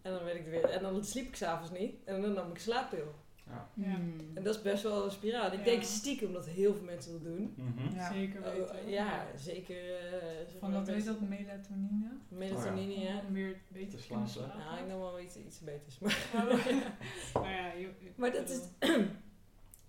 En 0.01 0.11
dan, 0.13 0.23
werd 0.23 0.37
ik 0.37 0.45
er 0.45 0.51
weer, 0.51 0.63
en 0.69 0.81
dan 0.81 1.03
sliep 1.05 1.27
ik 1.27 1.35
s'avonds 1.35 1.71
niet. 1.79 1.95
En 2.05 2.21
dan 2.21 2.33
nam 2.33 2.47
ik 2.49 2.53
een 2.55 2.59
slaappil. 2.61 3.13
Ja. 3.47 3.69
Ja. 3.73 3.83
Hmm. 3.95 4.15
En 4.33 4.43
dat 4.43 4.55
is 4.55 4.61
best 4.61 4.83
wel 4.83 5.05
een 5.05 5.11
spiraal. 5.11 5.51
Ik 5.51 5.57
Ja. 5.57 5.63
denk 5.63 5.83
stiekem 5.83 6.33
dat 6.33 6.45
heel 6.47 6.73
veel 6.73 6.83
mensen 6.83 7.11
dat 7.11 7.23
doen. 7.23 7.53
Mhm. 7.57 7.95
Ja. 7.95 8.11
Zeker 8.13 8.39
Oh, 8.45 8.51
weten. 8.53 8.89
ja, 8.89 9.25
zeker. 9.37 9.95
eh, 9.95 10.11
Van 10.59 10.69
maar 10.69 10.79
dat 10.79 10.87
heet 10.87 11.05
mensen- 11.05 11.19
dat 11.19 11.29
melatonine. 11.29 12.09
Melatonine, 12.27 12.99
ja. 12.99 13.21
Om 13.27 13.33
weer 13.33 13.61
beter 13.67 13.97
te 13.99 14.03
slapen. 14.03 14.57
Nou, 14.57 14.79
ik 14.79 14.87
nam 14.87 14.99
wel 14.99 15.19
iets, 15.19 15.35
iets 15.35 15.59
beters. 15.59 15.99
Maar, 15.99 16.27
Oh. 16.35 16.65
nou 17.33 17.47
ja, 17.47 17.71
je- 17.73 18.11
maar 18.15 18.31
dat 18.31 18.49
is, 18.49 18.59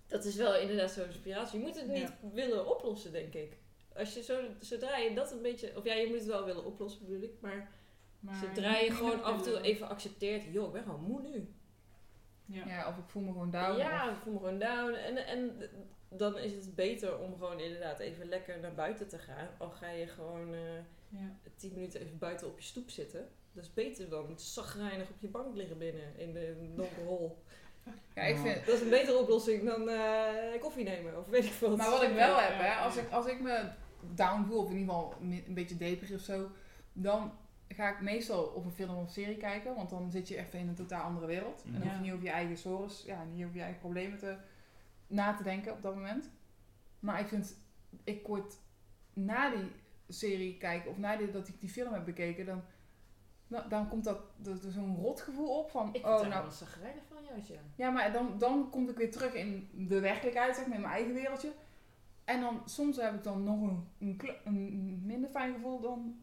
dat 0.07 0.25
is 0.25 0.35
wel 0.35 0.57
inderdaad 0.57 0.91
zo'n 0.91 1.05
spiratie. 1.11 1.59
Je 1.59 1.65
moet 1.65 1.75
het 1.79 1.87
niet 1.87 1.97
Ja. 2.21 2.29
willen 2.33 2.67
oplossen, 2.75 3.11
denk 3.11 3.33
ik. 3.33 3.57
Als 3.95 4.13
je 4.13 4.23
zo, 4.23 4.39
zodra 4.59 4.97
je 4.97 5.13
dat 5.15 5.31
een 5.31 5.41
beetje... 5.41 5.71
Of 5.77 5.83
ja, 5.83 5.93
je 5.93 6.07
moet 6.07 6.17
het 6.17 6.25
wel 6.25 6.45
willen 6.45 6.65
oplossen, 6.65 7.05
bedoel 7.05 7.21
ik. 7.23 7.31
Maar, 7.41 7.71
maar 8.19 8.35
zodra 8.35 8.77
je 8.77 8.89
niet 8.89 8.97
gewoon 8.97 9.23
af 9.23 9.37
en 9.37 9.43
toe 9.43 9.61
even 9.61 9.89
accepteert... 9.89 10.43
joh, 10.51 10.65
ik 10.67 10.73
ben 10.73 10.83
gewoon 10.83 11.01
moe 11.03 11.21
nu. 11.21 11.47
Ja. 12.47 12.63
Ja, 12.67 12.87
of 12.87 12.97
ik 12.97 13.03
voel 13.07 13.21
me 13.23 13.31
gewoon 13.31 13.51
down. 13.51 13.77
Ja, 13.77 14.09
of- 14.09 14.15
ik 14.17 14.21
voel 14.23 14.33
me 14.33 14.39
gewoon 14.39 14.59
down. 14.59 14.93
En, 14.93 15.25
en 15.27 15.61
dan 16.09 16.37
is 16.37 16.51
het 16.51 16.75
beter 16.75 17.19
om 17.19 17.33
gewoon 17.37 17.59
inderdaad 17.59 17.99
even 17.99 18.29
lekker 18.29 18.59
naar 18.59 18.73
buiten 18.73 19.07
te 19.07 19.17
gaan. 19.17 19.47
Al 19.57 19.69
ga 19.69 19.89
je 19.89 20.07
gewoon 20.07 20.53
eh 20.53 20.59
Ja. 21.09 21.35
tien 21.55 21.73
minuten 21.73 22.01
even 22.01 22.17
buiten 22.17 22.47
op 22.47 22.57
je 22.59 22.63
stoep 22.65 22.89
zitten. 22.89 23.27
Dat 23.53 23.63
is 23.63 23.73
beter 23.73 24.09
dan 24.09 24.33
zagrijnig 24.39 25.09
op 25.09 25.19
je 25.19 25.27
bank 25.27 25.55
liggen 25.55 25.77
binnen 25.77 26.17
in 26.17 26.33
de 26.33 26.71
donkere 26.75 27.05
hol. 27.05 27.37
ja, 28.15 28.21
ik 28.21 28.37
vind... 28.37 28.65
Dat 28.65 28.75
is 28.75 28.81
een 28.81 28.89
betere 28.89 29.17
oplossing 29.17 29.63
dan 29.69 29.89
eh, 29.89 30.61
koffie 30.61 30.83
nemen 30.83 31.17
of 31.17 31.27
weet 31.29 31.43
ik 31.45 31.51
veel. 31.51 31.75
Maar 31.75 31.89
wat 31.89 32.03
ik 32.03 32.13
wel 32.13 32.37
heb, 32.39 32.53
hè, 32.59 32.73
als 32.75 32.95
ik, 32.95 33.11
als 33.11 33.25
ik 33.25 33.39
me 33.41 33.69
down 34.15 34.45
voel, 34.47 34.63
of 34.63 34.69
in 34.71 34.77
ieder 34.77 34.93
geval 34.93 35.13
een 35.21 35.53
beetje 35.53 35.77
depressief 35.77 36.17
of 36.17 36.23
zo, 36.23 36.49
dan 36.93 37.31
ga 37.67 37.89
ik 37.89 38.01
meestal 38.01 38.43
op 38.43 38.65
een 38.65 38.71
film 38.71 38.97
of 38.97 39.11
serie 39.11 39.37
kijken, 39.37 39.75
want 39.75 39.89
dan 39.89 40.11
zit 40.11 40.27
je 40.27 40.37
even 40.37 40.59
in 40.59 40.67
een 40.67 40.75
totaal 40.75 41.03
andere 41.03 41.25
wereld. 41.25 41.63
En 41.65 41.71
dan 41.71 41.81
hoef 41.81 41.93
je 41.93 41.99
niet 41.99 42.11
over 42.11 42.25
je 42.25 42.31
eigen 42.31 42.57
zorgen, 42.57 43.07
ja, 43.07 43.23
niet 43.23 43.43
over 43.43 43.55
je 43.55 43.61
eigen 43.61 43.79
problemen 43.79 44.17
te, 44.17 44.37
na 45.07 45.33
te 45.33 45.43
denken 45.43 45.73
op 45.73 45.81
dat 45.81 45.95
moment. 45.95 46.29
Maar 46.99 47.19
ik 47.19 47.27
vind, 47.27 47.55
ik 48.03 48.27
word 48.27 48.55
na 49.13 49.49
die 49.49 49.71
serie 50.07 50.57
kijken, 50.57 50.91
of 50.91 50.97
na 50.97 51.15
die, 51.15 51.31
dat 51.31 51.47
ik 51.47 51.59
die 51.59 51.69
film 51.69 51.93
heb 51.93 52.05
bekeken, 52.05 52.45
dan, 52.45 52.61
dan, 53.47 53.63
dan 53.69 53.89
komt 53.89 54.03
dat, 54.03 54.19
dat 54.37 54.63
er 54.63 54.71
zo'n 54.71 54.95
rotgevoel 54.95 55.57
op 55.59 55.69
van, 55.69 55.89
Ik 55.93 56.05
oh 56.05 56.21
nou, 56.21 56.29
wel 56.29 56.51
zagrijnig 56.51 57.03
van 57.07 57.23
juist, 57.29 57.47
ja. 57.47 57.59
ja, 57.75 57.89
maar 57.89 58.11
dan, 58.11 58.37
dan 58.37 58.69
kom 58.69 58.89
ik 58.89 58.97
weer 58.97 59.11
terug 59.11 59.33
in 59.33 59.69
de 59.73 59.99
werkelijkheid, 59.99 60.55
zeg 60.55 60.65
maar, 60.65 60.75
in 60.75 60.81
mijn 60.81 60.93
eigen 60.93 61.13
wereldje. 61.13 61.51
En 62.25 62.41
dan 62.41 62.61
soms 62.65 62.97
heb 62.97 63.13
ik 63.13 63.23
dan 63.23 63.43
nog 63.43 63.61
een, 63.61 63.87
een, 63.99 64.19
een 64.45 65.01
minder 65.05 65.29
fijn 65.29 65.53
gevoel 65.53 65.79
dan 65.79 66.19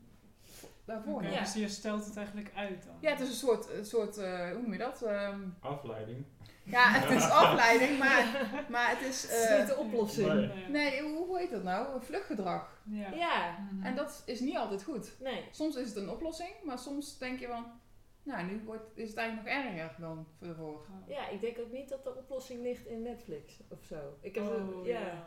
daarvoor. 0.84 1.22
Nog. 1.22 1.32
Ja. 1.32 1.40
Dus 1.40 1.54
je 1.54 1.68
stelt 1.68 2.04
het 2.04 2.16
eigenlijk 2.16 2.50
uit 2.54 2.84
dan. 2.84 2.94
Ja, 3.00 3.10
het 3.10 3.20
is 3.20 3.28
een 3.28 3.34
soort, 3.34 3.70
een 3.70 3.84
soort 3.84 4.16
eh, 4.18 4.50
hoe 4.50 4.60
noem 4.62 4.72
je 4.72 4.78
dat? 4.78 5.02
Ehm, 5.02 5.40
Afleiding. 5.60 6.24
ja, 6.62 6.88
het 6.90 7.10
is 7.10 7.30
afleiding, 7.44 7.98
maar, 7.98 8.50
maar 8.68 8.90
het 8.90 9.00
is... 9.08 9.22
Het 9.22 9.30
is 9.30 9.46
eh, 9.46 9.58
niet 9.58 9.66
de 9.68 9.76
oplossing. 9.76 10.52
Nee. 10.68 11.02
Hoe, 11.02 11.26
hoe 11.26 11.38
heet 11.38 11.50
dat 11.50 11.62
nou? 11.62 11.94
Een 11.94 12.02
vluchtgedrag. 12.02 12.80
Ja. 12.84 13.10
Ja. 13.12 13.56
En 13.82 13.94
dat 13.94 14.22
is 14.26 14.40
niet 14.40 14.56
altijd 14.56 14.82
goed. 14.82 15.12
nee. 15.20 15.48
Soms 15.50 15.76
is 15.76 15.88
het 15.88 15.96
een 15.96 16.10
oplossing, 16.10 16.50
maar 16.64 16.78
soms 16.78 17.18
denk 17.18 17.38
je 17.40 17.46
van... 17.46 17.66
Nou, 18.22 18.44
nu 18.46 18.62
wordt, 18.64 18.90
is 18.94 19.08
het 19.08 19.16
eigenlijk 19.18 19.48
nog 19.48 19.64
erger 19.64 19.94
dan 20.00 20.26
voor. 20.40 20.74
Oh. 20.74 21.08
Ja, 21.08 21.28
ik 21.28 21.40
denk 21.40 21.58
ook 21.58 21.72
niet 21.72 21.88
dat 21.88 22.04
de 22.04 22.14
oplossing 22.14 22.62
ligt 22.62 22.86
in 22.86 23.02
Netflix 23.02 23.60
of 23.68 23.84
zo. 23.84 24.16
Ik 24.20 24.34
heb 24.34 24.44
Oh, 24.44 24.50
het, 24.54 24.86
ja. 24.86 25.24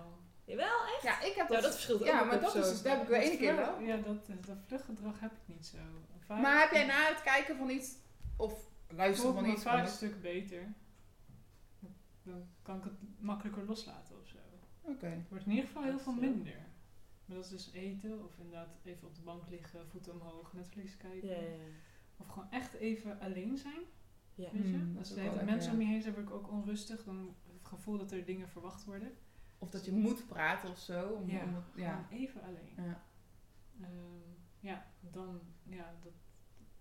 Jawel, 0.47 0.85
echt? 0.95 1.03
Ja, 1.03 1.21
ik 1.21 1.33
heb 1.35 1.47
Ja, 1.47 1.53
dat... 1.53 1.63
dat 1.63 1.73
verschilt 1.73 2.01
ook 2.01 2.07
ja, 2.07 2.23
maar 2.23 2.39
dat 2.39 2.55
is, 2.55 2.61
dus- 2.69 2.81
dat 2.81 2.93
heb 2.93 3.01
ik 3.01 3.09
Dat 3.09 3.21
ene 3.21 3.37
keer 3.37 3.55
wel. 3.55 3.79
Ja, 3.79 3.97
dat, 3.97 4.25
dat 4.45 4.57
vluchtgedrag 4.65 5.19
heb 5.19 5.31
ik 5.31 5.55
niet 5.55 5.65
zo. 5.65 5.77
Vaak, 6.25 6.41
Maar 6.41 6.61
heb 6.61 6.71
jij 6.71 6.85
na 6.85 7.07
het 7.07 7.21
kijken 7.21 7.57
van 7.57 7.69
iets, 7.69 7.95
of 8.37 8.69
luisteren 8.87 9.33
van 9.33 9.43
ik 9.43 9.49
me 9.49 9.55
iets, 9.55 9.63
vaak 9.63 9.85
een 9.85 9.91
stuk 9.91 10.21
beter. 10.21 10.73
Dan 12.23 12.47
kan 12.61 12.77
ik 12.77 12.83
het 12.83 12.93
makkelijker 13.19 13.65
loslaten 13.65 14.19
of 14.21 14.27
zo. 14.27 14.37
Oké. 14.81 15.05
Het 15.07 15.29
wordt 15.29 15.45
in 15.45 15.51
ieder 15.51 15.65
geval 15.65 15.83
heel 15.83 15.91
Dat 15.91 16.01
veel 16.01 16.13
eh, 16.13 16.19
minder. 16.19 16.65
Maar 17.25 17.35
dat 17.35 17.45
is 17.45 17.51
dus 17.51 17.71
eten 17.73 18.23
of 18.23 18.37
inderdaad 18.37 18.69
even 18.83 19.07
op 19.07 19.15
de 19.15 19.21
bank 19.21 19.49
liggen, 19.49 19.87
voeten 19.87 20.13
omhoog, 20.13 20.53
Netflix 20.53 20.97
kijken. 20.97 21.29
Ja, 21.29 21.35
ja, 21.35 21.41
ja. 21.41 21.63
Of 22.17 22.27
gewoon 22.27 22.51
echt 22.51 22.73
even 22.73 23.19
alleen 23.19 23.57
zijn. 23.57 23.81
Ja. 24.35 24.49
Weet 24.51 24.63
je? 24.63 24.77
Hmm, 24.77 24.97
Als 24.97 25.09
dat 25.09 25.17
er 25.17 25.45
mensen 25.45 25.73
om 25.73 25.79
je 25.79 25.87
heen 25.87 26.01
zijn, 26.01 26.13
word 26.13 26.27
ik 26.27 26.33
ook 26.33 26.51
onrustig. 26.51 27.03
Dan 27.03 27.35
het 27.57 27.67
gevoel 27.67 27.97
dat 27.97 28.11
er 28.11 28.25
dingen 28.25 28.49
verwacht 28.49 28.85
worden. 28.85 29.11
Of 29.59 29.69
dat 29.69 29.85
je 29.85 29.91
moet 29.91 30.27
praten 30.27 30.69
of 30.69 30.77
zo. 30.79 31.07
Om, 31.09 31.29
Ja, 31.29 31.43
om 31.43 31.55
het- 31.55 31.63
ja. 31.75 31.91
Gewoon 31.91 32.21
even 32.21 32.41
alleen. 32.43 32.73
Ja. 32.87 33.01
Ehm, 33.81 33.91
ja, 34.59 34.85
dan, 34.99 35.39
ja, 35.63 35.93
dat, 36.03 36.11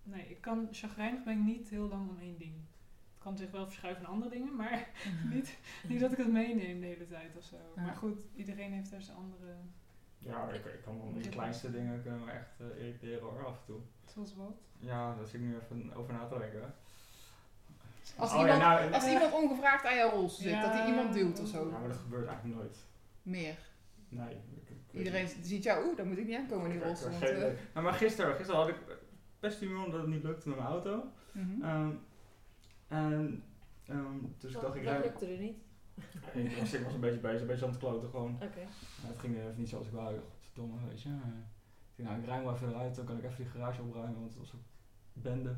nee, 0.03 0.29
ik 0.29 0.41
kan, 0.41 0.67
chagrijnig 0.71 1.23
ben 1.23 1.37
ik 1.37 1.43
niet 1.43 1.69
heel 1.69 1.87
lang 1.87 2.09
om 2.09 2.19
één 2.19 2.37
ding. 2.37 2.53
Het 3.13 3.17
kan 3.25 3.37
zich 3.37 3.51
wel 3.51 3.65
verschuiven 3.65 4.03
naar 4.03 4.11
andere 4.11 4.31
dingen, 4.31 4.55
maar 4.55 4.89
niet, 5.33 5.57
niet 5.87 5.99
dat 5.99 6.11
ik 6.11 6.17
het 6.17 6.31
meeneem 6.31 6.79
de 6.79 6.85
hele 6.85 7.07
tijd 7.07 7.37
of 7.37 7.43
zo. 7.43 7.57
Ja. 7.75 7.81
Maar 7.81 7.95
goed, 7.95 8.21
iedereen 8.35 8.71
heeft 8.73 8.91
daar 8.91 9.01
zijn 9.01 9.17
andere, 9.17 9.55
Ja, 10.17 10.49
ik, 10.49 10.65
ik 10.65 10.81
kan 10.81 10.97
wel 10.97 11.13
de 11.13 11.29
kleinste 11.29 11.71
dingen 11.71 12.01
kunnen 12.01 12.25
me 12.25 12.31
echt 12.31 12.59
eh, 12.59 12.67
irriteren 12.67 13.21
hoor, 13.21 13.45
af 13.45 13.57
en 13.59 13.65
toe. 13.65 13.79
zoals 14.05 14.35
wat. 14.35 14.61
Ja, 14.79 15.15
daar 15.15 15.25
zit 15.27 15.41
ik 15.41 15.47
nu 15.47 15.55
even 15.57 15.93
over 15.93 16.13
na 16.13 16.25
te 16.27 16.37
denken. 16.37 16.73
Als, 18.17 18.31
Oh 18.33 18.35
ja, 18.37 18.41
iemand, 18.41 18.61
nou, 18.61 18.93
als 18.93 19.03
eh, 19.05 19.11
iemand 19.11 19.33
ongevraagd 19.33 19.85
aan 19.85 19.95
jouw 19.95 20.09
rol 20.09 20.29
zit, 20.29 20.49
Ja, 20.49 20.61
dat 20.61 20.71
hij 20.71 20.87
iemand 20.87 21.13
duwt 21.13 21.39
of 21.41 21.47
zo. 21.47 21.69
Ja, 21.69 21.77
maar 21.77 21.87
dat 21.87 21.97
gebeurt 21.97 22.27
eigenlijk 22.27 22.57
nooit. 22.57 22.77
Meer. 23.21 23.57
Nee. 24.09 24.29
ik- 24.35 24.69
ik- 24.69 24.97
Iedereen 24.99 25.27
ziet 25.41 25.63
jou, 25.63 25.85
oeh, 25.87 25.97
daar 25.97 26.05
moet 26.05 26.17
ik 26.17 26.25
niet 26.27 26.37
aankomen 26.37 26.65
in 26.71 26.77
die 26.77 26.87
rolstoel. 26.87 27.09
want, 27.11 27.23
eh. 27.23 27.39
Nou, 27.73 27.85
maar 27.85 27.93
gisteren, 27.93 28.35
gisteren 28.35 28.59
had 28.61 28.69
ik 28.69 28.75
best 29.39 29.59
humor 29.59 29.85
omdat 29.85 29.99
het 29.99 30.09
niet 30.09 30.23
lukte 30.23 30.47
met 30.49 30.57
mijn 30.57 30.69
auto. 30.69 31.03
mhm. 31.31 31.63
Ehm, 31.63 31.91
en 32.87 33.43
ehm, 33.87 34.17
dus 34.37 34.53
ik 34.53 34.61
dacht, 34.61 34.75
ik 34.75 34.83
dat 34.85 35.03
lukte 35.03 35.25
er 35.25 35.37
niet. 35.39 35.57
Ik 36.33 36.57
was, 36.57 36.73
ik 36.73 36.83
was 36.83 36.93
een 36.93 36.99
beetje 36.99 37.19
bezig, 37.19 37.41
een 37.41 37.47
beetje 37.47 37.65
aan 37.65 37.71
het 37.71 37.79
kloten 37.79 38.09
gewoon. 38.09 38.33
Oké. 38.35 38.59
Ja, 39.01 39.07
het 39.07 39.19
ging 39.19 39.35
even 39.35 39.53
niet 39.57 39.69
zoals 39.69 39.87
ik 39.87 39.93
wou. 39.93 40.09
Ik 40.13 40.15
dacht, 40.19 40.27
Godverdomme, 40.33 40.87
weet 40.87 41.01
je. 41.01 41.09
Ik 41.09 41.15
dacht, 41.95 42.09
nou, 42.09 42.21
ik 42.21 42.25
ruim 42.27 42.43
wel 42.43 42.53
even 42.53 42.69
eruit, 42.69 42.95
dan 42.95 43.05
kan 43.05 43.17
ik 43.17 43.23
even 43.23 43.35
die 43.37 43.45
garage 43.45 43.81
opruimen, 43.81 44.19
want 44.19 44.29
het 44.29 44.37
was 44.39 44.53
ook 44.53 44.61
bende. 45.13 45.55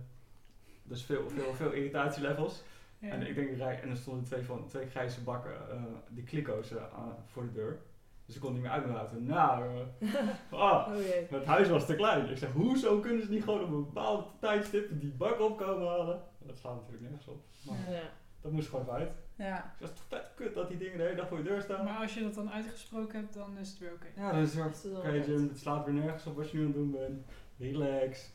Dus 0.90 1.04
veel, 1.04 1.30
veel, 1.30 1.54
veel 1.54 1.72
irritatielevels. 1.72 2.64
Ja. 3.00 3.10
En 3.10 3.28
ik 3.28 3.36
denk, 3.36 3.60
en 3.60 3.90
er 3.90 3.98
stonden 3.98 4.24
twee, 4.24 4.42
van, 4.42 4.68
twee 4.68 4.88
grijze 4.88 5.22
bakken, 5.22 5.70
eh, 5.72 5.84
die 6.10 6.24
klikko's 6.24 6.72
eh, 6.72 6.84
voor 7.26 7.44
de 7.46 7.52
deur. 7.52 7.80
Dus 8.26 8.36
ik 8.36 8.42
kon 8.42 8.54
niet 8.54 8.62
meer 8.62 8.72
uit 8.72 8.86
mijn 8.86 8.98
auto. 8.98 9.20
Nou, 9.20 9.64
eh, 10.00 10.14
ah, 10.60 10.88
Oh 10.88 11.30
het 11.30 11.46
huis 11.46 11.70
was 11.70 11.86
te 11.86 11.96
klein. 11.96 12.30
Ik 12.30 12.38
zeg, 12.38 12.52
hoezo 12.52 13.00
kunnen 13.00 13.26
ze 13.26 13.32
niet 13.32 13.44
gewoon 13.44 13.64
op 13.64 13.72
een 13.72 13.86
bepaald 13.86 14.28
tijdstip 14.40 14.90
die 15.02 15.12
bak 15.12 15.40
opkomen 15.40 15.88
halen? 15.88 16.22
Dat 16.38 16.58
slaat 16.58 16.76
natuurlijk 16.76 17.02
nergens 17.02 17.28
op. 17.28 17.44
Maar 17.62 17.94
Ja. 17.94 18.02
dat 18.42 18.52
moest 18.52 18.70
gewoon 18.70 18.90
uit. 18.90 19.12
Ja. 19.36 19.74
Zeg, 19.80 19.90
het 19.90 19.98
is 19.98 20.04
toch 20.06 20.20
vet 20.20 20.32
kut 20.36 20.54
dat 20.54 20.68
die 20.68 20.78
dingen 20.78 20.98
de 20.98 21.04
hele 21.04 21.16
dag 21.16 21.28
voor 21.28 21.38
je 21.38 21.44
deur 21.44 21.62
staan. 21.62 21.86
Maar 21.86 21.98
als 21.98 22.14
je 22.14 22.22
dat 22.22 22.34
dan 22.34 22.52
uitgesproken 22.52 23.20
hebt, 23.20 23.34
dan 23.34 23.58
is 23.58 23.70
het 23.70 23.80
weer 23.80 23.94
oké. 23.94 24.08
Ja, 24.16 24.32
dan 24.32 24.42
is 24.42 24.54
het 24.54 24.64
Dat 24.64 24.76
is 24.76 24.84
weer, 24.84 24.92
wel 24.92 25.02
oké 25.02 25.48
het 25.48 25.60
slaat 25.60 25.86
weer 25.86 25.94
nergens 25.94 26.26
op 26.26 26.36
wat 26.36 26.50
je 26.52 26.58
nu 26.58 26.64
aan 26.64 26.70
het 26.70 26.76
doen 26.76 26.92
bent. 26.92 27.26
Relax. 27.58 28.32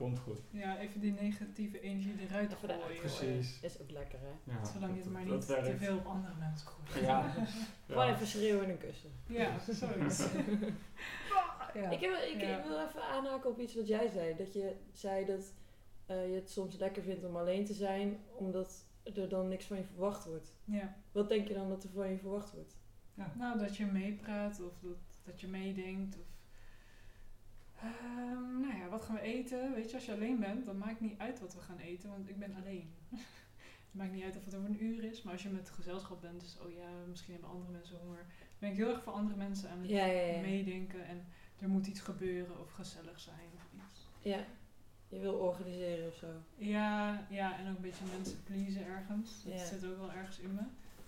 Komt 0.00 0.18
goed. 0.18 0.38
Ja, 0.50 0.78
even 0.78 1.00
die 1.00 1.12
negatieve 1.12 1.80
energie 1.80 2.14
eruit 2.18 2.52
Even 2.52 2.68
gooien. 2.68 2.98
Precies. 2.98 3.60
Is 3.60 3.80
ook 3.80 3.90
lekker, 3.90 4.18
hè? 4.20 4.52
Ja, 4.52 4.64
Zolang 4.64 4.94
je 4.94 5.00
het 5.00 5.10
maar 5.10 5.24
niet 5.24 5.46
te 5.46 5.74
veel 5.76 5.96
op 5.96 6.06
andere 6.06 6.34
mensen 6.38 6.66
gooit. 6.66 7.04
Ja. 7.04 7.30
Gewoon 7.86 8.06
ja. 8.06 8.14
even 8.14 8.26
schreeuwen 8.26 8.64
en 8.64 8.70
een 8.70 8.78
kussen. 8.78 9.10
Ja, 9.26 9.58
zoiets. 9.58 10.26
Ja. 11.74 11.90
Ik, 11.90 12.00
heb, 12.00 12.10
ik, 12.12 12.40
Ja. 12.40 12.58
ik 12.58 12.64
wil 12.64 12.80
even 12.80 13.02
aanhaken 13.02 13.50
op 13.50 13.58
iets 13.58 13.74
wat 13.74 13.86
jij 13.88 14.08
zei. 14.08 14.36
Dat 14.36 14.52
je 14.52 14.76
zei 14.92 15.24
dat 15.24 15.52
eh, 16.06 16.28
je 16.28 16.34
het 16.34 16.50
soms 16.50 16.76
lekker 16.76 17.02
vindt 17.02 17.24
om 17.24 17.36
alleen 17.36 17.64
te 17.64 17.74
zijn, 17.74 18.18
omdat 18.36 18.84
er 19.14 19.28
dan 19.28 19.48
niks 19.48 19.64
van 19.64 19.76
je 19.76 19.84
verwacht 19.84 20.24
wordt. 20.24 20.56
ja. 20.64 20.96
Wat 21.12 21.28
denk 21.28 21.48
je 21.48 21.54
dan 21.54 21.68
dat 21.68 21.84
er 21.84 21.90
van 21.90 22.10
je 22.10 22.18
verwacht 22.18 22.52
wordt? 22.52 22.76
Nou, 23.34 23.58
dat 23.58 23.76
je 23.76 23.86
meepraat 23.86 24.60
of 24.60 24.72
dat, 24.80 25.22
dat 25.24 25.40
je 25.40 25.46
meedenkt. 25.46 26.16
Of, 26.16 26.26
Ehm, 27.82 28.60
nou 28.60 28.76
ja, 28.76 28.88
wat 28.88 29.04
gaan 29.04 29.14
we 29.14 29.20
eten? 29.20 29.74
Weet 29.74 29.90
je, 29.90 29.96
als 29.96 30.06
je 30.06 30.12
alleen 30.12 30.40
bent, 30.40 30.64
dan 30.64 30.78
maakt 30.78 31.00
niet 31.00 31.18
uit 31.18 31.40
wat 31.40 31.54
we 31.54 31.60
gaan 31.60 31.78
eten, 31.78 32.10
want 32.10 32.28
ik 32.28 32.38
ben 32.38 32.54
alleen. 32.54 32.94
het 33.90 33.94
maakt 33.94 34.12
niet 34.12 34.24
uit 34.24 34.36
of 34.36 34.44
het 34.44 34.54
over 34.54 34.68
een 34.68 34.84
uur 34.84 35.04
is, 35.04 35.22
maar 35.22 35.32
als 35.32 35.42
je 35.42 35.48
met 35.48 35.70
gezelschap 35.70 36.20
bent, 36.20 36.40
dus 36.40 36.58
oh 36.64 36.72
ja, 36.72 36.88
misschien 37.08 37.32
hebben 37.32 37.50
andere 37.50 37.72
mensen 37.72 37.98
honger. 37.98 38.24
Dan 38.38 38.58
ben 38.58 38.70
ik 38.70 38.76
heel 38.76 38.88
erg 38.88 39.02
voor 39.02 39.12
andere 39.12 39.36
mensen 39.36 39.70
aan 39.70 39.78
het 39.78 39.88
Ja, 39.88 40.04
ja, 40.04 40.20
ja. 40.20 40.40
meedenken 40.40 41.06
en 41.06 41.26
er 41.58 41.68
moet 41.68 41.86
iets 41.86 42.00
gebeuren 42.00 42.60
of 42.60 42.70
gezellig 42.70 43.20
zijn 43.20 43.50
of 43.54 43.68
iets. 43.84 44.08
Ja, 44.22 44.44
je 45.08 45.18
wil 45.18 45.34
organiseren 45.34 46.08
of 46.08 46.14
zo. 46.14 46.26
Ja, 46.56 47.26
ja, 47.30 47.58
en 47.58 47.70
ook 47.70 47.76
een 47.76 47.82
beetje 47.82 48.04
mensen 48.16 48.42
pleasen 48.42 48.86
ergens. 48.86 49.44
Dat 49.44 49.60
zit 49.60 49.84
ook 49.84 49.98
wel 49.98 50.12
ergens 50.12 50.38
in 50.38 50.54
me. 50.54 50.62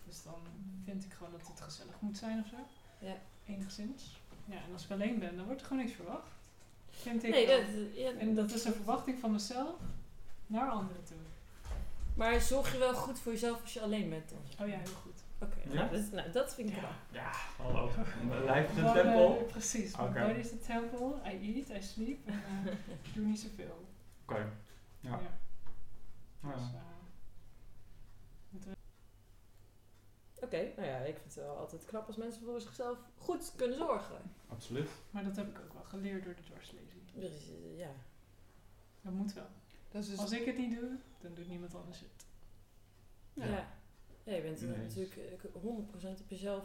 Dus 0.07 0.23
dan 0.23 0.41
vind 0.85 1.05
ik 1.05 1.12
gewoon 1.12 1.33
dat 1.33 1.47
het 1.47 1.61
gezellig 1.61 2.01
moet 2.01 2.18
zijn 2.18 2.41
of 2.41 2.47
zo. 2.47 2.57
Ja. 2.99 3.16
Enigszins. 3.47 4.20
Ja, 4.45 4.57
en 4.66 4.73
als 4.73 4.85
ik 4.85 4.91
alleen 4.91 5.18
ben, 5.18 5.37
dan 5.37 5.45
wordt 5.45 5.61
er 5.61 5.66
gewoon 5.66 5.83
niks 5.83 5.97
verwacht. 5.97 6.41
Vind 7.03 7.25
ik 7.25 7.31
Nee, 7.31 7.47
dat, 7.47 7.61
ja, 7.95 8.11
En 8.19 8.35
dat 8.35 8.51
is 8.51 8.65
een 8.65 8.73
verwachting 8.73 9.19
van 9.19 9.33
mezelf 9.33 9.75
naar 10.47 10.69
anderen 10.71 11.05
toe. 11.05 11.17
maar 12.15 12.41
zorg 12.41 12.73
je 12.73 12.79
wel 12.79 12.95
goed 12.95 13.19
voor 13.21 13.33
jezelf 13.33 13.63
als 13.63 13.73
je 13.73 13.81
alleen 13.81 14.11
bent 14.11 14.29
dan? 14.29 14.67
Oh 14.67 14.73
ja, 14.73 14.79
heel 14.79 14.95
goed. 15.03 15.21
Oké, 15.39 15.57
Ja? 15.69 15.75
nou, 15.75 15.91
dat, 15.91 16.11
nou, 16.13 16.31
dat 16.31 16.55
vind 16.55 16.69
ik 16.71 16.75
wel. 16.81 16.91
Ja, 17.11 17.31
hallo. 17.63 17.91
Mijn 18.29 18.45
lijf 18.45 18.71
is 18.71 18.77
een 18.77 18.93
tempel. 18.93 19.47
precies. 19.51 19.93
Oké. 19.95 20.11
Mijn 20.11 20.27
body 20.27 20.39
is 20.39 20.51
de 20.51 20.59
tempel. 20.61 21.21
I 21.27 21.65
eat, 21.69 21.83
I 21.83 21.87
sleep. 21.87 22.27
En 22.27 22.43
eh, 22.67 22.73
ik 23.03 23.15
doe 23.15 23.25
niet 23.27 23.41
zoveel. 23.41 23.85
Oké. 24.23 24.53
Ja. 25.01 25.11
Ja. 25.11 25.19
Dus, 26.41 26.63
eh, 26.75 26.81
Oké, 30.43 30.72
nou 30.76 30.88
ja, 30.88 30.97
ik 30.99 31.16
vind 31.18 31.34
het 31.34 31.45
wel 31.45 31.57
altijd 31.57 31.84
knap 31.84 32.07
als 32.07 32.16
mensen 32.16 32.43
voor 32.45 32.61
zichzelf 32.61 32.99
goed 33.16 33.53
kunnen 33.57 33.76
zorgen. 33.78 34.16
Absoluut. 34.49 34.88
maar 35.11 35.24
dat 35.24 35.36
heb 35.36 35.49
ik 35.49 35.59
ook 35.64 35.72
wel 35.72 35.82
geleerd 35.84 36.24
door 36.24 36.34
de 36.34 36.43
dwarslezing. 36.43 37.03
Dus, 37.14 37.49
eh, 37.51 37.78
ja. 37.78 37.90
Dat 39.01 39.12
moet 39.12 39.32
wel. 39.32 39.47
Dat 39.90 40.03
is 40.03 40.09
dus, 40.11 40.18
Als 40.18 40.32
ik 40.32 40.45
het 40.45 40.59
niet 40.59 40.74
doe, 40.80 40.97
dan 41.20 41.34
doet 41.34 41.49
niemand 41.49 41.74
anders 41.74 42.01
het. 42.01 42.26
Ja. 43.32 43.45
Ja. 43.47 43.68
ja. 44.24 44.34
je 44.34 44.43
bent 44.43 44.62
eh, 44.62 44.68
Nee. 44.68 44.76
natuurlijk 44.78 45.14
eh, 45.16 45.62
100% 45.62 46.20
op 46.20 46.28
jezelf 46.28 46.64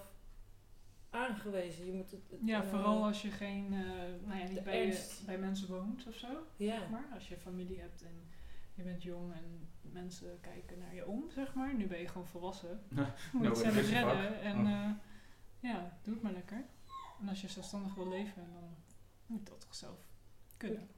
aangewezen. 1.10 1.86
Je 1.86 1.92
moet 1.94 2.12
het, 2.12 2.22
het, 2.30 2.40
Ja, 2.46 2.64
eh, 2.64 2.70
vooral 2.70 3.04
als 3.06 3.22
je 3.22 3.30
geen, 3.32 3.74
eh, 3.74 3.80
nou 4.28 4.40
ja, 4.40 4.48
niet 4.48 4.64
bij, 4.64 4.86
je- 4.86 5.08
bij 5.26 5.38
mensen 5.38 5.68
woont 5.68 6.08
of 6.08 6.16
zo. 6.16 6.28
Ja, 6.56 6.88
Maar 6.92 7.08
als 7.14 7.28
je 7.28 7.38
familie 7.38 7.80
hebt 7.80 8.02
en 8.02 8.28
je 8.78 8.84
bent 8.84 9.04
jong 9.04 9.34
en 9.34 9.70
mensen 9.82 10.40
kijken 10.42 10.78
naar 10.78 10.96
je 10.96 11.06
om, 11.08 11.30
zeg 11.30 11.54
maar. 11.54 11.74
Nu 11.76 11.88
ben 11.88 12.00
je 12.00 12.08
gewoon 12.08 12.28
volwassen. 12.28 12.82
Ja, 12.90 13.14
Moet 13.34 13.44
je 13.44 13.50
het 13.50 13.58
zelf 13.58 13.90
redden. 13.90 14.42
En 14.42 14.60
Oh. 14.60 14.72
eh, 14.72 14.90
ja, 15.60 15.98
doe 16.04 16.14
het 16.14 16.24
maar 16.24 16.32
lekker. 16.32 16.66
En 17.22 17.30
als 17.30 17.42
je 17.42 17.48
zelfstandig 17.48 17.96
wil 17.96 18.08
leven, 18.10 18.48
dan 18.54 18.76
moet 19.26 19.48
dat 19.48 19.62
toch 19.62 19.76
zelf 19.76 20.08
kunnen. 20.58 20.90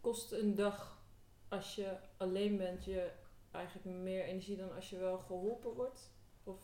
Kost 0.00 0.32
een 0.32 0.54
dag 0.54 1.04
als 1.48 1.74
je 1.74 1.96
alleen 2.16 2.56
bent 2.56 2.84
je 2.84 3.10
eigenlijk 3.50 3.98
meer 3.98 4.24
energie 4.24 4.56
dan 4.56 4.74
als 4.74 4.90
je 4.90 4.98
wel 4.98 5.18
geholpen 5.18 5.74
wordt? 5.74 6.10
Of 6.44 6.58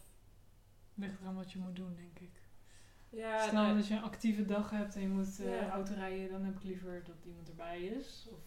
Ligt 0.95 1.21
eraan 1.21 1.35
wat 1.35 1.53
je 1.53 1.59
moet 1.59 1.77
doen, 1.77 1.95
denk 1.95 2.19
ik. 2.19 2.43
ja, 3.11 3.41
Stel 3.43 3.53
nou, 3.53 3.77
dat 3.77 3.87
je 3.87 3.95
een 3.95 4.03
actieve 4.03 4.45
dag 4.45 4.71
hebt 4.71 4.95
en 4.95 5.01
je 5.01 5.09
moet 5.09 5.41
eh, 5.41 5.61
Ja. 5.61 5.69
auto 5.71 5.95
rijden, 5.95 6.31
dan 6.31 6.45
heb 6.45 6.57
ik 6.57 6.63
liever 6.63 7.05
dat 7.05 7.25
iemand 7.25 7.49
erbij 7.49 7.83
is. 7.83 8.29
Of, 8.33 8.39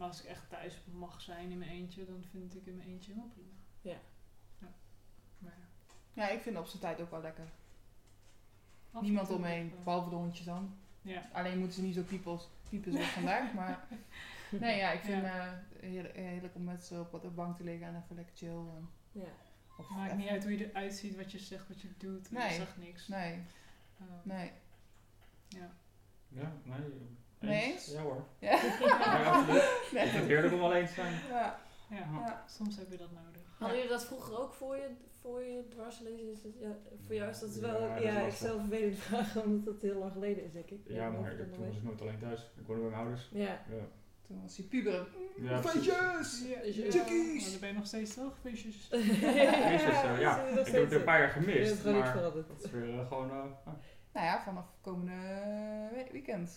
maar 0.00 0.08
als 0.08 0.22
ik 0.22 0.28
echt 0.28 0.48
thuis 0.48 0.78
mag 0.92 1.20
zijn 1.20 1.50
in 1.50 1.58
mijn 1.58 1.70
eentje, 1.70 2.04
dan 2.06 2.24
vind 2.30 2.54
ik 2.54 2.66
in 2.66 2.76
mijn 2.76 2.88
eentje 2.88 3.14
wel 3.14 3.30
prima. 3.32 3.48
Ja. 3.80 3.98
ja. 4.58 4.72
Maar 5.38 5.52
Ja, 6.12 6.28
ik 6.28 6.40
vind 6.40 6.56
op 6.58 6.66
zijn 6.66 6.82
tijd 6.82 7.00
ook 7.00 7.10
wel 7.10 7.20
lekker. 7.20 7.48
af 8.92 9.02
Niemand 9.02 9.30
omheen, 9.30 9.72
behalve 9.84 10.10
de 10.10 10.16
hondjes 10.16 10.46
dan. 10.46 10.74
Ja. 11.02 11.28
Alleen 11.32 11.58
moeten 11.58 11.76
ze 11.76 11.82
niet 11.82 11.94
zo 11.94 12.02
piepels, 12.02 12.48
piepen 12.68 12.92
zoals 12.92 13.06
vandaag. 13.08 13.52
Maar 13.54 13.86
nee, 14.60 14.76
ja, 14.76 14.90
ik 14.90 15.00
vind 15.00 15.22
Ja. 15.22 15.46
eh 15.46 15.58
heerlijk, 15.80 16.14
heerlijk 16.16 16.54
om 16.54 16.64
met 16.64 16.84
ze 16.84 17.06
op 17.12 17.22
de 17.22 17.28
bank 17.30 17.56
te 17.56 17.64
liggen 17.64 17.86
en 17.86 18.02
even 18.02 18.16
lekker 18.16 18.36
chill. 18.36 18.48
En, 18.48 18.88
ja. 19.12 19.28
of 19.76 19.88
Maakt 19.90 20.06
even- 20.06 20.18
niet 20.18 20.28
uit 20.28 20.42
hoe 20.42 20.58
je 20.58 20.70
eruit 20.70 20.94
ziet, 20.94 21.16
wat 21.16 21.32
je 21.32 21.38
zegt, 21.38 21.68
wat 21.68 21.80
je 21.80 21.88
doet. 21.98 22.30
Nee. 22.30 22.48
Je 22.48 22.54
zegt 22.54 22.76
niks. 22.78 23.08
Nee, 23.08 23.38
Ehm, 24.00 24.08
nee. 24.22 24.52
Ja. 25.48 25.70
Ja, 26.28 26.52
nee. 26.64 26.78
Nee 27.40 27.72
eens? 27.72 27.86
Ja 27.92 28.00
hoor. 28.00 28.24
Ja. 28.38 28.60
Ja, 28.80 29.22
absoluut. 29.24 29.62
Ik 29.62 29.88
vind 29.90 30.02
het 30.10 30.12
nee. 30.12 30.26
heerlijk 30.26 30.54
om 30.54 30.60
alleen 30.62 30.86
te 30.86 30.92
zijn. 30.92 31.12
Ja, 31.28 31.58
Ja. 31.90 31.96
ja. 31.96 32.44
soms 32.48 32.76
heb 32.76 32.90
je 32.90 32.96
dat 32.96 33.10
nodig. 33.10 33.40
Hadden 33.58 33.76
jullie 33.76 33.92
dat 33.92 34.04
vroeger 34.04 34.38
ook 34.40 34.52
voor 34.54 34.76
je, 34.76 34.88
voor 35.20 35.42
je 35.42 35.66
dwarslezen? 35.68 36.32
Is 36.32 36.42
het, 36.42 36.52
ja, 36.60 36.76
voor 37.06 37.14
jou 37.14 37.30
is 37.30 37.38
dat 37.40 37.54
wel... 37.54 37.80
Ja, 38.00 38.18
dat 38.20 38.28
ik 38.32 38.38
zelf 38.38 38.60
vervelend 38.60 38.98
vragen, 38.98 39.44
omdat 39.44 39.64
dat 39.72 39.82
heel 39.82 39.98
lang 39.98 40.12
geleden 40.12 40.44
is, 40.44 40.52
denk 40.52 40.70
ik. 40.70 40.80
Ja, 40.84 41.10
maar 41.10 41.22
weet 41.22 41.32
ik, 41.32 41.38
het 41.38 41.52
toen 41.54 41.66
was 41.66 41.76
ik 41.76 41.82
nooit 41.82 42.00
alleen 42.00 42.18
thuis. 42.18 42.40
Ik 42.40 42.66
woonde 42.66 42.82
bij 42.82 42.90
mijn 42.90 43.02
ouders. 43.02 43.28
Ja. 43.32 43.46
Ja. 43.46 43.86
Toen 44.26 44.42
was 44.42 44.56
hij 44.56 44.66
puber. 44.66 45.06
Ja. 45.36 45.62
Feestjes! 45.62 46.42
Ja, 46.48 46.60
Ja. 46.62 46.90
Chickies! 46.90 47.42
Maar 47.42 47.50
dan 47.50 47.60
ben 47.60 47.68
je 47.68 47.74
nog 47.74 47.86
steeds 47.86 48.14
toch? 48.14 48.36
Jezus, 48.42 48.88
eh, 48.90 50.20
ja. 50.20 50.50
dat 50.54 50.66
Ik 50.66 50.72
heb 50.72 50.82
het 50.82 50.92
een 50.92 51.04
paar 51.04 51.18
jaar 51.18 51.30
gemist, 51.30 51.84
maar 51.84 52.14
het 52.14 52.64
is 52.64 52.70
weer 52.70 52.98
eh, 52.98 53.06
gewoon... 53.08 53.30
eh. 53.30 53.36
Nou 54.12 54.26
ja, 54.26 54.42
vanaf 54.42 54.64
komende 54.80 55.12
we- 55.92 56.06
weekend. 56.12 56.50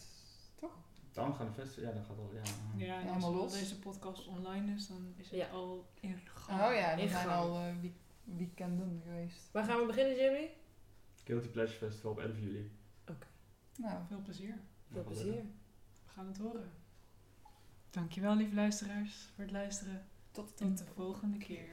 Dan 1.13 1.35
gaan 1.35 1.45
de 1.45 1.51
festen, 1.53 1.81
ja, 1.83 1.91
dan 1.91 2.03
gaat 2.03 2.17
al, 2.17 2.31
ja. 2.33 2.41
Ja, 2.85 3.01
en 3.01 3.07
als 3.09 3.23
los. 3.23 3.51
deze 3.51 3.79
podcast 3.79 4.27
online 4.27 4.73
is, 4.73 4.87
dan 4.87 5.13
is 5.17 5.29
het 5.29 5.39
Ja. 5.39 5.47
al 5.49 5.89
in 5.99 6.17
gang. 6.33 6.61
Oh 6.61 6.73
ja, 6.75 6.97
er 6.99 7.09
zijn 7.09 7.27
al 7.29 7.55
eh, 7.59 7.73
week- 7.81 8.01
weekenden 8.23 9.01
geweest. 9.03 9.49
Waar 9.51 9.63
gaan 9.65 9.79
we 9.79 9.85
beginnen, 9.85 10.15
Jimmy? 10.15 10.49
Guilty 11.23 11.47
Pleasure 11.47 11.77
Festival 11.77 12.11
op 12.11 12.19
11 12.19 12.39
juli. 12.39 12.71
Nou, 13.77 13.97
Veel 14.07 14.21
plezier. 14.21 14.59
Veel 14.91 15.03
plezier. 15.03 15.33
We 16.05 16.09
gaan 16.11 16.27
het 16.27 16.37
horen. 16.37 16.71
Dankjewel, 17.89 18.35
lieve 18.35 18.55
luisteraars, 18.55 19.29
voor 19.35 19.43
het 19.43 19.53
luisteren. 19.53 20.05
tot, 20.31 20.57
Tot 20.57 20.77
de 20.77 20.85
volgende 20.95 21.37
keer. 21.37 21.69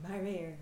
Maar 0.00 0.22
weer. 0.22 0.56